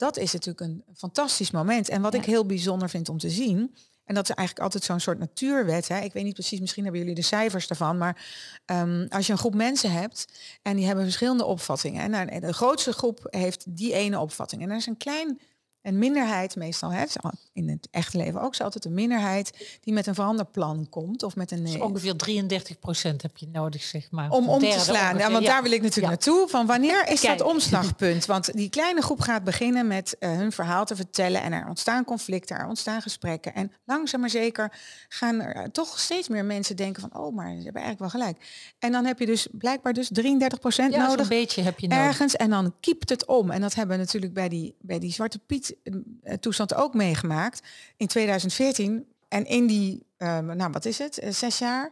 Dat 0.03 0.17
is 0.17 0.33
natuurlijk 0.33 0.65
een 0.69 0.83
fantastisch 0.95 1.51
moment. 1.51 1.89
En 1.89 2.01
wat 2.01 2.13
ik 2.13 2.25
heel 2.25 2.45
bijzonder 2.45 2.89
vind 2.89 3.09
om 3.09 3.17
te 3.17 3.29
zien, 3.29 3.75
en 4.05 4.15
dat 4.15 4.29
is 4.29 4.35
eigenlijk 4.35 4.65
altijd 4.65 4.83
zo'n 4.83 4.99
soort 4.99 5.19
natuurwet. 5.19 5.87
Hè. 5.87 5.99
Ik 5.99 6.13
weet 6.13 6.23
niet 6.23 6.33
precies, 6.33 6.59
misschien 6.59 6.83
hebben 6.83 7.01
jullie 7.01 7.15
de 7.15 7.21
cijfers 7.21 7.67
daarvan. 7.67 7.97
Maar 7.97 8.25
um, 8.65 9.05
als 9.09 9.25
je 9.25 9.31
een 9.31 9.37
groep 9.37 9.55
mensen 9.55 9.91
hebt 9.91 10.27
en 10.61 10.75
die 10.75 10.85
hebben 10.85 11.03
verschillende 11.03 11.45
opvattingen. 11.45 12.13
En 12.13 12.41
de 12.41 12.53
grootste 12.53 12.91
groep 12.91 13.27
heeft 13.29 13.77
die 13.77 13.93
ene 13.93 14.19
opvatting. 14.19 14.61
En 14.61 14.69
er 14.69 14.75
is 14.75 14.85
een 14.85 14.97
klein 14.97 15.39
een 15.83 15.97
minderheid 15.97 16.55
meestal, 16.55 16.91
hè, 16.91 17.03
in 17.53 17.69
het 17.69 17.87
echte 17.91 18.17
leven 18.17 18.41
ook, 18.41 18.51
is 18.51 18.61
altijd 18.61 18.85
een 18.85 18.93
minderheid 18.93 19.77
die 19.81 19.93
met 19.93 20.07
een 20.07 20.15
veranderplan 20.15 20.87
komt. 20.89 21.23
Of 21.23 21.35
met 21.35 21.51
een, 21.51 21.63
dus 21.63 21.79
ongeveer 21.79 22.15
33 22.15 22.79
procent 22.79 23.21
heb 23.21 23.37
je 23.37 23.47
nodig, 23.51 23.83
zeg 23.83 24.11
maar. 24.11 24.29
Om 24.29 24.49
om 24.49 24.59
te 24.59 24.79
slaan. 24.79 25.17
ja, 25.17 25.31
want 25.31 25.45
daar 25.45 25.63
wil 25.63 25.71
ik 25.71 25.81
natuurlijk 25.81 26.07
naartoe. 26.07 26.47
Van 26.47 26.65
wanneer 26.65 27.07
is 27.07 27.21
dat 27.21 27.41
omslagpunt? 27.41 28.25
Want 28.33 28.53
die 28.53 28.69
kleine 28.69 29.01
groep 29.01 29.19
gaat 29.19 29.43
beginnen 29.43 29.87
met 29.87 30.15
uh, 30.19 30.29
hun 30.29 30.51
verhaal 30.51 30.85
te 30.85 30.95
vertellen. 30.95 31.41
En 31.41 31.53
er 31.53 31.67
ontstaan 31.67 32.03
conflicten, 32.03 32.57
er 32.57 32.67
ontstaan 32.67 33.01
gesprekken. 33.01 33.53
En 33.53 33.71
langzaam 33.85 34.19
maar 34.19 34.29
zeker 34.29 34.71
gaan 35.07 35.41
er 35.41 35.55
eh, 35.55 35.63
toch 35.63 35.99
steeds 35.99 36.27
meer 36.27 36.45
mensen 36.45 36.75
denken 36.75 37.01
van... 37.01 37.21
oh, 37.21 37.35
maar 37.35 37.49
ze 37.49 37.63
hebben 37.63 37.81
eigenlijk 37.81 37.99
wel 37.99 38.21
gelijk. 38.21 38.37
En 38.79 38.91
dan 38.91 39.05
heb 39.05 39.19
je 39.19 39.25
dus 39.25 39.47
blijkbaar 39.51 39.93
dus 39.93 40.09
33 40.11 40.59
procent 40.59 40.95
nodig. 40.95 41.19
een 41.19 41.27
beetje 41.27 41.61
heb 41.61 41.79
je 41.79 41.87
nodig. 41.87 42.05
Ergens. 42.05 42.35
En 42.35 42.49
dan 42.49 42.73
kiept 42.79 43.09
het 43.09 43.25
om. 43.25 43.51
En 43.51 43.61
dat 43.61 43.73
hebben 43.73 43.97
we 43.97 44.03
natuurlijk 44.03 44.33
bij 44.33 44.49
die, 44.49 44.75
bij 44.81 44.99
die 44.99 45.11
Zwarte 45.11 45.39
Piet 45.39 45.72
eh, 45.83 46.33
toestand 46.33 46.73
ook 46.73 46.93
meegemaakt 46.93 47.61
in 47.97 48.07
2014. 48.07 49.05
En 49.27 49.45
in 49.45 49.67
die, 49.67 50.05
ehm, 50.17 50.45
nou 50.45 50.71
wat 50.71 50.85
is 50.85 50.97
het, 50.97 51.19
eh, 51.19 51.31
zes 51.31 51.57
jaar, 51.57 51.91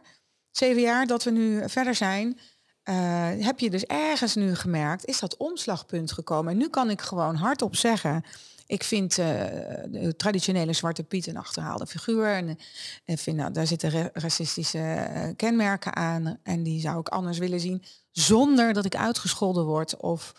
zeven 0.50 0.82
jaar 0.82 1.06
dat 1.06 1.24
we 1.24 1.30
nu 1.30 1.68
verder 1.68 1.94
zijn, 1.94 2.38
uh, 2.84 3.30
heb 3.38 3.58
je 3.58 3.70
dus 3.70 3.84
ergens 3.84 4.34
nu 4.34 4.54
gemerkt, 4.54 5.06
is 5.06 5.20
dat 5.20 5.36
omslagpunt 5.36 6.12
gekomen. 6.12 6.52
En 6.52 6.58
nu 6.58 6.68
kan 6.68 6.90
ik 6.90 7.00
gewoon 7.00 7.34
hardop 7.34 7.76
zeggen, 7.76 8.24
ik 8.66 8.84
vind 8.84 9.14
de 9.14 10.14
traditionele 10.16 10.72
Zwarte 10.72 11.02
Piet 11.02 11.26
een 11.26 11.36
achterhaalde 11.36 11.86
figuur. 11.86 12.26
En, 12.26 12.58
en 13.04 13.18
vind, 13.18 13.36
nou, 13.36 13.52
daar 13.52 13.66
zitten 13.66 14.10
racistische 14.12 15.32
kenmerken 15.36 15.96
aan. 15.96 16.38
En 16.42 16.62
die 16.62 16.80
zou 16.80 17.00
ik 17.00 17.08
anders 17.08 17.38
willen 17.38 17.60
zien. 17.60 17.82
Zonder 18.10 18.72
dat 18.72 18.84
ik 18.84 18.96
uitgescholden 18.96 19.64
word 19.64 19.96
of 19.96 20.32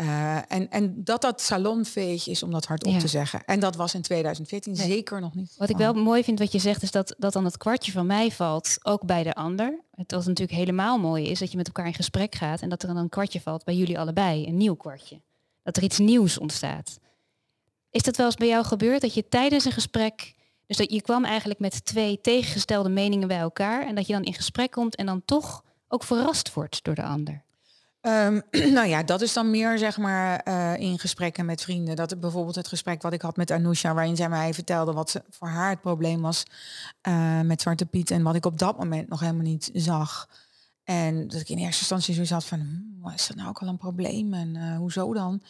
uh, 0.00 0.36
en, 0.52 0.70
en 0.70 1.04
dat 1.04 1.20
dat 1.20 1.40
salonveeg 1.40 2.26
is 2.26 2.42
om 2.42 2.50
dat 2.50 2.66
hardop 2.66 2.92
ja. 2.92 2.98
te 2.98 3.08
zeggen. 3.08 3.44
En 3.44 3.60
dat 3.60 3.76
was 3.76 3.94
in 3.94 4.02
2014 4.02 4.76
zeker 4.76 5.20
nog 5.20 5.34
niet. 5.34 5.54
Wat 5.58 5.68
ik 5.68 5.76
wel 5.76 5.94
mooi 5.94 6.24
vind 6.24 6.38
wat 6.38 6.52
je 6.52 6.58
zegt 6.58 6.82
is 6.82 6.90
dat, 6.90 7.14
dat 7.18 7.32
dan 7.32 7.44
het 7.44 7.56
kwartje 7.56 7.92
van 7.92 8.06
mij 8.06 8.30
valt, 8.30 8.76
ook 8.82 9.04
bij 9.04 9.22
de 9.22 9.34
ander. 9.34 9.80
Het 9.90 10.12
was 10.12 10.26
natuurlijk 10.26 10.58
helemaal 10.58 10.98
mooi 10.98 11.28
is 11.28 11.38
dat 11.38 11.50
je 11.50 11.56
met 11.56 11.66
elkaar 11.66 11.86
in 11.86 11.94
gesprek 11.94 12.34
gaat 12.34 12.60
en 12.60 12.68
dat 12.68 12.82
er 12.82 12.88
dan 12.88 12.96
een 12.96 13.08
kwartje 13.08 13.40
valt 13.40 13.64
bij 13.64 13.74
jullie 13.74 13.98
allebei, 13.98 14.46
een 14.46 14.56
nieuw 14.56 14.74
kwartje. 14.74 15.20
Dat 15.62 15.76
er 15.76 15.82
iets 15.82 15.98
nieuws 15.98 16.38
ontstaat. 16.38 16.98
Is 17.90 18.02
dat 18.02 18.16
wel 18.16 18.26
eens 18.26 18.34
bij 18.34 18.48
jou 18.48 18.64
gebeurd 18.64 19.00
dat 19.00 19.14
je 19.14 19.28
tijdens 19.28 19.64
een 19.64 19.72
gesprek, 19.72 20.34
dus 20.66 20.76
dat 20.76 20.92
je 20.92 21.02
kwam 21.02 21.24
eigenlijk 21.24 21.60
met 21.60 21.84
twee 21.84 22.20
tegengestelde 22.20 22.88
meningen 22.88 23.28
bij 23.28 23.38
elkaar 23.38 23.86
en 23.86 23.94
dat 23.94 24.06
je 24.06 24.12
dan 24.12 24.24
in 24.24 24.34
gesprek 24.34 24.70
komt 24.70 24.96
en 24.96 25.06
dan 25.06 25.22
toch 25.24 25.64
ook 25.88 26.04
verrast 26.04 26.54
wordt 26.54 26.84
door 26.84 26.94
de 26.94 27.02
ander? 27.02 27.44
Um, 28.06 28.42
nou 28.76 28.86
ja, 28.86 29.02
dat 29.02 29.20
is 29.20 29.32
dan 29.32 29.50
meer 29.50 29.78
zeg 29.78 29.98
maar 29.98 30.48
uh, 30.48 30.76
in 30.76 30.98
gesprekken 30.98 31.44
met 31.46 31.62
vrienden. 31.62 31.96
Dat 31.96 32.20
bijvoorbeeld 32.20 32.54
het 32.54 32.68
gesprek 32.68 33.02
wat 33.02 33.12
ik 33.12 33.22
had 33.22 33.36
met 33.36 33.50
Anousha, 33.50 33.94
waarin 33.94 34.16
zij 34.16 34.28
mij 34.28 34.54
vertelde 34.54 34.92
wat 34.92 35.10
ze, 35.10 35.22
voor 35.30 35.48
haar 35.48 35.70
het 35.70 35.80
probleem 35.80 36.20
was 36.20 36.42
uh, 37.08 37.40
met 37.40 37.60
Zwarte 37.60 37.86
Piet 37.86 38.10
en 38.10 38.22
wat 38.22 38.34
ik 38.34 38.46
op 38.46 38.58
dat 38.58 38.78
moment 38.78 39.08
nog 39.08 39.20
helemaal 39.20 39.42
niet 39.42 39.70
zag. 39.72 40.28
En 40.84 41.28
dat 41.28 41.40
ik 41.40 41.48
in 41.48 41.58
eerste 41.58 41.80
instantie 41.80 42.14
zoiets 42.14 42.32
had 42.32 42.44
van, 42.44 42.60
hm, 43.02 43.08
is 43.14 43.26
dat 43.26 43.36
nou 43.36 43.48
ook 43.48 43.58
al 43.58 43.68
een 43.68 43.76
probleem 43.76 44.34
en 44.34 44.54
uh, 44.54 44.76
hoezo 44.76 45.14
dan? 45.14 45.42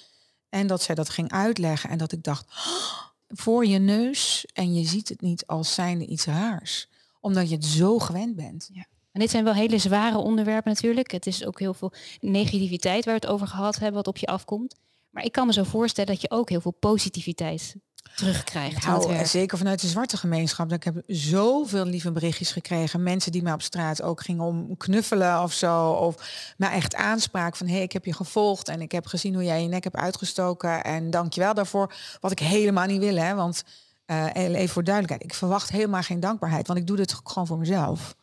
En 0.49 0.67
dat 0.67 0.83
zij 0.83 0.95
dat 0.95 1.09
ging 1.09 1.31
uitleggen 1.31 1.91
en 1.91 1.99
dat 1.99 2.13
ik 2.13 2.23
dacht, 2.23 2.47
oh, 2.47 3.03
voor 3.29 3.67
je 3.67 3.79
neus 3.79 4.47
en 4.53 4.75
je 4.75 4.85
ziet 4.85 5.09
het 5.09 5.21
niet 5.21 5.47
als 5.47 5.75
zijnde 5.75 6.07
iets 6.07 6.25
raars, 6.25 6.89
omdat 7.21 7.49
je 7.49 7.55
het 7.55 7.65
zo 7.65 7.99
gewend 7.99 8.37
bent. 8.37 8.69
Ja. 8.73 8.87
En 9.17 9.23
dit 9.23 9.31
zijn 9.31 9.45
wel 9.45 9.55
hele 9.55 9.79
zware 9.79 10.19
onderwerpen 10.19 10.73
natuurlijk. 10.73 11.11
Het 11.11 11.27
is 11.27 11.45
ook 11.45 11.59
heel 11.59 11.75
veel 11.75 11.93
negativiteit 12.21 13.05
waar 13.05 13.15
we 13.15 13.21
het 13.21 13.31
over 13.35 13.47
gehad 13.47 13.75
hebben, 13.75 13.95
wat 13.95 14.07
op 14.07 14.17
je 14.17 14.27
afkomt. 14.27 14.77
Maar 15.11 15.25
ik 15.25 15.33
kan 15.33 15.47
me 15.47 15.53
zo 15.53 15.63
voorstellen 15.63 16.13
dat 16.13 16.21
je 16.21 16.31
ook 16.31 16.49
heel 16.49 16.61
veel 16.61 16.77
positiviteit 16.81 17.77
terugkrijgt. 18.17 18.87
Nou, 18.87 19.27
zeker 19.27 19.59
vanuit 19.59 19.81
de 19.81 19.87
zwarte 19.87 20.17
gemeenschap. 20.17 20.73
Ik 20.73 20.85
heb 20.85 21.03
zoveel 21.07 21.85
lieve 21.85 22.13
berichtjes 22.13 22.53
gekregen. 22.53 23.03
Mensen 23.03 23.33
die 23.33 23.43
mij 23.43 23.53
op 23.53 23.63
straat 23.63 24.03
ook 24.03 24.23
gingen 24.23 24.45
om 24.45 24.77
knuffelen 24.77 25.43
of 25.43 25.53
zo. 25.53 25.91
Of 25.91 26.55
mij 26.57 26.71
echt 26.71 26.95
aanspraak 26.95 27.57
van 27.57 27.67
hé, 27.67 27.75
hey, 27.75 27.83
ik 27.83 27.93
heb 27.93 28.05
je 28.05 28.15
gevolgd 28.15 28.69
en 28.69 28.81
ik 28.81 28.93
heb 28.93 29.07
gezien 29.07 29.35
hoe 29.35 29.45
jij 29.45 29.63
je 29.63 29.69
nek 29.69 29.85
hebt 29.85 29.97
uitgestoken. 29.97 30.85
En 30.85 31.11
dank 31.11 31.33
je 31.33 31.41
wel 31.41 31.55
daarvoor. 31.55 31.95
Wat 32.21 32.31
ik 32.31 32.39
helemaal 32.39 32.87
niet 32.87 33.01
wil, 33.01 33.17
hè. 33.17 33.35
Want 33.35 33.65
uh, 34.07 34.27
even 34.35 34.69
voor 34.69 34.85
duidelijkheid, 34.85 35.31
ik 35.31 35.39
verwacht 35.39 35.71
helemaal 35.71 36.03
geen 36.03 36.21
dankbaarheid. 36.21 36.67
Want 36.67 36.79
ik 36.79 36.87
doe 36.87 36.97
dit 36.97 37.21
gewoon 37.25 37.47
voor 37.47 37.59
mezelf 37.59 38.17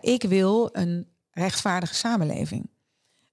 ik 0.00 0.22
wil 0.22 0.68
een 0.72 1.08
rechtvaardige 1.30 1.94
samenleving. 1.94 2.70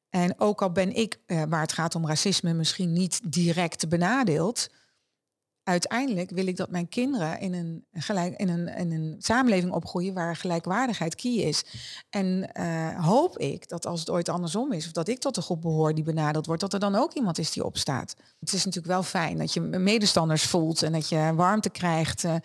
En 0.09 0.39
ook 0.39 0.61
al 0.61 0.71
ben 0.71 0.95
ik, 0.95 1.19
eh, 1.25 1.43
waar 1.49 1.61
het 1.61 1.73
gaat 1.73 1.95
om 1.95 2.07
racisme, 2.07 2.53
misschien 2.53 2.93
niet 2.93 3.33
direct 3.33 3.89
benadeeld, 3.89 4.69
uiteindelijk 5.71 6.29
wil 6.29 6.47
ik 6.47 6.57
dat 6.57 6.69
mijn 6.69 6.89
kinderen 6.89 7.39
in 7.39 7.53
een, 7.53 7.85
gelijk, 7.93 8.35
in 8.39 8.49
een, 8.49 8.67
in 8.67 8.91
een 8.91 9.15
samenleving 9.19 9.73
opgroeien 9.73 10.13
waar 10.13 10.35
gelijkwaardigheid 10.35 11.15
key 11.15 11.31
is. 11.31 11.63
En 12.09 12.49
uh, 12.59 13.05
hoop 13.05 13.37
ik 13.37 13.69
dat 13.69 13.85
als 13.85 13.99
het 13.99 14.09
ooit 14.09 14.29
andersom 14.29 14.71
is, 14.71 14.85
of 14.85 14.91
dat 14.91 15.07
ik 15.07 15.19
tot 15.19 15.35
de 15.35 15.41
groep 15.41 15.61
behoor 15.61 15.95
die 15.95 16.03
benadeeld 16.03 16.45
wordt, 16.45 16.61
dat 16.61 16.73
er 16.73 16.79
dan 16.79 16.95
ook 16.95 17.13
iemand 17.13 17.37
is 17.37 17.51
die 17.51 17.63
opstaat. 17.63 18.15
Het 18.39 18.53
is 18.53 18.65
natuurlijk 18.65 18.93
wel 18.93 19.03
fijn 19.03 19.37
dat 19.37 19.53
je 19.53 19.61
medestanders 19.61 20.43
voelt 20.43 20.83
en 20.83 20.91
dat 20.91 21.09
je 21.09 21.31
warmte 21.35 21.69
krijgt 21.69 22.23
uh, 22.23 22.35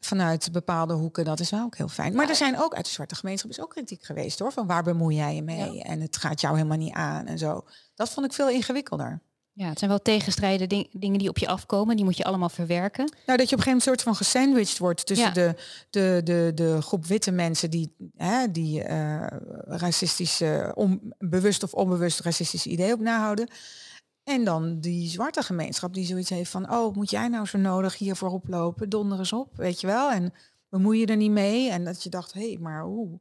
vanuit 0.00 0.52
bepaalde 0.52 0.94
hoeken. 0.94 1.24
Dat 1.24 1.40
is 1.40 1.50
wel 1.50 1.62
ook 1.62 1.76
heel 1.76 1.88
fijn. 1.88 2.14
Maar 2.14 2.28
er 2.28 2.34
zijn 2.34 2.60
ook 2.60 2.74
uit 2.74 2.84
de 2.84 2.90
zwarte 2.90 3.14
gemeenschap 3.14 3.50
is 3.50 3.60
ook 3.60 3.70
kritiek 3.70 4.04
geweest 4.04 4.38
hoor, 4.38 4.52
van 4.52 4.66
waar 4.66 4.82
bemoei 4.82 5.16
jij 5.16 5.34
je 5.34 5.42
mee? 5.42 5.82
En 5.82 6.00
het 6.00 6.16
gaat 6.16 6.40
jou 6.40 6.56
helemaal 6.56 6.78
niet 6.78 6.94
aan 6.94 7.26
en 7.26 7.38
zo. 7.38 7.64
Dat 7.94 8.10
vond 8.10 8.26
ik 8.26 8.32
veel 8.32 8.50
ingewikkelder. 8.50 9.22
Ja, 9.58 9.68
het 9.68 9.78
zijn 9.78 9.90
wel 9.90 10.02
tegenstrijden 10.02 10.86
dingen 10.92 11.18
die 11.18 11.28
op 11.28 11.38
je 11.38 11.48
afkomen. 11.48 11.96
Die 11.96 12.04
moet 12.04 12.16
je 12.16 12.24
allemaal 12.24 12.48
verwerken. 12.48 13.12
Nou, 13.26 13.38
dat 13.38 13.48
je 13.48 13.56
op 13.56 13.60
een 13.60 13.64
gegeven 13.64 13.66
moment 13.66 13.82
soort 13.82 14.02
van 14.02 14.14
gesandwiched 14.14 14.78
wordt 14.78 15.06
tussen 15.06 15.34
de, 15.34 15.54
de, 15.90 16.20
de, 16.24 16.52
de 16.54 16.82
groep 16.82 17.06
witte 17.06 17.30
mensen 17.30 17.70
die, 17.70 17.94
hè, 18.16 18.50
die 18.50 18.88
uh, 18.88 19.26
racistische, 19.64 20.72
onbewust 20.74 21.62
of 21.62 21.74
onbewust 21.74 22.20
racistische 22.20 22.68
ideeën 22.68 22.92
op 22.92 23.00
nahouden. 23.00 23.48
En 24.24 24.44
dan 24.44 24.80
die 24.80 25.08
zwarte 25.08 25.42
gemeenschap 25.42 25.94
die 25.94 26.06
zoiets 26.06 26.30
heeft 26.30 26.50
van, 26.50 26.72
oh, 26.72 26.94
moet 26.94 27.10
jij 27.10 27.28
nou 27.28 27.46
zo 27.46 27.58
nodig 27.58 27.98
hiervoor 27.98 28.30
oplopen? 28.30 28.88
Donder 28.88 29.18
eens 29.18 29.32
op, 29.32 29.56
weet 29.56 29.80
je 29.80 29.86
wel. 29.86 30.10
En 30.10 30.32
bemoei 30.68 31.00
je 31.00 31.06
er 31.06 31.16
niet 31.16 31.30
mee. 31.30 31.70
En 31.70 31.84
dat 31.84 32.02
je 32.02 32.08
dacht, 32.08 32.32
hé, 32.32 32.48
hey, 32.48 32.58
maar 32.60 32.82
hoe? 32.82 33.18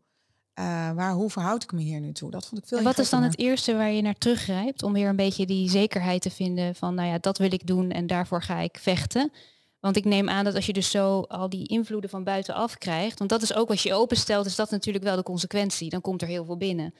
Uh, 0.59 0.91
waar, 0.91 1.13
hoe 1.13 1.29
verhoud 1.29 1.63
ik 1.63 1.71
me 1.71 1.81
hier 1.81 1.99
nu 1.99 2.11
toe? 2.11 2.31
Dat 2.31 2.45
vond 2.47 2.61
ik 2.61 2.67
veel. 2.67 2.77
En 2.77 2.83
wat 2.83 2.97
is 2.97 3.09
dan 3.09 3.23
het 3.23 3.37
eerste 3.37 3.75
waar 3.75 3.91
je 3.91 4.01
naar 4.01 4.17
teruggrijpt 4.17 4.83
om 4.83 4.93
weer 4.93 5.09
een 5.09 5.15
beetje 5.15 5.45
die 5.45 5.69
zekerheid 5.69 6.21
te 6.21 6.29
vinden 6.29 6.75
van, 6.75 6.95
nou 6.95 7.07
ja, 7.07 7.17
dat 7.17 7.37
wil 7.37 7.53
ik 7.53 7.67
doen 7.67 7.91
en 7.91 8.07
daarvoor 8.07 8.43
ga 8.43 8.59
ik 8.59 8.77
vechten? 8.81 9.31
Want 9.79 9.95
ik 9.95 10.05
neem 10.05 10.29
aan 10.29 10.43
dat 10.43 10.55
als 10.55 10.65
je 10.65 10.73
dus 10.73 10.89
zo 10.91 11.21
al 11.21 11.49
die 11.49 11.67
invloeden 11.67 12.09
van 12.09 12.23
buitenaf 12.23 12.77
krijgt, 12.77 13.17
want 13.17 13.29
dat 13.29 13.41
is 13.41 13.53
ook 13.53 13.69
als 13.69 13.83
je 13.83 13.93
openstelt, 13.93 14.45
is 14.45 14.55
dat 14.55 14.71
natuurlijk 14.71 15.03
wel 15.03 15.15
de 15.15 15.23
consequentie. 15.23 15.89
Dan 15.89 16.01
komt 16.01 16.21
er 16.21 16.27
heel 16.27 16.45
veel 16.45 16.57
binnen. 16.57 16.93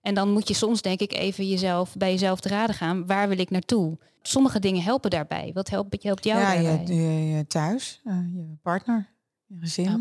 En 0.00 0.14
dan 0.14 0.30
moet 0.30 0.48
je 0.48 0.54
soms 0.54 0.82
denk 0.82 1.00
ik 1.00 1.12
even 1.12 1.48
jezelf 1.48 1.96
bij 1.96 2.10
jezelf 2.10 2.40
te 2.40 2.48
raden 2.48 2.74
gaan. 2.74 3.06
Waar 3.06 3.28
wil 3.28 3.38
ik 3.38 3.50
naartoe? 3.50 3.98
Sommige 4.22 4.58
dingen 4.58 4.82
helpen 4.82 5.10
daarbij. 5.10 5.50
Wat 5.54 5.70
helpt, 5.70 6.02
helpt 6.02 6.24
jou 6.24 6.40
ja, 6.40 6.52
daarbij? 6.52 6.86
Je, 6.86 6.94
je, 6.94 7.36
je 7.36 7.46
thuis, 7.46 8.00
uh, 8.04 8.14
je 8.34 8.56
partner, 8.62 9.08
je 9.46 9.56
gezin. 9.58 9.84
Ja. 9.84 10.00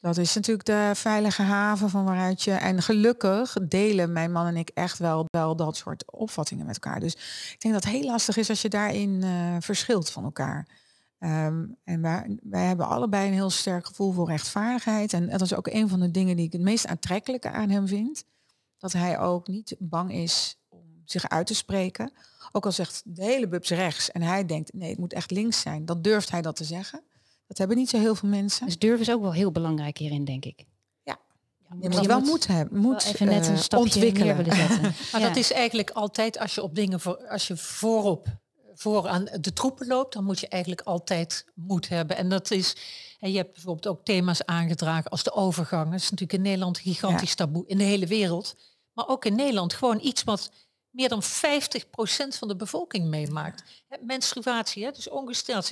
Dat 0.00 0.16
is 0.16 0.34
natuurlijk 0.34 0.66
de 0.66 0.90
veilige 0.94 1.42
haven 1.42 1.90
van 1.90 2.04
waaruit 2.04 2.42
je... 2.42 2.52
En 2.52 2.82
gelukkig 2.82 3.56
delen 3.62 4.12
mijn 4.12 4.32
man 4.32 4.46
en 4.46 4.56
ik 4.56 4.70
echt 4.74 4.98
wel, 4.98 5.26
wel 5.30 5.56
dat 5.56 5.76
soort 5.76 6.12
opvattingen 6.12 6.66
met 6.66 6.74
elkaar. 6.74 7.00
Dus 7.00 7.14
ik 7.52 7.56
denk 7.58 7.74
dat 7.74 7.84
het 7.84 7.92
heel 7.92 8.04
lastig 8.04 8.36
is 8.36 8.48
als 8.48 8.62
je 8.62 8.68
daarin 8.68 9.10
uh, 9.24 9.56
verschilt 9.60 10.10
van 10.10 10.24
elkaar. 10.24 10.66
Um, 11.18 11.76
en 11.84 12.00
wij, 12.00 12.38
wij 12.42 12.64
hebben 12.64 12.88
allebei 12.88 13.26
een 13.26 13.32
heel 13.32 13.50
sterk 13.50 13.86
gevoel 13.86 14.12
voor 14.12 14.28
rechtvaardigheid. 14.28 15.12
En 15.12 15.28
dat 15.28 15.40
is 15.40 15.54
ook 15.54 15.66
een 15.66 15.88
van 15.88 16.00
de 16.00 16.10
dingen 16.10 16.36
die 16.36 16.46
ik 16.46 16.52
het 16.52 16.60
meest 16.60 16.86
aantrekkelijke 16.86 17.50
aan 17.50 17.70
hem 17.70 17.88
vind. 17.88 18.24
Dat 18.78 18.92
hij 18.92 19.18
ook 19.18 19.46
niet 19.46 19.76
bang 19.78 20.12
is 20.12 20.58
om 20.68 21.02
zich 21.04 21.28
uit 21.28 21.46
te 21.46 21.54
spreken. 21.54 22.12
Ook 22.52 22.64
al 22.64 22.72
zegt 22.72 23.02
de 23.04 23.24
hele 23.24 23.48
bubs 23.48 23.70
rechts 23.70 24.10
en 24.10 24.22
hij 24.22 24.46
denkt 24.46 24.72
nee, 24.72 24.90
het 24.90 24.98
moet 24.98 25.12
echt 25.12 25.30
links 25.30 25.60
zijn. 25.60 25.84
Dan 25.86 26.02
durft 26.02 26.30
hij 26.30 26.42
dat 26.42 26.56
te 26.56 26.64
zeggen. 26.64 27.02
Dat 27.50 27.58
hebben 27.58 27.76
niet 27.76 27.88
zo 27.88 27.98
heel 27.98 28.14
veel 28.14 28.28
mensen. 28.28 28.66
Dus 28.66 28.78
durf 28.78 29.00
is 29.00 29.10
ook 29.10 29.20
wel 29.20 29.32
heel 29.32 29.52
belangrijk 29.52 29.98
hierin, 29.98 30.24
denk 30.24 30.44
ik. 30.44 30.64
Ja, 31.02 31.18
je 31.80 31.88
moet 31.88 32.06
wel 32.06 32.20
moed 32.20 32.46
hebben, 32.46 32.78
moet 32.78 33.04
even 33.04 33.26
net 33.26 33.46
een 33.46 33.52
uh, 33.52 33.58
stapje 33.58 33.84
ontwikkelen. 33.84 34.36
willen 34.36 34.56
zetten. 34.56 34.82
Maar 35.12 35.20
Ja. 35.20 35.26
dat 35.26 35.36
is 35.36 35.52
eigenlijk 35.52 35.90
altijd 35.90 36.38
als 36.38 36.54
je 36.54 36.62
op 36.62 36.74
dingen 36.74 37.00
voor, 37.00 37.28
als 37.28 37.46
je 37.46 37.56
voorop 37.56 38.26
vooraan 38.74 39.28
de 39.40 39.52
troepen 39.52 39.86
loopt, 39.86 40.12
dan 40.12 40.24
moet 40.24 40.40
je 40.40 40.48
eigenlijk 40.48 40.82
altijd 40.82 41.44
moed 41.54 41.88
hebben. 41.88 42.16
En 42.16 42.28
dat 42.28 42.50
is, 42.50 42.76
en 43.20 43.30
je 43.30 43.36
hebt 43.36 43.52
bijvoorbeeld 43.52 43.86
ook 43.86 44.04
thema's 44.04 44.44
aangedragen 44.44 45.10
als 45.10 45.22
de 45.22 45.32
overgang. 45.32 45.90
Dat 45.90 46.00
is 46.00 46.10
natuurlijk 46.10 46.32
in 46.32 46.42
Nederland 46.42 46.76
een 46.76 46.82
gigantisch 46.82 47.34
taboe 47.34 47.66
in 47.66 47.78
de 47.78 47.84
hele 47.84 48.06
wereld. 48.06 48.56
Maar 48.92 49.08
ook 49.08 49.24
in 49.24 49.34
Nederland 49.34 49.74
gewoon 49.74 50.00
iets 50.02 50.24
wat 50.24 50.50
meer 50.90 51.08
dan 51.08 51.22
50% 51.22 51.26
van 52.38 52.48
de 52.48 52.56
bevolking 52.56 53.08
meemaakt. 53.08 53.62
Hè, 53.88 53.96
Menstruatie, 54.00 54.84
hè, 54.84 54.90
dus 54.90 55.08
ongesteld 55.08 55.64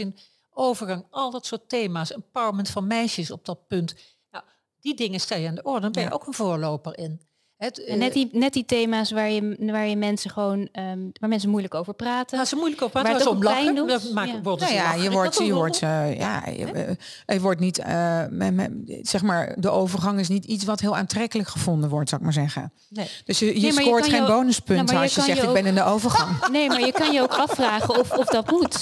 overgang, 0.59 1.07
al 1.11 1.31
dat 1.31 1.47
soort 1.47 1.68
thema's, 1.68 2.12
empowerment 2.12 2.71
van 2.71 2.87
meisjes 2.87 3.31
op 3.31 3.44
dat 3.44 3.66
punt. 3.66 3.94
Nou, 4.31 4.44
die 4.81 4.94
dingen 4.97 5.21
stel 5.21 5.38
je 5.38 5.49
aan 5.49 5.55
de 5.55 5.62
orde, 5.62 5.81
dan 5.81 5.92
ben 5.92 6.03
je 6.03 6.09
Ja. 6.09 6.14
ook 6.14 6.27
een 6.27 6.35
voorloper 6.35 6.99
in. 6.99 7.21
Het, 7.59 7.83
net 7.87 8.09
eh, 8.09 8.12
die, 8.14 8.29
net 8.33 8.53
die 8.53 8.64
thema's 8.64 9.11
waar 9.11 9.31
je, 9.31 9.57
waar 9.59 9.87
je 9.87 9.97
mensen 9.97 10.31
gewoon, 10.31 10.68
ehm, 10.73 10.99
waar 11.21 11.29
mensen 11.29 11.49
moeilijk 11.51 11.75
over 11.75 11.94
praten. 11.94 12.37
nou, 12.37 12.49
ze 12.49 12.57
moeilijk 12.57 12.83
op, 12.83 12.92
maar 12.92 13.03
Waar 13.03 13.12
het 13.12 13.21
het 13.21 13.31
om 13.31 13.37
ook 13.37 13.42
lachen. 13.44 13.62
pijn 13.62 13.75
doet. 13.75 14.03
We 14.03 14.11
maken 14.14 14.35
Ja. 14.35 14.40
worden 14.42 14.66
Nou 14.68 14.79
ja, 14.79 14.94
je 14.94 15.11
wordt, 15.11 15.37
Dat 15.38 15.47
je 15.47 15.55
wordt, 15.55 15.83
uh, 15.83 16.18
ja, 16.18 16.42
je, 16.47 16.73
uh, 16.75 17.35
je 17.35 17.40
wordt 17.40 17.61
niet, 17.61 17.79
uh, 17.79 17.87
me, 18.31 18.51
me, 18.51 19.01
zeg 19.03 19.23
maar, 19.23 19.55
de 19.59 19.71
overgang 19.71 20.18
is 20.21 20.29
niet 20.29 20.44
iets 20.44 20.64
wat 20.64 20.81
heel 20.81 20.97
aantrekkelijk 20.97 21.49
gevonden 21.49 21.90
wordt, 21.90 22.09
zou 22.09 22.21
ik 22.21 22.27
maar 22.27 22.37
zeggen. 22.44 22.73
Nee. 22.88 23.11
Dus 23.25 23.38
je, 23.38 23.47
je 23.47 23.61
Nee, 23.61 23.73
scoort 23.73 24.07
geen 24.09 24.21
ook- 24.23 24.27
bonuspunten 24.29 24.87
Nou, 24.87 24.99
als 25.03 25.14
je 25.14 25.21
zegt 25.21 25.40
je 25.40 25.47
ik 25.47 25.53
ben 25.53 25.66
in 25.66 25.75
de 25.75 25.85
overgang. 25.85 26.37
Nee, 26.51 26.68
maar 26.68 26.81
je 26.81 26.92
kan 26.92 27.12
je 27.12 27.23
ook 27.23 27.35
afvragen 27.35 27.99
of, 27.99 28.11
of 28.11 28.27
dat 28.27 28.51
moet. 28.51 28.75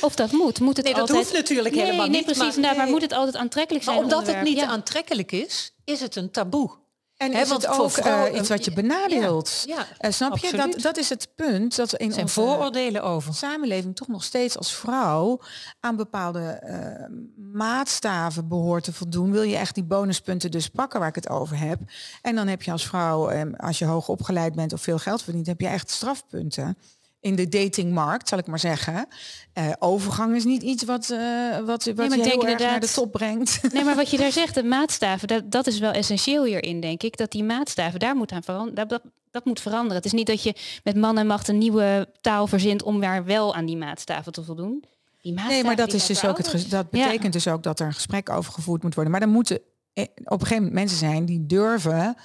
Of 0.00 0.14
dat 0.14 0.32
moet. 0.32 0.60
Moet 0.60 0.76
het 0.76 0.84
Nee, 0.84 0.94
dat 0.94 1.02
altijd... 1.02 1.18
hoeft 1.18 1.32
natuurlijk 1.32 1.74
nee, 1.74 1.84
helemaal 1.84 2.06
nee, 2.06 2.16
niet, 2.16 2.24
precies. 2.24 2.42
maar- 2.54 2.60
nou, 2.60 2.74
maar 2.76 2.84
nee. 2.84 2.92
moet 2.92 3.02
het 3.02 3.12
altijd 3.12 3.36
aantrekkelijk 3.36 3.84
zijn? 3.84 3.96
Maar 3.96 4.04
omdat 4.04 4.26
het 4.26 4.42
niet 4.42 4.58
Ja. 4.58 4.66
aantrekkelijk 4.66 5.32
is, 5.32 5.72
is 5.84 6.00
het 6.00 6.16
een 6.16 6.30
taboe. 6.30 6.70
En 7.16 7.32
Hè, 7.32 7.40
is 7.40 7.50
het 7.50 7.66
ook 7.66 7.98
uh, 7.98 8.22
iets 8.34 8.48
wat 8.48 8.64
je 8.64 8.72
benadeelt? 8.72 9.62
ja, 9.66 9.86
Eh, 9.98 10.10
snap 10.10 10.38
je? 10.38 10.56
Dat, 10.56 10.80
dat 10.80 10.96
is 10.96 11.08
het 11.08 11.28
punt 11.34 11.76
dat 11.76 11.90
we 11.90 11.98
in 11.98 12.10
zijn 12.10 12.22
onze 12.22 12.40
vooroordelen 12.40 13.02
over. 13.02 13.34
samenleving 13.34 13.96
toch 13.96 14.08
nog 14.08 14.24
steeds 14.24 14.56
als 14.56 14.74
vrouw 14.74 15.40
aan 15.80 15.96
bepaalde 15.96 16.40
eh, 16.40 17.06
maatstaven 17.52 18.48
behoort 18.48 18.84
te 18.84 18.92
voldoen. 18.92 19.32
Wil 19.32 19.42
je 19.42 19.56
echt 19.56 19.74
die 19.74 19.84
bonuspunten 19.84 20.50
dus 20.50 20.68
pakken 20.68 21.00
waar 21.00 21.08
ik 21.08 21.14
het 21.14 21.28
over 21.28 21.58
heb? 21.58 21.80
En 22.22 22.34
dan 22.34 22.46
heb 22.46 22.62
je 22.62 22.72
als 22.72 22.86
vrouw, 22.86 23.28
eh, 23.28 23.42
als 23.56 23.78
je 23.78 23.84
hoog 23.84 24.08
opgeleid 24.08 24.54
bent 24.54 24.72
of 24.72 24.80
veel 24.82 24.98
geld 24.98 25.22
verdient, 25.22 25.46
heb 25.46 25.60
je 25.60 25.68
echt 25.68 25.90
strafpunten. 25.90 26.78
In 27.26 27.34
de 27.34 27.48
datingmarkt, 27.48 28.28
zal 28.28 28.38
ik 28.38 28.46
maar 28.46 28.58
zeggen. 28.58 29.06
Eh, 29.52 29.72
overgang 29.78 30.34
is 30.36 30.44
niet 30.44 30.62
iets 30.62 30.84
wat, 30.84 31.10
eh 31.10 31.18
wat, 31.58 31.84
wat 31.84 32.14
je 32.14 32.22
heel 32.22 32.46
erg 32.46 32.58
naar 32.58 32.80
de 32.80 32.92
top 32.92 33.12
brengt. 33.12 33.60
Nee, 33.72 33.84
maar 33.84 33.94
wat 33.96 34.10
je 34.10 34.16
daar 34.16 34.32
zegt, 34.32 34.54
de 34.54 34.62
maatstaven, 34.62 35.28
dat, 35.28 35.50
dat 35.50 35.66
is 35.66 35.78
wel 35.78 35.90
essentieel 35.92 36.44
hierin, 36.44 36.80
denk 36.80 37.02
ik. 37.02 37.16
Dat 37.16 37.30
die 37.30 37.44
maatstaven, 37.44 38.00
daar 38.00 38.16
moet 38.16 38.32
aan 38.32 38.42
veranderen. 38.42 38.74
Dat, 38.74 38.88
dat, 38.88 39.02
dat 39.30 39.44
moet 39.44 39.60
veranderen. 39.60 39.96
Het 39.96 40.04
is 40.04 40.12
niet 40.12 40.26
dat 40.26 40.42
je 40.42 40.54
met 40.84 40.96
man 40.96 41.18
en 41.18 41.26
macht 41.26 41.48
een 41.48 41.58
nieuwe 41.58 42.08
taal 42.20 42.46
verzint 42.46 42.82
om 42.82 43.00
daar 43.00 43.24
wel 43.24 43.54
aan 43.54 43.66
die 43.66 43.76
maatstaven 43.76 44.32
te 44.32 44.44
voldoen. 44.44 44.84
Die 45.22 45.32
Nee, 45.32 45.64
maar 45.64 45.76
dat 45.76 45.92
is 45.92 46.06
dus 46.06 46.24
ook 46.24 46.36
het. 46.36 46.50
Dat 46.52 46.86
Ja. 46.90 47.04
betekent 47.04 47.32
dus 47.32 47.48
ook 47.48 47.62
dat 47.62 47.80
er 47.80 47.86
een 47.86 47.92
gesprek 47.94 48.30
over 48.30 48.52
gevoerd 48.52 48.82
moet 48.82 48.94
worden. 48.94 49.12
Maar 49.12 49.20
dan 49.20 49.30
moeten 49.30 49.60
eh, 49.92 50.04
op 50.24 50.40
een 50.40 50.46
gegeven 50.46 50.54
moment 50.56 50.72
mensen 50.72 50.98
zijn 50.98 51.24
die 51.24 51.46
durven 51.46 52.16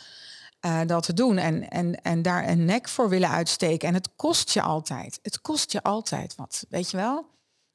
eh, 0.61 0.79
dat 0.85 1.03
te 1.03 1.13
doen 1.13 1.37
en, 1.37 1.69
en, 1.69 2.01
en 2.01 2.21
daar 2.21 2.47
een 2.49 2.65
nek 2.65 2.87
voor 2.89 3.09
willen 3.09 3.29
uitsteken. 3.29 3.87
En 3.87 3.93
het 3.93 4.09
kost 4.15 4.49
je 4.51 4.61
altijd. 4.61 5.19
Het 5.21 5.41
kost 5.41 5.71
je 5.71 5.83
altijd 5.83 6.35
wat. 6.35 6.65
Weet 6.69 6.91
je 6.91 6.97
wel? 6.97 7.17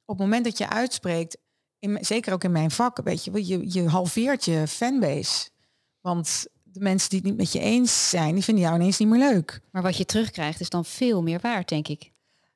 Op 0.04 0.18
het 0.18 0.18
moment 0.18 0.44
dat 0.44 0.58
je 0.58 0.68
uitspreekt, 0.68 1.36
in, 1.78 1.98
zeker 2.00 2.32
ook 2.32 2.44
in 2.44 2.52
mijn 2.52 2.70
vak, 2.70 3.00
weet 3.04 3.24
je, 3.24 3.30
wel, 3.30 3.42
je, 3.42 3.72
je 3.72 3.88
halveert 3.88 4.44
je 4.44 4.66
fanbase. 4.68 5.48
Want 6.00 6.46
de 6.62 6.80
mensen 6.80 7.08
die 7.10 7.18
het 7.18 7.28
niet 7.28 7.36
met 7.36 7.52
je 7.52 7.58
eens 7.58 8.08
zijn, 8.10 8.34
die 8.34 8.44
vinden 8.44 8.64
jou 8.64 8.76
ineens 8.76 8.98
niet 8.98 9.08
meer 9.08 9.32
leuk. 9.32 9.60
Maar 9.70 9.82
wat 9.82 9.96
je 9.96 10.04
terugkrijgt 10.04 10.60
is 10.60 10.68
dan 10.68 10.84
veel 10.84 11.22
meer 11.22 11.38
waard, 11.42 11.68
denk 11.68 11.88
ik. 11.88 12.10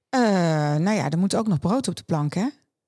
Eh, 0.08 0.20
nou 0.76 0.90
ja, 0.90 1.10
er 1.10 1.18
moet 1.18 1.34
ook 1.36 1.48
nog 1.48 1.58
brood 1.58 1.88
op 1.88 1.96
de 1.96 2.02
plank, 2.02 2.34
hè? 2.34 2.46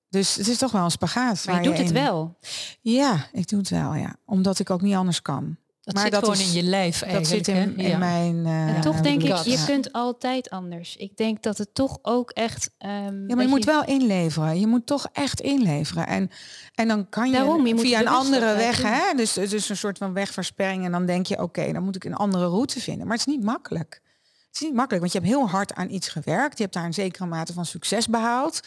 Dus 0.09 0.35
het 0.35 0.49
is 0.49 0.59
toch 0.59 0.73
wel 0.73 0.85
een 0.85 0.91
spagaat. 0.91 1.45
Maar 1.47 1.63
je 1.63 1.69
doet 1.69 1.79
het 1.79 1.87
in- 1.87 1.93
wel. 1.95 2.39
Ja, 2.81 3.27
ik 3.33 3.49
doe 3.49 3.59
het 3.59 3.69
wel, 3.69 3.95
ja. 3.95 4.17
Omdat 4.25 4.59
ik 4.59 4.71
ook 4.71 4.81
niet 4.83 4.95
anders 4.95 5.23
kan. 5.23 5.57
Dat 5.85 5.95
Maar 5.95 6.03
zit 6.03 6.13
dat 6.13 6.21
gewoon 6.25 6.39
is- 6.41 6.47
in 6.47 6.63
je 6.63 6.69
lijf 6.69 6.99
Dat 6.99 7.09
eigenlijk. 7.09 7.45
zit 7.45 7.57
in, 7.57 7.77
in 7.77 7.89
Ja. 7.89 7.99
mijn... 7.99 8.47
eh, 8.47 8.75
En 8.75 8.81
toch 8.81 9.01
denk 9.01 9.23
ik, 9.23 9.37
je 9.37 9.63
kunt 9.67 9.93
altijd 9.93 10.51
anders. 10.51 10.97
Ik 10.97 11.17
denk 11.17 11.43
dat 11.43 11.59
het 11.59 11.75
toch 11.75 11.99
ook 12.03 12.31
echt... 12.31 12.71
ehm, 12.79 12.93
Ja, 12.95 13.11
maar 13.11 13.27
dat 13.29 13.41
je 13.43 13.49
moet 13.49 13.65
wel 13.65 13.85
inleveren. 13.85 14.61
Je 14.61 14.67
moet 14.67 14.87
toch 14.87 15.09
echt 15.13 15.41
inleveren. 15.41 16.07
En, 16.07 16.31
en 16.75 16.89
dan 16.89 17.09
kan 17.09 17.27
je, 17.27 17.33
Daarom, 17.33 17.67
je 17.67 17.79
via 17.79 18.01
een 18.01 18.09
andere 18.09 18.47
dat 18.47 18.57
weg, 18.57 18.83
hè? 18.83 19.15
Dus, 19.17 19.33
dus 19.33 19.69
een 19.69 19.77
soort 19.77 19.99
van 19.99 20.13
wegversperring. 20.13 20.85
En 20.85 20.93
dan 20.93 21.07
denk 21.07 21.27
je, 21.27 21.43
oké, 21.43 21.73
dan 21.73 21.83
moet 21.83 21.97
ik 21.97 22.05
een 22.05 22.15
andere 22.17 22.47
route 22.47 22.81
vinden. 22.81 23.07
Maar 23.07 23.17
het 23.17 23.27
is 23.27 23.35
niet 23.35 23.45
makkelijk. 23.45 24.01
Het 24.47 24.55
is 24.55 24.61
niet 24.61 24.75
makkelijk, 24.77 25.01
want 25.01 25.13
je 25.13 25.19
hebt 25.19 25.31
heel 25.31 25.49
hard 25.49 25.75
aan 25.75 25.91
iets 25.91 26.09
gewerkt. 26.09 26.57
Je 26.57 26.63
hebt 26.63 26.75
daar 26.75 26.85
een 26.85 26.95
zekere 26.95 27.27
mate 27.27 27.53
van 27.53 27.67
succes 27.67 28.07
behaald. 28.09 28.61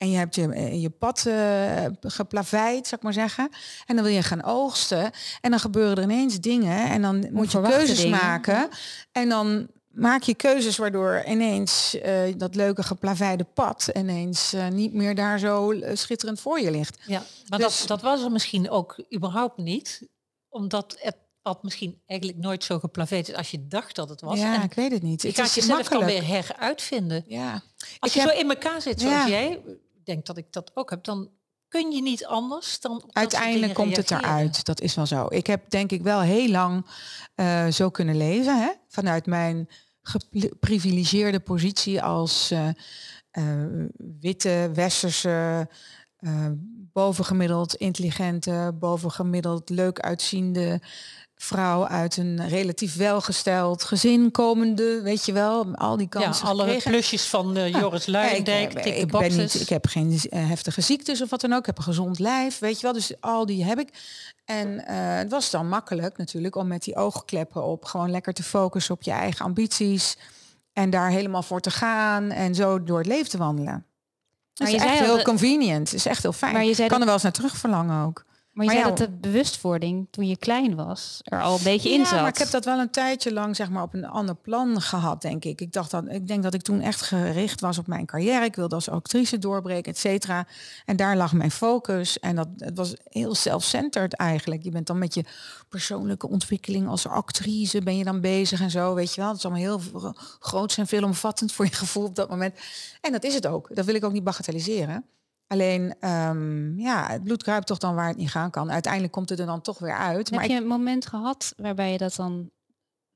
En 0.00 0.10
je 0.10 0.16
hebt 0.16 0.34
je, 0.34 0.48
eh, 0.52 0.82
je 0.82 0.90
pad 0.90 1.26
eh 1.26 1.84
geplaveid, 2.00 2.82
zou 2.86 2.96
ik 2.96 3.02
maar 3.02 3.12
zeggen. 3.12 3.48
En 3.86 3.94
dan 3.96 4.04
wil 4.04 4.14
je 4.14 4.22
gaan 4.22 4.42
oogsten. 4.44 5.10
En 5.40 5.50
dan 5.50 5.60
gebeuren 5.60 5.96
er 5.96 6.02
ineens 6.02 6.40
dingen. 6.40 6.90
En 6.90 7.02
dan 7.02 7.26
moet 7.32 7.52
je 7.52 7.60
keuzes 7.62 8.00
dingen. 8.00 8.18
maken. 8.22 8.68
En 9.12 9.28
dan 9.28 9.66
maak 9.90 10.22
je 10.22 10.34
keuzes 10.34 10.76
waardoor 10.76 11.24
ineens 11.26 11.98
eh, 12.00 12.20
dat 12.36 12.54
leuke 12.54 12.82
geplaveide 12.82 13.44
pad 13.44 13.88
ineens 13.94 14.52
eh, 14.52 14.68
niet 14.68 14.92
meer 14.92 15.14
daar 15.14 15.38
zo 15.38 15.74
schitterend 15.94 16.40
voor 16.40 16.60
je 16.60 16.70
ligt. 16.70 16.98
Ja, 17.06 17.22
maar 17.48 17.58
Dus- 17.58 17.78
dat, 17.78 17.88
dat 17.88 18.02
was 18.02 18.22
er 18.22 18.30
misschien 18.32 18.70
ook 18.70 19.02
überhaupt 19.14 19.56
niet. 19.56 20.08
Omdat 20.48 20.96
het 21.00 21.16
pad 21.42 21.62
misschien 21.62 22.00
eigenlijk 22.06 22.38
nooit 22.40 22.64
zo 22.64 22.78
geplaveid 22.78 23.28
is 23.28 23.34
als 23.34 23.50
je 23.50 23.66
dacht 23.66 23.94
dat 23.96 24.08
het 24.08 24.20
was. 24.20 24.38
ja, 24.38 24.54
en 24.54 24.62
ik 24.62 24.72
weet 24.74 24.92
het 24.92 25.02
niet. 25.02 25.22
gaat 25.34 25.46
is 25.46 25.54
jezelf 25.54 25.78
makkelijk. 25.90 26.10
weer 26.10 26.26
heruitvinden. 26.26 27.24
Ja. 27.26 27.52
Als 27.98 28.10
Ik 28.10 28.16
je 28.16 28.20
heb- 28.20 28.30
zo 28.30 28.38
in 28.40 28.50
elkaar 28.50 28.80
zit 28.82 29.00
zoals 29.00 29.14
Ja. 29.22 29.28
jij, 29.28 29.50
ik 29.50 29.60
denk 30.04 30.26
dat 30.26 30.36
ik 30.36 30.52
dat 30.52 30.70
ook 30.74 30.90
heb, 30.90 31.04
dan 31.04 31.30
kun 31.70 31.90
je 31.90 32.02
niet 32.02 32.26
anders 32.26 32.80
dan 32.80 33.10
Uiteindelijk 33.12 33.74
komt 33.74 33.96
het 33.96 34.10
eruit. 34.10 34.64
Dat 34.64 34.80
is 34.80 34.94
wel 34.94 35.06
zo. 35.06 35.26
Ik 35.28 35.46
heb 35.46 35.70
denk 35.70 35.92
ik 35.92 36.02
wel 36.02 36.20
heel 36.20 36.48
lang 36.48 36.86
eh, 37.34 37.66
zo 37.66 37.90
kunnen 37.90 38.16
leven. 38.16 38.60
Hè? 38.60 38.70
Vanuit 38.88 39.26
mijn 39.26 39.68
geprivilegeerde 40.02 41.40
positie 41.40 42.02
als 42.02 42.50
eh, 42.50 42.68
eh, 43.30 43.84
witte, 44.20 44.70
westerse, 44.74 45.68
bovengemiddeld 46.92 47.74
intelligente, 47.74 48.76
bovengemiddeld 48.78 49.68
leuk 49.68 50.00
uitziende 50.00 50.80
vrouw 51.42 51.86
uit 51.86 52.16
een 52.16 52.48
relatief 52.48 52.96
welgesteld 52.96 53.84
gezin 53.84 54.30
komende, 54.30 55.00
weet 55.02 55.24
je 55.24 55.32
wel, 55.32 55.74
al 55.74 55.96
die 55.96 56.06
Ja, 56.10 56.20
kansen 56.20 56.46
alle 56.46 56.62
gekregen. 56.62 56.90
plusjes 56.90 57.26
van 57.26 57.56
eh, 57.56 57.68
Joris 57.72 58.06
Luijendijk, 58.06 58.72
Ja, 58.72 58.80
ik, 58.80 58.96
ik, 58.96 59.10
ben 59.10 59.36
niet, 59.36 59.60
ik 59.60 59.68
heb 59.68 59.86
geen 59.86 60.20
eh, 60.30 60.48
heftige 60.48 60.80
ziektes 60.80 61.22
of 61.22 61.30
wat 61.30 61.40
dan 61.40 61.52
ook. 61.52 61.58
Ik 61.58 61.66
heb 61.66 61.78
een 61.78 61.84
gezond 61.84 62.18
lijf, 62.18 62.58
weet 62.58 62.76
je 62.76 62.82
wel. 62.82 62.92
Dus 62.92 63.20
al 63.20 63.46
die 63.46 63.64
heb 63.64 63.78
ik. 63.78 63.88
En 64.44 64.86
eh, 64.86 65.16
het 65.16 65.30
was 65.30 65.50
dan 65.50 65.68
makkelijk 65.68 66.16
natuurlijk 66.16 66.56
om 66.56 66.66
met 66.66 66.82
die 66.82 66.96
oogkleppen 66.96 67.64
op 67.64 67.84
gewoon 67.84 68.10
lekker 68.10 68.32
te 68.32 68.42
focussen 68.42 68.94
op 68.94 69.02
je 69.02 69.10
eigen 69.10 69.44
ambities. 69.44 70.16
En 70.72 70.90
daar 70.90 71.10
helemaal 71.10 71.42
voor 71.42 71.60
te 71.60 71.70
gaan 71.70 72.30
en 72.30 72.54
zo 72.54 72.82
door 72.82 72.98
het 72.98 73.06
leven 73.06 73.30
te 73.30 73.38
wandelen. 73.38 73.86
Dat 74.54 74.68
is 74.68 74.74
je 74.74 74.80
echt 74.80 74.98
heel 74.98 75.22
convenient. 75.22 75.90
Het 75.90 75.98
is 75.98 76.06
echt 76.06 76.22
heel 76.22 76.32
fijn. 76.32 76.52
Maar 76.52 76.64
je 76.64 76.74
zei 76.74 76.88
kan 76.88 76.98
er 76.98 77.04
wel 77.04 77.14
eens 77.14 77.22
naar 77.22 77.32
terug 77.32 77.56
verlangen 77.56 78.06
ook. 78.06 78.24
Maar 78.60 78.74
je 78.74 78.80
Maar 78.80 78.90
zei 78.90 79.06
ja, 79.06 79.06
dat 79.06 79.22
de 79.22 79.28
bewustwording 79.28 80.06
toen 80.10 80.26
je 80.26 80.36
klein 80.36 80.74
was 80.74 81.20
er 81.24 81.42
al 81.42 81.56
een 81.56 81.62
beetje 81.62 81.90
in 81.90 81.98
ja, 81.98 82.04
zat. 82.04 82.20
maar 82.20 82.28
ik 82.28 82.38
heb 82.38 82.50
dat 82.50 82.64
wel 82.64 82.78
een 82.78 82.90
tijdje 82.90 83.32
lang 83.32 83.56
zeg 83.56 83.70
maar 83.70 83.82
op 83.82 83.94
een 83.94 84.06
ander 84.06 84.34
plan 84.34 84.80
gehad, 84.80 85.22
denk 85.22 85.44
ik. 85.44 85.60
Ik 85.60 85.72
dacht 85.72 85.90
dat 85.90 86.04
ik 86.08 86.26
denk 86.26 86.42
dat 86.42 86.54
ik 86.54 86.62
toen 86.62 86.80
echt 86.80 87.02
gericht 87.02 87.60
was 87.60 87.78
op 87.78 87.86
mijn 87.86 88.06
carrière. 88.06 88.44
Ik 88.44 88.56
wilde 88.56 88.74
als 88.74 88.88
actrice 88.88 89.38
doorbreken, 89.38 89.92
et 89.92 89.98
cetera. 89.98 90.46
En 90.84 90.96
daar 90.96 91.16
lag 91.16 91.32
mijn 91.32 91.50
focus. 91.50 92.18
En 92.18 92.36
dat 92.36 92.48
het 92.56 92.76
was 92.76 92.94
heel 93.04 93.34
self-centered 93.34 94.14
eigenlijk. 94.14 94.62
Je 94.62 94.70
bent 94.70 94.86
dan 94.86 94.98
met 94.98 95.14
je 95.14 95.24
persoonlijke 95.68 96.28
ontwikkeling 96.28 96.88
als 96.88 97.06
actrice 97.06 97.82
ben 97.82 97.96
je 97.96 98.04
dan 98.04 98.20
bezig 98.20 98.60
en 98.60 98.70
zo, 98.70 98.94
weet 98.94 99.14
je 99.14 99.20
wel. 99.20 99.28
Het 99.30 99.38
is 99.38 99.44
allemaal 99.44 99.62
heel 99.62 99.80
groot 100.38 100.76
en 100.76 100.86
veelomvattend 100.86 101.52
voor 101.52 101.64
je 101.64 101.72
gevoel 101.72 102.04
op 102.04 102.14
dat 102.14 102.28
moment. 102.28 102.54
En 103.00 103.12
dat 103.12 103.24
is 103.24 103.34
het 103.34 103.46
ook. 103.46 103.74
Dat 103.74 103.84
wil 103.84 103.94
ik 103.94 104.04
ook 104.04 104.12
niet 104.12 104.24
bagatelliseren. 104.24 105.04
Alleen, 105.52 105.94
ehm, 106.00 106.78
ja, 106.78 107.06
het 107.08 107.24
bloed 107.24 107.42
kruipt 107.42 107.66
toch 107.66 107.78
dan 107.78 107.94
waar 107.94 108.08
het 108.08 108.16
niet 108.16 108.30
gaan 108.30 108.50
kan. 108.50 108.70
Uiteindelijk 108.70 109.12
komt 109.12 109.28
het 109.28 109.38
er 109.38 109.46
dan 109.46 109.60
toch 109.60 109.78
weer 109.78 109.96
uit. 109.96 110.30
heb 110.30 110.38
Maar 110.38 110.48
je 110.48 110.54
ik, 110.54 110.60
een 110.60 110.66
moment 110.66 111.06
gehad 111.06 111.54
waarbij 111.56 111.92
je 111.92 111.98
dat 111.98 112.14
dan 112.14 112.50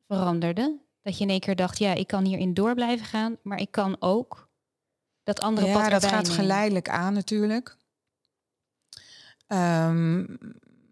veranderde? 0.06 0.78
Dat 1.02 1.18
je 1.18 1.24
in 1.24 1.30
één 1.30 1.40
keer 1.40 1.56
dacht, 1.56 1.78
ja, 1.78 1.92
ik 1.92 2.06
kan 2.06 2.24
hierin 2.24 2.54
door 2.54 2.74
blijven 2.74 3.06
gaan, 3.06 3.36
maar 3.42 3.58
ik 3.58 3.70
kan 3.70 3.96
ook 3.98 4.48
dat 5.22 5.40
andere 5.40 5.72
pad 5.72 5.82
ja, 5.82 5.88
dat 5.88 6.04
gaat 6.04 6.22
nemen. 6.22 6.36
geleidelijk 6.38 6.88
aan 6.88 7.12
natuurlijk. 7.14 7.76
Ehm, 9.46 10.24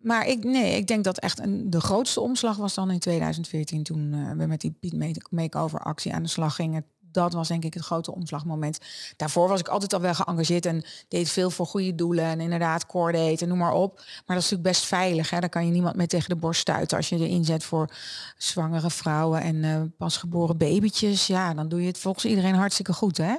maar 0.02 0.26
ik, 0.26 0.44
nee, 0.44 0.76
ik 0.76 0.86
denk 0.86 1.04
dat 1.04 1.18
echt 1.18 1.38
een, 1.38 1.70
de 1.70 1.80
grootste 1.80 2.20
omslag 2.20 2.56
was 2.56 2.74
dan 2.74 2.90
in 2.90 2.98
2014 2.98 3.82
toen 3.82 4.12
eh, 4.12 4.30
we 4.32 4.46
met 4.46 4.60
die 4.60 4.76
Piet 4.80 4.92
Make- 4.92 5.26
Makeover 5.30 5.80
actie 5.80 6.14
aan 6.14 6.22
de 6.22 6.28
slag 6.28 6.54
gingen. 6.54 6.84
Dat 7.12 7.32
was 7.32 7.48
denk 7.48 7.64
ik 7.64 7.74
het 7.74 7.84
grote 7.84 8.14
omslagmoment. 8.14 8.78
Daarvoor 9.16 9.48
was 9.48 9.60
ik 9.60 9.68
altijd 9.68 9.92
al 9.92 10.00
wel 10.00 10.14
geëngageerd 10.14 10.66
en 10.66 10.84
deed 11.08 11.28
veel 11.28 11.50
voor 11.50 11.66
goede 11.66 11.94
doelen 11.94 12.24
en 12.24 12.40
inderdaad 12.40 12.86
coordate 12.86 13.42
en 13.42 13.48
noem 13.48 13.58
maar 13.58 13.72
op. 13.72 13.94
Maar 13.96 14.04
dat 14.36 14.44
is 14.44 14.50
natuurlijk 14.50 14.62
best 14.68 14.84
veilig. 14.84 15.30
Hè? 15.30 15.40
Daar 15.40 15.48
kan 15.48 15.66
je 15.66 15.72
niemand 15.72 15.96
mee 15.96 16.06
tegen 16.06 16.28
de 16.28 16.36
borst 16.36 16.60
stuiten. 16.60 16.96
Als 16.96 17.08
je 17.08 17.18
je 17.18 17.28
inzet 17.28 17.64
voor 17.64 17.90
zwangere 18.36 18.90
vrouwen 18.90 19.40
en 19.42 19.64
eh, 19.64 19.80
pasgeboren 19.98 20.56
babytjes, 20.56 21.26
ja, 21.26 21.54
dan 21.54 21.68
doe 21.68 21.80
je 21.80 21.86
het 21.86 21.98
volgens 21.98 22.24
iedereen 22.24 22.54
hartstikke 22.54 22.92
goed. 22.92 23.16
Hè? 23.16 23.34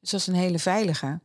Dus 0.00 0.10
dat 0.10 0.20
is 0.20 0.26
een 0.26 0.34
hele 0.34 0.58
veilige. 0.58 1.20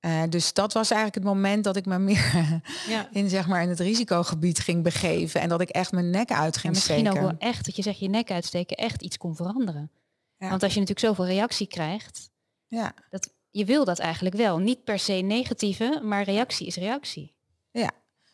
Eh, 0.00 0.22
dus 0.28 0.52
dat 0.52 0.72
was 0.72 0.90
eigenlijk 0.90 1.24
het 1.24 1.34
moment 1.34 1.64
dat 1.64 1.76
ik 1.76 1.86
me 1.86 1.98
meer 1.98 2.60
Ja. 2.88 3.08
in, 3.12 3.28
zeg 3.28 3.46
maar, 3.46 3.62
in 3.62 3.68
het 3.68 3.80
risicogebied 3.80 4.58
ging 4.58 4.82
begeven. 4.82 5.40
En 5.40 5.48
dat 5.48 5.60
ik 5.60 5.68
echt 5.68 5.92
mijn 5.92 6.10
nek 6.10 6.30
uit 6.32 6.54
En 6.54 6.60
ging 6.60 6.72
misschien 6.72 6.98
steken. 6.98 7.12
ook 7.12 7.20
wel 7.20 7.38
echt, 7.38 7.64
dat 7.64 7.76
je 7.76 7.82
zegt 7.82 7.98
je 7.98 8.08
nek 8.08 8.30
uitsteken, 8.30 8.76
echt 8.76 9.02
iets 9.02 9.18
kon 9.18 9.36
veranderen. 9.36 9.90
Ja. 10.42 10.48
Want 10.48 10.62
als 10.62 10.74
je 10.74 10.80
natuurlijk 10.80 11.06
zoveel 11.06 11.26
reactie 11.34 11.66
krijgt, 11.66 12.30
Ja, 12.66 12.94
dat, 13.10 13.32
je 13.50 13.64
wil 13.64 13.84
dat 13.84 13.98
eigenlijk 13.98 14.34
wel. 14.34 14.58
Niet 14.58 14.84
per 14.84 14.98
se 14.98 15.12
negatieve, 15.12 16.00
maar 16.02 16.22
reactie 16.22 16.66
is 16.66 16.76
reactie. 16.76 17.34
ja. 17.70 17.90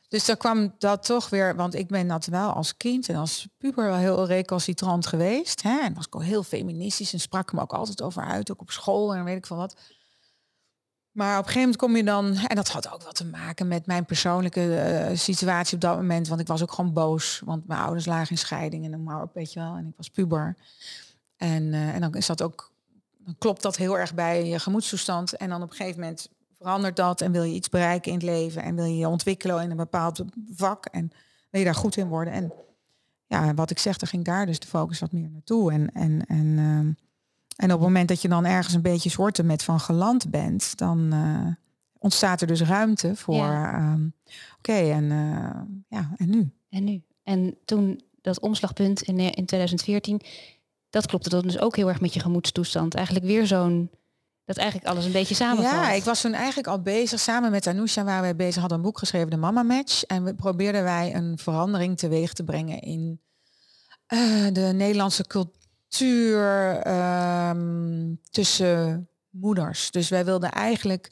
Dus 0.08 0.24
daar 0.24 0.36
kwam 0.36 0.74
dat 0.78 1.04
toch 1.04 1.28
weer, 1.28 1.56
want 1.56 1.74
ik 1.74 1.86
ben 1.88 2.08
dat 2.08 2.26
wel 2.26 2.52
als 2.52 2.76
kind 2.76 3.08
en 3.08 3.16
als 3.16 3.48
puber 3.58 3.84
wel 3.84 3.96
heel 3.96 4.26
recalcitrant 4.26 5.06
geweest. 5.06 5.62
Hè? 5.62 5.80
En 5.80 5.94
was 5.94 6.06
ik 6.06 6.14
al 6.14 6.20
heel 6.20 6.42
feministisch 6.42 7.12
en 7.12 7.20
sprak 7.20 7.52
me 7.52 7.60
ook 7.60 7.72
altijd 7.72 8.02
over 8.02 8.22
uit, 8.22 8.50
ook 8.50 8.60
op 8.60 8.70
school 8.70 9.14
en 9.14 9.24
weet 9.24 9.36
ik 9.36 9.46
veel 9.46 9.56
wat. 9.56 9.76
Maar 11.10 11.38
op 11.38 11.46
een 11.46 11.52
gegeven 11.52 11.60
moment 11.60 11.76
kom 11.76 11.96
je 11.96 12.04
dan, 12.04 12.46
en 12.46 12.56
dat 12.56 12.68
had 12.68 12.92
ook 12.92 13.02
wat 13.02 13.14
te 13.14 13.24
maken 13.26 13.68
met 13.68 13.86
mijn 13.86 14.04
persoonlijke 14.04 14.76
eh, 14.76 15.16
situatie 15.16 15.74
op 15.74 15.80
dat 15.80 15.96
moment, 15.96 16.28
want 16.28 16.40
ik 16.40 16.46
was 16.46 16.62
ook 16.62 16.72
gewoon 16.72 16.92
boos, 16.92 17.42
want 17.44 17.66
mijn 17.66 17.80
ouders 17.80 18.06
lagen 18.06 18.30
in 18.30 18.38
scheiding 18.38 18.84
en 18.84 18.90
dan 18.90 19.02
maar 19.02 19.22
op, 19.22 19.34
weet 19.34 19.52
je 19.52 19.60
wel, 19.60 19.74
en 19.74 19.86
ik 19.86 19.96
was 19.96 20.08
puber. 20.08 20.56
En, 21.38 21.74
eh, 21.74 21.94
en 21.94 22.00
dan 22.00 22.14
is 22.14 22.26
dat 22.26 22.42
ook, 22.42 22.72
dan 23.18 23.34
klopt 23.38 23.62
dat 23.62 23.76
heel 23.76 23.98
erg 23.98 24.14
bij 24.14 24.46
je 24.46 24.58
gemoedstoestand. 24.58 25.36
En 25.36 25.48
dan 25.48 25.62
op 25.62 25.70
een 25.70 25.76
gegeven 25.76 26.00
moment 26.00 26.28
verandert 26.58 26.96
dat 26.96 27.20
en 27.20 27.32
wil 27.32 27.42
je 27.42 27.54
iets 27.54 27.68
bereiken 27.68 28.12
in 28.12 28.18
het 28.18 28.26
leven 28.26 28.62
en 28.62 28.74
wil 28.74 28.84
je 28.84 28.96
je 28.96 29.08
ontwikkelen 29.08 29.62
in 29.62 29.70
een 29.70 29.76
bepaald 29.76 30.24
vak 30.54 30.86
en 30.86 31.10
wil 31.50 31.60
je 31.60 31.66
daar 31.66 31.74
goed 31.74 31.96
in 31.96 32.08
worden. 32.08 32.32
En 32.32 32.52
ja, 33.26 33.54
wat 33.54 33.70
ik 33.70 33.78
zeg, 33.78 33.96
dan 33.96 34.08
ging 34.08 34.24
daar 34.24 34.46
dus 34.46 34.58
de 34.58 34.66
focus 34.66 34.98
wat 34.98 35.12
meer 35.12 35.30
naartoe. 35.30 35.72
En, 35.72 35.92
en, 35.92 36.26
en, 36.26 36.58
ehm, 36.58 36.92
en 37.56 37.72
op 37.72 37.78
het 37.78 37.80
moment 37.80 38.08
dat 38.08 38.22
je 38.22 38.28
dan 38.28 38.44
ergens 38.44 38.74
een 38.74 38.82
beetje 38.82 39.10
soorten 39.10 39.46
met 39.46 39.62
van 39.62 39.80
geland 39.80 40.30
bent, 40.30 40.78
dan 40.78 41.12
eh, 41.12 41.54
ontstaat 41.98 42.40
er 42.40 42.46
dus 42.46 42.62
ruimte 42.62 43.16
voor. 43.16 43.34
Ja. 43.34 43.72
ehm, 43.72 44.08
Oké, 44.58 44.72
en 44.72 45.10
eh, 45.10 45.60
ja, 45.88 46.10
en 46.16 46.30
nu? 46.30 46.50
En 46.68 46.84
nu? 46.84 47.02
En 47.22 47.56
toen 47.64 48.00
dat 48.20 48.40
omslagpunt 48.40 49.02
in, 49.02 49.18
in 49.18 49.46
2014, 49.46 50.20
dat 50.90 51.06
klopte 51.06 51.28
dan 51.28 51.42
dus 51.42 51.58
ook 51.58 51.76
heel 51.76 51.88
erg 51.88 52.00
met 52.00 52.14
je 52.14 52.20
gemoedstoestand. 52.20 52.94
Eigenlijk 52.94 53.26
weer 53.26 53.46
zo'n, 53.46 53.90
dat 54.44 54.56
eigenlijk 54.56 54.88
alles 54.90 55.04
een 55.04 55.12
beetje 55.12 55.34
samenvalt. 55.34 55.74
Ja, 55.74 55.90
ik 55.92 56.04
was 56.04 56.20
toen 56.20 56.32
eigenlijk 56.32 56.68
al 56.68 56.82
bezig. 56.82 57.20
Samen 57.20 57.50
met 57.50 57.66
Anousha 57.66 58.04
waren 58.04 58.22
wij 58.22 58.36
bezig, 58.36 58.60
hadden 58.60 58.78
een 58.78 58.84
boek 58.84 58.98
geschreven, 58.98 59.30
de 59.30 59.36
Mama 59.36 59.62
Match. 59.62 60.04
En 60.04 60.24
we 60.24 60.34
probeerden 60.34 60.82
wij 60.82 61.14
een 61.14 61.38
verandering 61.38 61.98
teweeg 61.98 62.32
te 62.32 62.44
brengen 62.44 62.80
in 62.80 63.20
eh, 64.06 64.46
de 64.52 64.70
Nederlandse 64.74 65.26
cultuur 65.26 66.76
ehm, 66.76 68.14
tussen 68.30 69.08
moeders. 69.30 69.90
Dus 69.90 70.08
wij 70.08 70.24
wilden 70.24 70.50
eigenlijk 70.50 71.10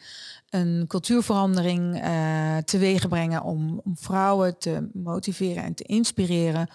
een 0.50 0.84
cultuurverandering 0.88 2.00
eh 2.02 2.56
teweeg 2.56 3.08
brengen 3.08 3.42
om, 3.42 3.80
om 3.84 3.96
vrouwen 3.96 4.58
te 4.58 4.88
motiveren 4.92 5.62
en 5.62 5.74
te 5.74 5.84
inspireren 5.84 6.68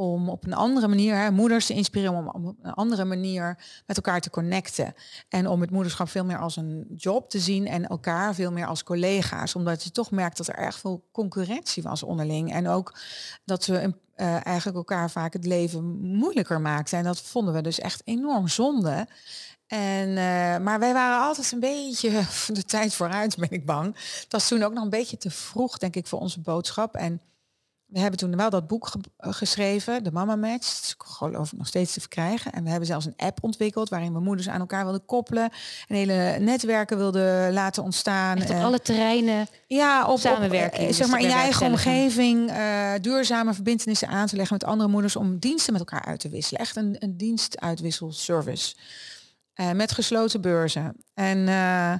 om 0.00 0.28
op 0.28 0.46
een 0.46 0.54
andere 0.54 0.88
manier, 0.88 1.16
hè, 1.16 1.30
moeders 1.30 1.66
te 1.66 1.74
inspireren 1.74 2.16
om 2.16 2.46
op 2.46 2.56
een 2.62 2.72
andere 2.72 3.04
manier 3.04 3.58
met 3.86 3.96
elkaar 3.96 4.20
te 4.20 4.30
connecten. 4.30 4.94
En 5.28 5.46
om 5.46 5.60
het 5.60 5.70
moederschap 5.70 6.08
veel 6.08 6.24
meer 6.24 6.38
als 6.38 6.56
een 6.56 6.86
job 6.96 7.30
te 7.30 7.38
zien 7.38 7.66
en 7.66 7.86
elkaar 7.86 8.34
veel 8.34 8.52
meer 8.52 8.66
als 8.66 8.82
collega's. 8.82 9.54
Omdat 9.54 9.82
je 9.82 9.90
toch 9.90 10.10
merkt 10.10 10.36
dat 10.36 10.48
er 10.48 10.54
erg 10.54 10.78
veel 10.78 11.08
concurrentie 11.12 11.82
was 11.82 12.02
onderling. 12.02 12.52
En 12.52 12.68
ook 12.68 12.98
dat 13.44 13.66
we 13.66 13.94
eh, 14.14 14.46
eigenlijk 14.46 14.76
elkaar 14.76 15.10
vaak 15.10 15.32
het 15.32 15.44
leven 15.44 15.84
moeilijker 16.00 16.60
maakten. 16.60 16.98
En 16.98 17.04
dat 17.04 17.20
vonden 17.20 17.54
we 17.54 17.60
dus 17.60 17.80
echt 17.80 18.02
enorm 18.04 18.48
zonde. 18.48 19.08
En, 19.66 20.08
eh, 20.08 20.58
maar 20.58 20.78
wij 20.78 20.92
waren 20.92 21.26
altijd 21.26 21.52
een 21.52 21.60
beetje 21.60 22.22
de 22.52 22.64
tijd 22.64 22.94
vooruit, 22.94 23.36
ben 23.36 23.50
ik 23.50 23.66
bang. 23.66 23.94
Het 23.94 24.32
was 24.32 24.48
toen 24.48 24.62
ook 24.62 24.72
nog 24.72 24.84
een 24.84 24.90
beetje 24.90 25.16
te 25.16 25.30
vroeg, 25.30 25.78
denk 25.78 25.96
ik, 25.96 26.06
voor 26.06 26.20
onze 26.20 26.40
boodschap. 26.40 26.94
En 26.94 27.20
we 27.90 27.98
hebben 28.00 28.18
toen 28.18 28.36
wel 28.36 28.50
dat 28.50 28.66
boek 28.66 28.86
ge- 28.86 28.98
eh, 29.16 29.32
geschreven, 29.32 30.04
de 30.04 30.12
Mama 30.12 30.36
Match. 30.36 30.94
Geloof 30.98 31.52
ik 31.52 31.58
nog 31.58 31.66
steeds 31.66 31.92
te 31.92 32.00
verkrijgen. 32.00 32.52
En 32.52 32.62
we 32.64 32.68
hebben 32.70 32.86
zelfs 32.86 33.06
een 33.06 33.14
app 33.16 33.38
ontwikkeld 33.42 33.88
waarin 33.88 34.12
we 34.12 34.20
moeders 34.20 34.48
aan 34.48 34.60
elkaar 34.60 34.82
wilden 34.84 35.04
koppelen. 35.04 35.50
En 35.88 35.96
hele 35.96 36.36
netwerken 36.40 36.96
wilden 36.96 37.52
laten 37.52 37.82
ontstaan. 37.82 38.36
Echt 38.36 38.50
op 38.50 38.56
Eh, 38.56 38.64
alle 38.64 38.80
terreinen. 38.80 39.46
ja, 39.66 40.06
op, 40.06 40.18
Samenwerking 40.18 40.82
Op, 40.82 40.88
dus 40.88 40.96
zeg 40.96 41.08
maar 41.08 41.20
in 41.20 41.26
je 41.28 41.32
eigen 41.34 41.66
omgeving 41.66 42.50
eh, 42.50 42.92
duurzame 43.00 43.54
verbindenissen 43.54 44.08
aan 44.08 44.26
te 44.26 44.36
leggen 44.36 44.56
met 44.60 44.68
andere 44.68 44.90
moeders 44.90 45.16
om 45.16 45.38
diensten 45.38 45.72
met 45.72 45.80
elkaar 45.82 46.04
uit 46.04 46.20
te 46.20 46.28
wisselen. 46.28 46.60
Echt 46.60 46.76
een, 46.76 46.96
een 46.98 47.16
dienstuitwisselservice. 47.16 48.74
Eh, 49.54 49.70
met 49.70 49.92
gesloten 49.92 50.40
beurzen. 50.40 50.96
En 51.14 51.48
eh, 51.48 51.92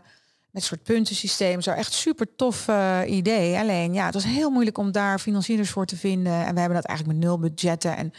met 0.50 0.62
soort 0.62 0.82
puntensysteem. 0.82 1.60
Zo 1.60 1.70
echt 1.70 1.92
super 1.92 2.26
tof 2.36 2.68
eh, 2.68 3.00
idee. 3.06 3.58
Alleen 3.58 3.94
ja, 3.94 4.04
het 4.04 4.14
was 4.14 4.24
heel 4.24 4.50
moeilijk 4.50 4.78
om 4.78 4.92
daar 4.92 5.18
financiers 5.18 5.70
voor 5.70 5.86
te 5.86 5.96
vinden. 5.96 6.32
En 6.32 6.54
we 6.54 6.60
hebben 6.60 6.78
dat 6.78 6.84
eigenlijk 6.84 7.18
met 7.18 7.28
nul 7.28 7.38
budgetten. 7.38 7.96
En 7.96 8.12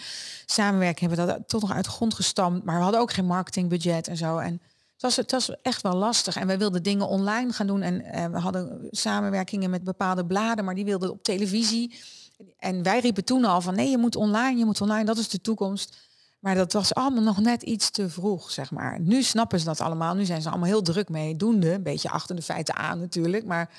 samenwerking 0.45 1.09
hebben 1.09 1.27
we 1.27 1.33
dat 1.33 1.47
tot 1.47 1.61
nog 1.61 1.71
uit 1.71 1.85
de 1.85 1.91
grond 1.91 2.13
gestampt. 2.13 2.65
Maar 2.65 2.77
we 2.77 2.83
hadden 2.83 3.01
ook 3.01 3.13
geen 3.13 3.25
marketingbudget 3.25 4.07
en 4.07 4.17
zo. 4.17 4.37
En 4.37 4.61
het 4.93 5.01
was, 5.01 5.15
het 5.15 5.31
was 5.31 5.61
echt 5.61 5.81
wel 5.81 5.95
lastig. 5.95 6.35
En 6.35 6.47
wij 6.47 6.57
wilden 6.57 6.83
dingen 6.83 7.07
online 7.07 7.53
gaan 7.53 7.67
doen. 7.67 7.81
En 7.81 8.03
eh, 8.03 8.25
we 8.25 8.39
hadden 8.39 8.87
samenwerkingen 8.91 9.69
met 9.69 9.83
bepaalde 9.83 10.25
bladen, 10.25 10.65
maar 10.65 10.75
die 10.75 10.85
wilden 10.85 11.11
op 11.11 11.23
televisie. 11.23 11.99
En 12.57 12.83
wij 12.83 12.99
riepen 12.99 13.25
toen 13.25 13.45
al 13.45 13.61
van 13.61 13.75
nee, 13.75 13.89
je 13.89 13.97
moet 13.97 14.15
online, 14.15 14.57
je 14.57 14.65
moet 14.65 14.81
online, 14.81 15.05
dat 15.05 15.17
is 15.17 15.29
de 15.29 15.41
toekomst. 15.41 15.97
Maar 16.41 16.55
dat 16.55 16.73
was 16.73 16.93
allemaal 16.93 17.23
nog 17.23 17.39
net 17.39 17.63
iets 17.63 17.89
te 17.89 18.09
vroeg, 18.09 18.51
zeg 18.51 18.71
maar. 18.71 18.99
Nu 18.99 19.23
snappen 19.23 19.59
ze 19.59 19.65
dat 19.65 19.81
allemaal. 19.81 20.15
Nu 20.15 20.25
zijn 20.25 20.41
ze 20.41 20.49
allemaal 20.49 20.67
heel 20.67 20.81
druk 20.81 21.09
mee 21.09 21.35
doende. 21.35 21.73
Een 21.73 21.83
beetje 21.83 22.09
achter 22.09 22.35
de 22.35 22.41
feiten 22.41 22.75
aan 22.75 22.99
natuurlijk. 22.99 23.45
Maar 23.45 23.69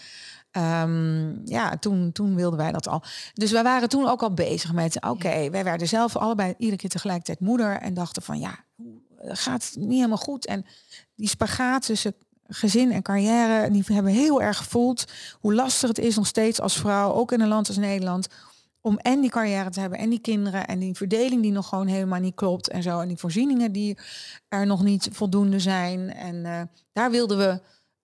ehm, 0.50 1.46
ja, 1.46 1.76
toen, 1.76 2.12
toen 2.12 2.34
wilden 2.34 2.58
wij 2.58 2.72
dat 2.72 2.88
al. 2.88 3.02
Dus 3.34 3.50
wij 3.50 3.62
waren 3.62 3.88
toen 3.88 4.08
ook 4.08 4.22
al 4.22 4.34
bezig 4.34 4.72
met... 4.72 5.04
Oké, 5.04 5.50
wij 5.50 5.64
werden 5.64 5.88
zelf 5.88 6.16
allebei 6.16 6.54
iedere 6.58 6.76
keer 6.76 6.90
tegelijkertijd 6.90 7.40
moeder. 7.40 7.76
En 7.76 7.94
dachten 7.94 8.22
van 8.22 8.38
ja, 8.38 8.64
hoe, 8.74 9.00
gaat 9.18 9.64
het 9.64 9.76
niet 9.76 9.96
helemaal 9.96 10.16
goed. 10.16 10.46
En 10.46 10.66
die 11.14 11.28
spagaat 11.28 11.86
tussen 11.86 12.14
gezin 12.46 12.92
en 12.92 13.02
carrière... 13.02 13.70
die 13.70 13.84
hebben 13.86 14.12
heel 14.12 14.42
erg 14.42 14.56
gevoeld 14.56 15.04
hoe 15.40 15.54
lastig 15.54 15.88
het 15.88 15.98
is 15.98 16.16
nog 16.16 16.26
steeds 16.26 16.60
als 16.60 16.78
vrouw... 16.78 17.12
ook 17.12 17.32
in 17.32 17.40
een 17.40 17.48
land 17.48 17.68
als 17.68 17.76
Nederland 17.76 18.28
om 18.82 18.98
en 18.98 19.20
die 19.20 19.30
carrière 19.30 19.70
te 19.70 19.80
hebben 19.80 19.98
en 19.98 20.10
die 20.10 20.20
kinderen 20.20 20.66
en 20.66 20.78
die 20.78 20.94
verdeling 20.94 21.42
die 21.42 21.52
nog 21.52 21.68
gewoon 21.68 21.86
helemaal 21.86 22.20
niet 22.20 22.34
klopt 22.34 22.68
en 22.68 22.82
zo 22.82 23.00
en 23.00 23.08
die 23.08 23.16
voorzieningen 23.16 23.72
die 23.72 23.98
er 24.48 24.66
nog 24.66 24.82
niet 24.82 25.08
voldoende 25.12 25.58
zijn 25.58 26.12
en 26.12 26.44
eh, 26.44 26.62
daar 26.92 27.10
wilden 27.10 27.38
we 27.38 27.60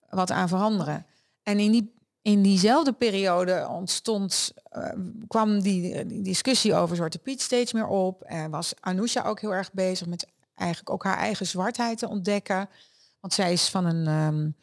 wat 0.09 0.31
aan 0.31 0.47
veranderen. 0.47 1.05
En 1.43 1.59
in 1.59 1.71
die 1.71 1.97
in 2.21 2.41
diezelfde 2.41 2.93
periode 2.93 3.67
ontstond, 3.69 4.53
eh, 4.63 4.91
kwam 5.27 5.61
die, 5.61 6.21
discussie 6.21 6.75
over 6.75 6.95
Zwarte 6.95 7.19
Piet 7.19 7.41
steeds 7.41 7.73
meer 7.73 7.87
op. 7.87 8.21
En 8.21 8.51
was 8.51 8.73
Anousha 8.79 9.23
ook 9.23 9.39
heel 9.39 9.53
erg 9.53 9.73
bezig 9.73 10.07
met 10.07 10.27
eigenlijk 10.55 10.89
ook 10.89 11.03
haar 11.03 11.17
eigen 11.17 11.47
zwartheid 11.47 11.97
te 11.97 12.09
ontdekken. 12.09 12.69
Want 13.19 13.33
zij 13.33 13.53
is 13.53 13.69
van 13.69 13.85
een, 13.85 14.55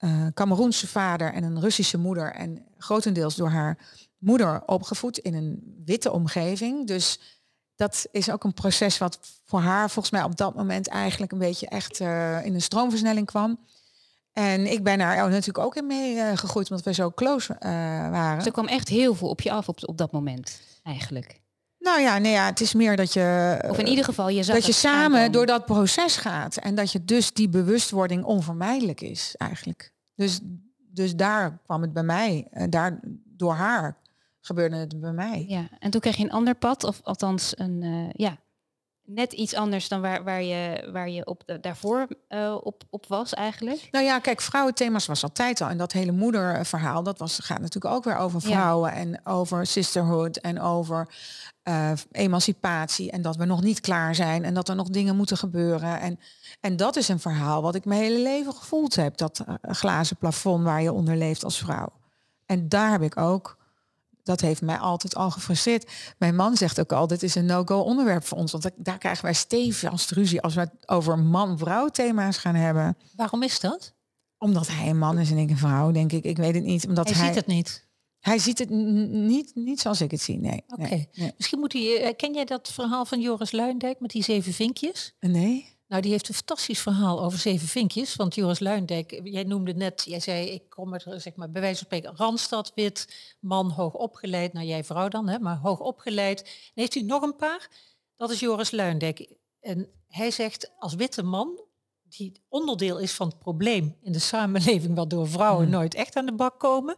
uh, 0.00 0.26
Cameroense 0.34 0.86
vader 0.86 1.32
en 1.32 1.44
een 1.44 1.60
Russische 1.60 1.98
moeder. 1.98 2.32
En 2.32 2.66
grotendeels 2.78 3.34
door 3.34 3.48
haar 3.48 3.78
moeder 4.24 4.62
opgevoed 4.66 5.18
in 5.18 5.34
een 5.34 5.82
witte 5.84 6.12
omgeving. 6.12 6.86
Dus 6.86 7.18
dat 7.76 8.06
is 8.10 8.30
ook 8.30 8.44
een 8.44 8.54
proces 8.54 8.98
wat 8.98 9.18
voor 9.44 9.60
haar 9.60 9.90
volgens 9.90 10.14
mij 10.14 10.22
op 10.22 10.36
dat 10.36 10.54
moment 10.54 10.88
eigenlijk 10.88 11.32
een 11.32 11.38
beetje 11.38 11.68
echt 11.68 12.00
uh, 12.00 12.44
in 12.44 12.54
een 12.54 12.62
stroomversnelling 12.62 13.26
kwam. 13.26 13.58
En 14.32 14.72
ik 14.72 14.82
ben 14.82 14.98
daar 14.98 15.28
natuurlijk 15.30 15.58
ook 15.58 15.76
in 15.76 15.86
mee 15.86 16.14
uh, 16.14 16.30
gegroeid, 16.34 16.70
omdat 16.70 16.84
we 16.84 16.94
zo 16.94 17.10
close 17.10 17.52
uh, 17.52 17.60
waren. 18.10 18.36
Dus 18.36 18.46
er 18.46 18.52
kwam 18.52 18.66
echt 18.66 18.88
heel 18.88 19.14
veel 19.14 19.28
op 19.28 19.40
je 19.40 19.52
af 19.52 19.68
op, 19.68 19.88
op 19.88 19.98
dat 19.98 20.12
moment, 20.12 20.60
eigenlijk. 20.82 21.42
Nou 21.78 22.00
ja, 22.00 22.18
nee, 22.18 22.32
ja, 22.32 22.46
het 22.46 22.60
is 22.60 22.74
meer 22.74 22.96
dat 22.96 23.12
je. 23.12 23.58
Of 23.68 23.78
in 23.78 23.86
ieder 23.86 24.04
geval, 24.04 24.28
je 24.28 24.42
zag 24.42 24.54
dat 24.54 24.66
je 24.66 24.72
samen 24.72 25.32
door 25.32 25.46
dat 25.46 25.64
proces 25.64 26.16
gaat. 26.16 26.56
En 26.56 26.74
dat 26.74 26.92
je 26.92 27.04
dus 27.04 27.32
die 27.32 27.48
bewustwording 27.48 28.24
onvermijdelijk 28.24 29.00
is, 29.00 29.34
eigenlijk. 29.36 29.92
Dus, 30.14 30.40
dus 30.76 31.16
daar 31.16 31.60
kwam 31.64 31.82
het 31.82 31.92
bij 31.92 32.02
mij. 32.02 32.48
En 32.50 32.70
daar 32.70 33.00
door 33.24 33.54
haar 33.54 33.96
gebeurde 34.46 34.76
het 34.76 35.00
bij 35.00 35.12
mij. 35.12 35.44
Ja, 35.48 35.68
en 35.78 35.90
toen 35.90 36.00
kreeg 36.00 36.16
je 36.16 36.24
een 36.24 36.30
ander 36.30 36.54
pad, 36.54 36.84
of 36.84 37.00
althans 37.02 37.58
een, 37.58 37.82
uh, 37.82 38.10
ja, 38.12 38.38
net 39.04 39.32
iets 39.32 39.54
anders 39.54 39.88
dan 39.88 40.00
waar, 40.00 40.24
waar 40.24 40.42
je, 40.42 40.88
waar 40.92 41.10
je 41.10 41.26
op 41.26 41.42
de, 41.46 41.60
daarvoor 41.60 42.06
uh, 42.28 42.56
op, 42.60 42.82
op 42.90 43.06
was 43.06 43.34
eigenlijk? 43.34 43.88
Nou 43.90 44.04
ja, 44.04 44.18
kijk, 44.18 44.40
vrouwenthema's 44.40 45.06
was 45.06 45.22
altijd 45.22 45.60
al. 45.60 45.68
En 45.68 45.78
dat 45.78 45.92
hele 45.92 46.12
moederverhaal, 46.12 47.02
dat 47.02 47.18
was, 47.18 47.38
gaat 47.38 47.60
natuurlijk 47.60 47.94
ook 47.94 48.04
weer 48.04 48.16
over 48.16 48.40
vrouwen 48.40 48.90
ja. 48.90 48.96
en 48.96 49.26
over 49.26 49.66
sisterhood 49.66 50.36
en 50.36 50.60
over 50.60 51.14
uh, 51.64 51.92
emancipatie. 52.12 53.10
En 53.10 53.22
dat 53.22 53.36
we 53.36 53.44
nog 53.44 53.62
niet 53.62 53.80
klaar 53.80 54.14
zijn 54.14 54.44
en 54.44 54.54
dat 54.54 54.68
er 54.68 54.76
nog 54.76 54.88
dingen 54.88 55.16
moeten 55.16 55.36
gebeuren. 55.36 56.00
En, 56.00 56.20
en 56.60 56.76
dat 56.76 56.96
is 56.96 57.08
een 57.08 57.20
verhaal 57.20 57.62
wat 57.62 57.74
ik 57.74 57.84
mijn 57.84 58.02
hele 58.02 58.22
leven 58.22 58.52
gevoeld 58.52 58.94
heb. 58.94 59.16
Dat 59.16 59.44
glazen 59.62 60.16
plafond 60.16 60.64
waar 60.64 60.82
je 60.82 60.92
onder 60.92 61.16
leeft 61.16 61.44
als 61.44 61.58
vrouw. 61.58 61.92
En 62.46 62.68
daar 62.68 62.90
heb 62.90 63.02
ik 63.02 63.16
ook 63.16 63.56
dat 64.24 64.40
heeft 64.40 64.62
mij 64.62 64.78
altijd 64.78 65.14
al 65.14 65.30
gefrustreerd. 65.30 65.90
Mijn 66.18 66.36
man 66.36 66.56
zegt 66.56 66.80
ook 66.80 66.92
al, 66.92 67.06
dit 67.06 67.22
is 67.22 67.34
een 67.34 67.44
no-go 67.46 67.78
onderwerp 67.80 68.24
voor 68.24 68.38
ons. 68.38 68.52
Want 68.52 68.70
daar 68.76 68.98
krijgen 68.98 69.24
wij 69.24 69.34
stevig 69.34 70.08
ruzie 70.10 70.40
als 70.40 70.54
we 70.54 70.60
het 70.60 70.88
over 70.88 71.18
man-vrouw 71.18 71.88
thema's 71.88 72.36
gaan 72.36 72.54
hebben. 72.54 72.96
Waarom 73.16 73.42
is 73.42 73.60
dat? 73.60 73.94
Omdat 74.38 74.66
hij 74.68 74.88
een 74.88 74.98
man 74.98 75.18
is 75.18 75.30
en 75.30 75.36
ik 75.38 75.50
een 75.50 75.58
vrouw, 75.58 75.90
denk 75.90 76.12
ik. 76.12 76.24
Ik 76.24 76.36
weet 76.36 76.54
het 76.54 76.64
niet. 76.64 76.86
Omdat 76.86 77.08
hij, 77.08 77.16
hij 77.16 77.26
ziet 77.26 77.34
het 77.34 77.46
niet. 77.46 77.86
Hij 78.20 78.38
ziet 78.38 78.58
het 78.58 78.70
niet, 78.70 79.50
niet 79.54 79.80
zoals 79.80 80.00
ik 80.00 80.10
het 80.10 80.20
zie, 80.20 80.38
nee. 80.38 80.64
Oké. 80.68 81.06
Nee. 81.12 81.32
Misschien 81.36 81.58
moet 81.58 81.72
hij... 81.72 82.02
eh, 82.02 82.16
Ken 82.16 82.34
jij 82.34 82.44
dat 82.44 82.68
verhaal 82.72 83.04
van 83.04 83.20
Joris 83.20 83.52
Luindijk 83.52 84.00
met 84.00 84.10
die 84.10 84.22
zeven 84.22 84.52
vinkjes? 84.52 85.14
Nee? 85.20 85.73
Nou, 85.88 86.02
die 86.02 86.10
heeft 86.10 86.28
een 86.28 86.34
fantastisch 86.34 86.80
verhaal 86.80 87.22
over 87.22 87.38
zeven 87.38 87.68
vinkjes. 87.68 88.16
Want 88.16 88.34
Joris 88.34 88.58
Luindijk, 88.58 89.20
jij 89.24 89.44
noemde 89.44 89.74
net, 89.74 90.02
jij 90.06 90.20
zei, 90.20 90.46
ik 90.46 90.68
kom 90.68 90.92
uit, 90.92 91.04
zeg 91.22 91.36
maar, 91.36 91.50
bij 91.50 91.60
wijze 91.60 91.76
van 91.76 91.86
spreken, 91.86 92.16
Randstad, 92.16 92.72
wit, 92.74 93.34
man, 93.40 93.70
hoog 93.70 93.92
opgeleid. 93.92 94.52
Nou, 94.52 94.66
jij 94.66 94.84
vrouw 94.84 95.08
dan, 95.08 95.28
hè, 95.28 95.38
maar 95.38 95.56
hoog 95.56 95.80
opgeleid. 95.80 96.42
En 96.42 96.50
heeft 96.74 96.94
u 96.94 97.02
nog 97.02 97.22
een 97.22 97.36
paar? 97.36 97.70
Dat 98.16 98.30
is 98.30 98.40
Joris 98.40 98.70
Luindijk. 98.70 99.36
En 99.60 99.88
hij 100.08 100.30
zegt, 100.30 100.72
als 100.78 100.94
witte 100.94 101.22
man, 101.22 101.60
die 102.02 102.32
onderdeel 102.48 102.98
is 102.98 103.12
van 103.12 103.28
het 103.28 103.38
probleem 103.38 103.96
in 104.02 104.12
de 104.12 104.18
samenleving, 104.18 104.94
waardoor 104.94 105.28
vrouwen 105.28 105.62
Hmm. 105.62 105.72
nooit 105.72 105.94
echt 105.94 106.16
aan 106.16 106.26
de 106.26 106.34
bak 106.34 106.60
komen, 106.60 106.96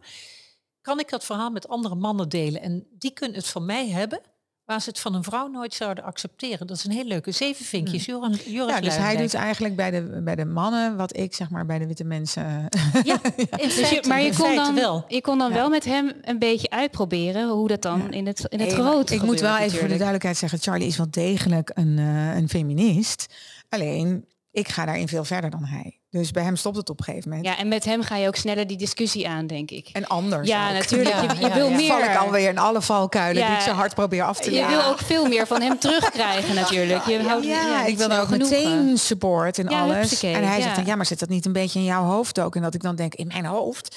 kan 0.81 0.99
ik 0.99 1.09
dat 1.09 1.25
verhaal 1.25 1.49
met 1.49 1.67
andere 1.67 1.95
mannen 1.95 2.29
delen. 2.29 2.61
En 2.61 2.87
die 2.91 3.11
kunnen 3.11 3.37
het 3.37 3.47
van 3.47 3.65
mij 3.65 3.89
hebben, 3.89 4.21
waar 4.67 4.81
ze 4.81 4.89
het 4.89 4.99
van 4.99 5.13
een 5.13 5.23
vrouw 5.23 5.47
nooit 5.47 5.73
zouden 5.73 6.03
accepteren. 6.03 6.67
Dat 6.67 6.77
is 6.77 6.83
een 6.83 6.91
heel 6.91 7.05
leuke. 7.05 7.31
Zeven 7.31 7.65
vinkjes. 7.65 8.05
Joran, 8.05 8.31
Joris 8.31 8.45
Hmm. 8.55 8.67
Ja, 8.67 8.79
dus 8.81 8.97
hij 8.97 9.17
doet 9.17 9.33
eigenlijk 9.33 9.75
bij 9.75 9.91
de, 9.91 10.21
bij 10.23 10.35
de 10.35 10.45
mannen 10.45 10.97
wat 10.97 11.17
ik 11.17 11.35
zeg 11.35 11.49
maar 11.49 11.65
bij 11.65 11.79
de 11.79 11.87
witte 11.87 12.03
mensen. 12.03 12.45
Ja, 13.03 13.19
in 13.33 13.47
Dus 13.57 14.01
maar 14.07 14.21
je 14.21 14.35
kon, 14.35 14.55
dan, 14.55 14.75
wel. 14.75 15.05
je 15.07 15.21
kon 15.21 15.37
dan 15.37 15.49
Ja. 15.49 15.55
wel 15.55 15.69
met 15.69 15.85
hem 15.85 16.11
een 16.21 16.39
beetje 16.39 16.69
uitproberen 16.69 17.49
hoe 17.49 17.67
dat 17.67 17.81
dan 17.81 18.11
in 18.13 18.27
het, 18.27 18.45
in 18.49 18.59
het 18.59 18.71
maar 18.71 18.79
grote 18.79 19.13
Ik 19.13 19.21
moet 19.21 19.39
wel 19.39 19.57
even 19.57 19.77
voor 19.79 19.87
de 19.87 19.93
duidelijkheid 19.93 20.37
zeggen, 20.37 20.59
Charlie 20.59 20.87
is 20.87 20.97
wel 20.97 21.09
degelijk 21.11 21.71
een, 21.73 21.97
eh, 21.97 22.35
een 22.35 22.49
feminist. 22.49 23.25
Alleen, 23.69 24.25
ik 24.51 24.67
ga 24.67 24.85
daarin 24.85 25.07
veel 25.07 25.23
verder 25.25 25.49
dan 25.49 25.65
hij. 25.65 25.99
Dus 26.17 26.31
bij 26.31 26.43
hem 26.43 26.55
stopt 26.55 26.75
het 26.77 26.89
op 26.89 26.99
een 26.99 27.03
gegeven 27.05 27.29
moment. 27.29 27.47
Ja, 27.47 27.57
en 27.57 27.67
met 27.67 27.85
hem 27.85 28.01
ga 28.03 28.15
je 28.15 28.27
ook 28.27 28.35
sneller 28.35 28.67
die 28.67 28.77
discussie 28.77 29.27
aan, 29.27 29.47
denk 29.47 29.71
ik. 29.71 29.89
En 29.93 30.07
anders 30.07 30.47
Ja, 30.47 30.67
ook. 30.67 30.73
natuurlijk. 30.73 31.09
Ja, 31.15 31.21
je, 31.21 31.27
je 31.39 31.47
ja, 31.47 31.53
wil 31.53 31.69
ja. 31.69 31.75
meer. 31.75 31.87
Val 31.87 31.99
ik 32.03 32.15
alweer 32.15 32.49
in 32.49 32.57
alle 32.57 32.81
valkuilen 32.81 33.41
Ja. 33.43 33.47
die 33.49 33.57
ik 33.57 33.61
zo 33.63 33.71
hard 33.71 33.93
probeer 33.93 34.23
af 34.23 34.39
te 34.39 34.49
Je 34.51 34.55
leggen. 34.55 34.77
wil 34.77 34.85
ook 34.85 34.99
veel 34.99 35.25
meer 35.27 35.47
van 35.47 35.61
hem 35.61 35.79
terugkrijgen 35.79 36.55
natuurlijk. 36.55 37.05
Je 37.05 37.19
houdt, 37.23 37.45
ja, 37.45 37.85
ik 37.85 37.97
wil 37.97 38.11
ook 38.11 38.27
genoegen. 38.27 38.59
meteen 38.63 38.97
support 38.97 39.59
en 39.59 39.69
Ja, 39.69 39.81
alles. 39.81 40.23
en 40.23 40.47
hij 40.47 40.61
zegt 40.61 40.75
dan, 40.75 40.85
ja, 40.85 40.95
maar 40.95 41.05
zit 41.05 41.19
dat 41.19 41.29
niet 41.29 41.45
een 41.45 41.53
beetje 41.53 41.79
in 41.79 41.85
jouw 41.85 42.03
hoofd 42.03 42.39
ook? 42.39 42.55
En 42.55 42.61
dat 42.61 42.73
ik 42.73 42.81
dan 42.81 42.95
denk, 42.95 43.15
in 43.15 43.27
mijn 43.27 43.45
hoofd? 43.45 43.95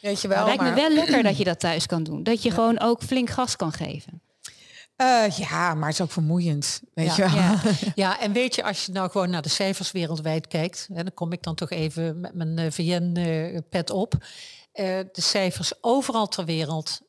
Weet 0.00 0.20
je 0.20 0.28
wel, 0.28 0.36
Het 0.38 0.46
lijkt 0.46 0.62
maar, 0.62 0.70
me 0.72 0.80
wel 0.80 0.90
lekker 0.90 1.22
dat 1.22 1.38
je 1.38 1.44
dat 1.44 1.60
thuis 1.60 1.86
kan 1.86 2.02
doen. 2.02 2.22
Dat 2.22 2.42
je 2.42 2.50
gewoon 2.50 2.80
ook 2.80 3.02
flink 3.02 3.30
gas 3.30 3.56
kan 3.56 3.72
geven. 3.72 4.20
Eh, 5.00 5.30
ja, 5.30 5.74
maar 5.74 5.88
het 5.88 5.94
is 5.94 6.00
ook 6.00 6.10
vermoeiend, 6.10 6.82
weet 6.94 7.16
je 7.16 7.22
wel. 7.22 7.34
Ja. 7.34 7.60
Ja, 7.94 8.20
en 8.20 8.32
weet 8.32 8.54
je, 8.54 8.62
als 8.62 8.86
je 8.86 8.92
nou 8.92 9.10
gewoon 9.10 9.30
naar 9.30 9.42
de 9.42 9.48
cijfers 9.48 9.92
wereldwijd 9.92 10.46
kijkt, 10.46 10.88
en 10.88 11.04
dan 11.04 11.14
kom 11.14 11.32
ik 11.32 11.42
dan 11.42 11.54
toch 11.54 11.70
even 11.70 12.20
met 12.20 12.34
mijn 12.34 12.58
eh, 12.58 12.70
VN-pet 12.70 13.90
op. 13.90 14.14
Eh, 14.72 14.84
de 15.12 15.20
cijfers 15.20 15.72
overal 15.80 16.28
ter 16.28 16.44
wereld 16.44 17.00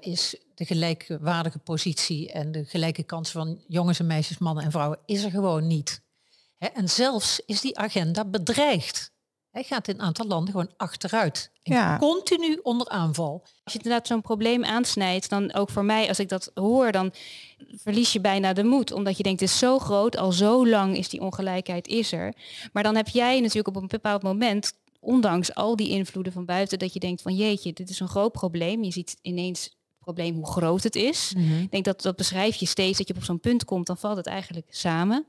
is 0.00 0.36
de 0.54 0.64
gelijkwaardige 0.64 1.58
positie 1.58 2.32
en 2.32 2.52
de 2.52 2.64
gelijke 2.64 3.02
kansen 3.02 3.40
van 3.40 3.60
jongens 3.68 3.98
en 3.98 4.06
meisjes, 4.06 4.38
mannen 4.38 4.64
en 4.64 4.70
vrouwen, 4.70 4.98
is 5.06 5.22
er 5.24 5.30
gewoon 5.30 5.66
niet. 5.66 6.02
Hè, 6.56 6.66
en 6.66 6.88
zelfs 6.88 7.40
is 7.46 7.60
die 7.60 7.78
agenda 7.78 8.24
bedreigd. 8.24 9.12
Hij 9.50 9.62
gaat 9.62 9.88
in 9.88 9.94
een 9.94 10.00
aantal 10.00 10.26
landen 10.26 10.50
gewoon 10.50 10.70
achteruit. 10.76 11.50
En 11.62 11.72
Ja. 11.72 11.98
Continu 11.98 12.58
onder 12.62 12.88
aanval. 12.88 13.42
Als 13.42 13.72
je 13.72 13.78
inderdaad 13.78 14.06
zo'n 14.06 14.20
probleem 14.20 14.64
aansnijdt, 14.64 15.28
dan 15.28 15.54
ook 15.54 15.70
voor 15.70 15.84
mij, 15.84 16.08
als 16.08 16.18
ik 16.18 16.28
dat 16.28 16.50
hoor, 16.54 16.92
dan 16.92 17.12
verlies 17.74 18.12
je 18.12 18.20
bijna 18.20 18.52
de 18.52 18.64
moed. 18.64 18.92
Omdat 18.92 19.16
je 19.16 19.22
denkt, 19.22 19.40
het 19.40 19.50
is 19.50 19.58
zo 19.58 19.78
groot, 19.78 20.16
al 20.16 20.32
zo 20.32 20.66
lang 20.68 20.96
is 20.96 21.08
die 21.08 21.20
ongelijkheid 21.20 21.86
is 21.86 22.12
er. 22.12 22.34
Maar 22.72 22.82
dan 22.82 22.96
heb 22.96 23.08
jij 23.08 23.40
natuurlijk 23.40 23.76
op 23.76 23.82
een 23.82 23.88
bepaald 23.88 24.22
moment, 24.22 24.72
ondanks 25.00 25.54
al 25.54 25.76
die 25.76 25.88
invloeden 25.88 26.32
van 26.32 26.44
buiten, 26.44 26.78
dat 26.78 26.92
je 26.92 27.00
denkt 27.00 27.22
van 27.22 27.34
jeetje, 27.36 27.72
dit 27.72 27.90
is 27.90 28.00
een 28.00 28.08
groot 28.08 28.32
probleem. 28.32 28.84
Je 28.84 28.92
ziet 28.92 29.16
ineens 29.22 29.62
het 29.62 29.74
probleem 29.98 30.34
hoe 30.34 30.46
groot 30.46 30.82
het 30.82 30.96
is. 30.96 31.32
Ik 31.62 31.70
denk 31.70 31.84
dat 31.84 32.02
dat 32.02 32.16
beschrijf 32.16 32.56
je 32.56 32.66
steeds, 32.66 32.98
dat 32.98 33.08
je 33.08 33.14
op 33.14 33.24
zo'n 33.24 33.40
punt 33.40 33.64
komt, 33.64 33.86
dan 33.86 33.96
valt 33.96 34.16
het 34.16 34.26
eigenlijk 34.26 34.66
samen. 34.68 35.26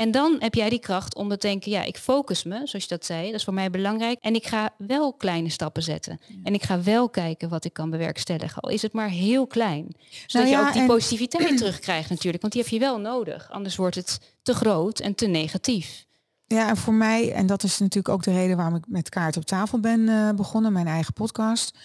En 0.00 0.10
dan 0.10 0.36
heb 0.38 0.54
jij 0.54 0.68
die 0.70 0.78
kracht 0.78 1.14
om 1.14 1.28
te 1.28 1.36
denken, 1.36 1.70
ja, 1.70 1.82
ik 1.82 1.96
focus 1.96 2.44
me, 2.44 2.54
zoals 2.54 2.84
je 2.84 2.88
dat 2.88 3.04
zei, 3.04 3.24
dat 3.26 3.34
is 3.34 3.44
voor 3.44 3.54
mij 3.54 3.70
belangrijk. 3.70 4.18
En 4.20 4.34
ik 4.34 4.46
ga 4.46 4.74
wel 4.78 5.12
kleine 5.12 5.48
stappen 5.50 5.82
zetten. 5.82 6.20
En 6.42 6.54
ik 6.54 6.62
ga 6.62 6.82
wel 6.82 7.08
kijken 7.08 7.48
wat 7.48 7.64
ik 7.64 7.72
kan 7.72 7.90
bewerkstelligen, 7.90 8.62
al 8.62 8.70
is 8.70 8.82
het 8.82 8.92
maar 8.92 9.08
heel 9.08 9.46
klein. 9.46 9.86
Zodat 10.26 10.32
Nou 10.32 10.46
je 10.46 10.50
ja, 10.50 10.66
ook 10.66 10.72
die 10.72 10.82
en- 10.82 10.88
positiviteit 10.88 11.56
terugkrijgt 11.62 12.10
natuurlijk, 12.10 12.40
want 12.42 12.52
die 12.54 12.62
heb 12.62 12.70
je 12.70 12.78
wel 12.78 12.98
nodig. 13.00 13.50
Anders 13.50 13.76
wordt 13.76 13.94
het 13.96 14.20
te 14.42 14.54
groot 14.54 14.98
en 15.00 15.14
te 15.14 15.26
negatief. 15.26 16.04
Ja, 16.46 16.68
en 16.68 16.76
voor 16.76 16.94
mij, 16.94 17.32
en 17.32 17.46
dat 17.46 17.62
is 17.62 17.78
natuurlijk 17.78 18.14
ook 18.14 18.22
de 18.22 18.32
reden 18.32 18.56
waarom 18.56 18.74
ik 18.76 18.84
met 18.88 19.08
Kaart 19.08 19.36
op 19.36 19.44
tafel 19.44 19.80
ben 19.80 20.08
eh, 20.08 20.30
begonnen, 20.30 20.72
mijn 20.72 20.86
eigen 20.86 21.12
podcast. 21.12 21.78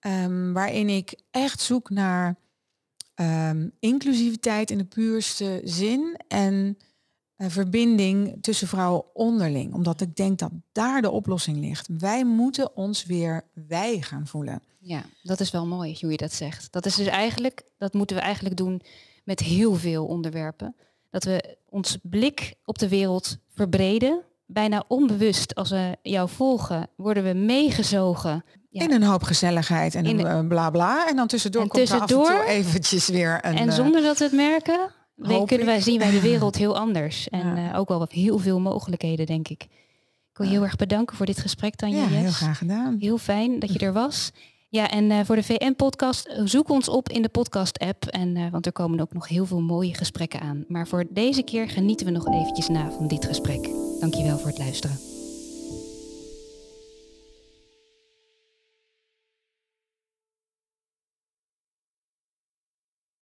ehm, 0.00 0.52
waarin 0.52 0.88
ik 0.88 1.14
echt 1.30 1.60
zoek 1.60 1.90
naar 1.90 2.36
ehm, 3.14 3.68
inclusiviteit 3.80 4.70
in 4.70 4.78
de 4.78 4.84
puurste 4.84 5.60
zin 5.64 6.20
en 6.28 6.78
verbinding 7.38 8.38
tussen 8.40 8.68
vrouwen 8.68 9.14
onderling. 9.14 9.74
Omdat 9.74 10.00
ik 10.00 10.16
denk 10.16 10.38
dat 10.38 10.50
daar 10.72 11.02
de 11.02 11.10
oplossing 11.10 11.58
ligt. 11.58 11.88
Wij 11.98 12.24
moeten 12.24 12.76
ons 12.76 13.04
weer 13.04 13.44
wij 13.68 14.00
gaan 14.00 14.26
voelen. 14.26 14.62
Ja, 14.78 15.02
dat 15.22 15.40
is 15.40 15.50
wel 15.50 15.66
mooi 15.66 15.96
hoe 16.00 16.10
je 16.10 16.16
dat 16.16 16.32
zegt. 16.32 16.72
Dat 16.72 16.86
is 16.86 16.94
dus 16.94 17.06
eigenlijk, 17.06 17.62
dat 17.78 17.92
moeten 17.94 18.16
we 18.16 18.22
eigenlijk 18.22 18.56
doen 18.56 18.82
met 19.24 19.40
heel 19.40 19.74
veel 19.74 20.06
onderwerpen. 20.06 20.74
Dat 21.10 21.24
we 21.24 21.56
ons 21.68 21.98
blik 22.02 22.54
op 22.64 22.78
de 22.78 22.88
wereld 22.88 23.36
verbreden. 23.54 24.20
Bijna 24.46 24.84
onbewust, 24.88 25.54
als 25.54 25.70
we 25.70 25.96
jou 26.02 26.28
volgen, 26.28 26.88
worden 26.96 27.24
we 27.24 27.32
meegezogen. 27.34 28.44
Ja. 28.70 28.82
In 28.82 28.92
een 28.92 29.02
hoop 29.02 29.22
gezelligheid 29.22 29.94
en 29.94 30.06
een 30.06 30.16
de- 30.16 30.22
eh, 30.26 30.46
bla 30.46 30.70
bla. 30.70 31.08
En 31.08 31.16
dan 31.16 31.26
tussendoor 31.26 31.62
En 31.62 31.68
komt 31.68 31.88
er 31.88 31.94
af 31.94 32.00
en 32.00 32.06
tussendoor- 32.06 32.38
toe 32.40 32.48
eventjes 32.52 33.08
weer 33.08 33.38
een... 33.44 33.56
en 33.56 33.68
eh, 33.68 33.74
zonder 33.74 34.02
dat 34.02 34.18
we 34.18 34.24
het 34.24 34.32
merken, 34.32 34.90
kunnen 35.46 35.66
wij, 35.66 35.80
zien 35.80 35.98
wij 35.98 36.10
de 36.10 36.20
wereld 36.20 36.56
heel 36.64 36.76
anders. 36.78 37.28
En 37.28 37.56
Ja. 37.56 37.72
eh, 37.72 37.78
ook 37.78 37.88
wel 37.88 37.98
wat 37.98 38.12
heel 38.12 38.38
veel 38.38 38.60
mogelijkheden, 38.60 39.26
denk 39.26 39.48
ik. 39.48 39.62
Ik 39.62 40.42
wil 40.42 40.46
je 40.46 40.52
heel 40.52 40.62
erg 40.62 40.76
bedanken 40.76 41.16
voor 41.16 41.26
dit 41.26 41.38
gesprek, 41.38 41.74
Tanja. 41.74 41.96
ja, 41.96 42.06
heel 42.08 42.30
graag 42.30 42.58
gedaan. 42.58 42.96
Heel 43.00 43.18
fijn 43.18 43.58
dat 43.58 43.72
je 43.72 43.78
er 43.86 43.92
was. 43.92 44.30
Ja, 44.68 44.90
en 44.90 45.10
eh, 45.10 45.20
voor 45.24 45.36
de 45.36 45.42
VN-podcast, 45.42 46.26
eh, 46.26 46.42
zoek 46.44 46.68
ons 46.68 46.88
op 46.88 47.08
in 47.08 47.22
de 47.22 47.28
podcast-app. 47.28 48.04
En, 48.04 48.50
want 48.50 48.66
er 48.66 48.72
komen 48.72 49.00
ook 49.00 49.12
nog 49.12 49.28
heel 49.28 49.46
veel 49.46 49.60
mooie 49.60 49.94
gesprekken 49.94 50.40
aan. 50.40 50.64
Maar 50.68 50.88
voor 50.88 51.04
deze 51.10 51.42
keer 51.42 51.68
genieten 51.68 52.06
we 52.06 52.12
nog 52.12 52.26
eventjes 52.26 52.68
na 52.68 52.90
van 52.90 53.08
dit 53.08 53.24
gesprek. 53.26 53.68
Dankjewel 54.00 54.38
voor 54.38 54.48
het 54.48 54.58
luisteren. 54.58 55.15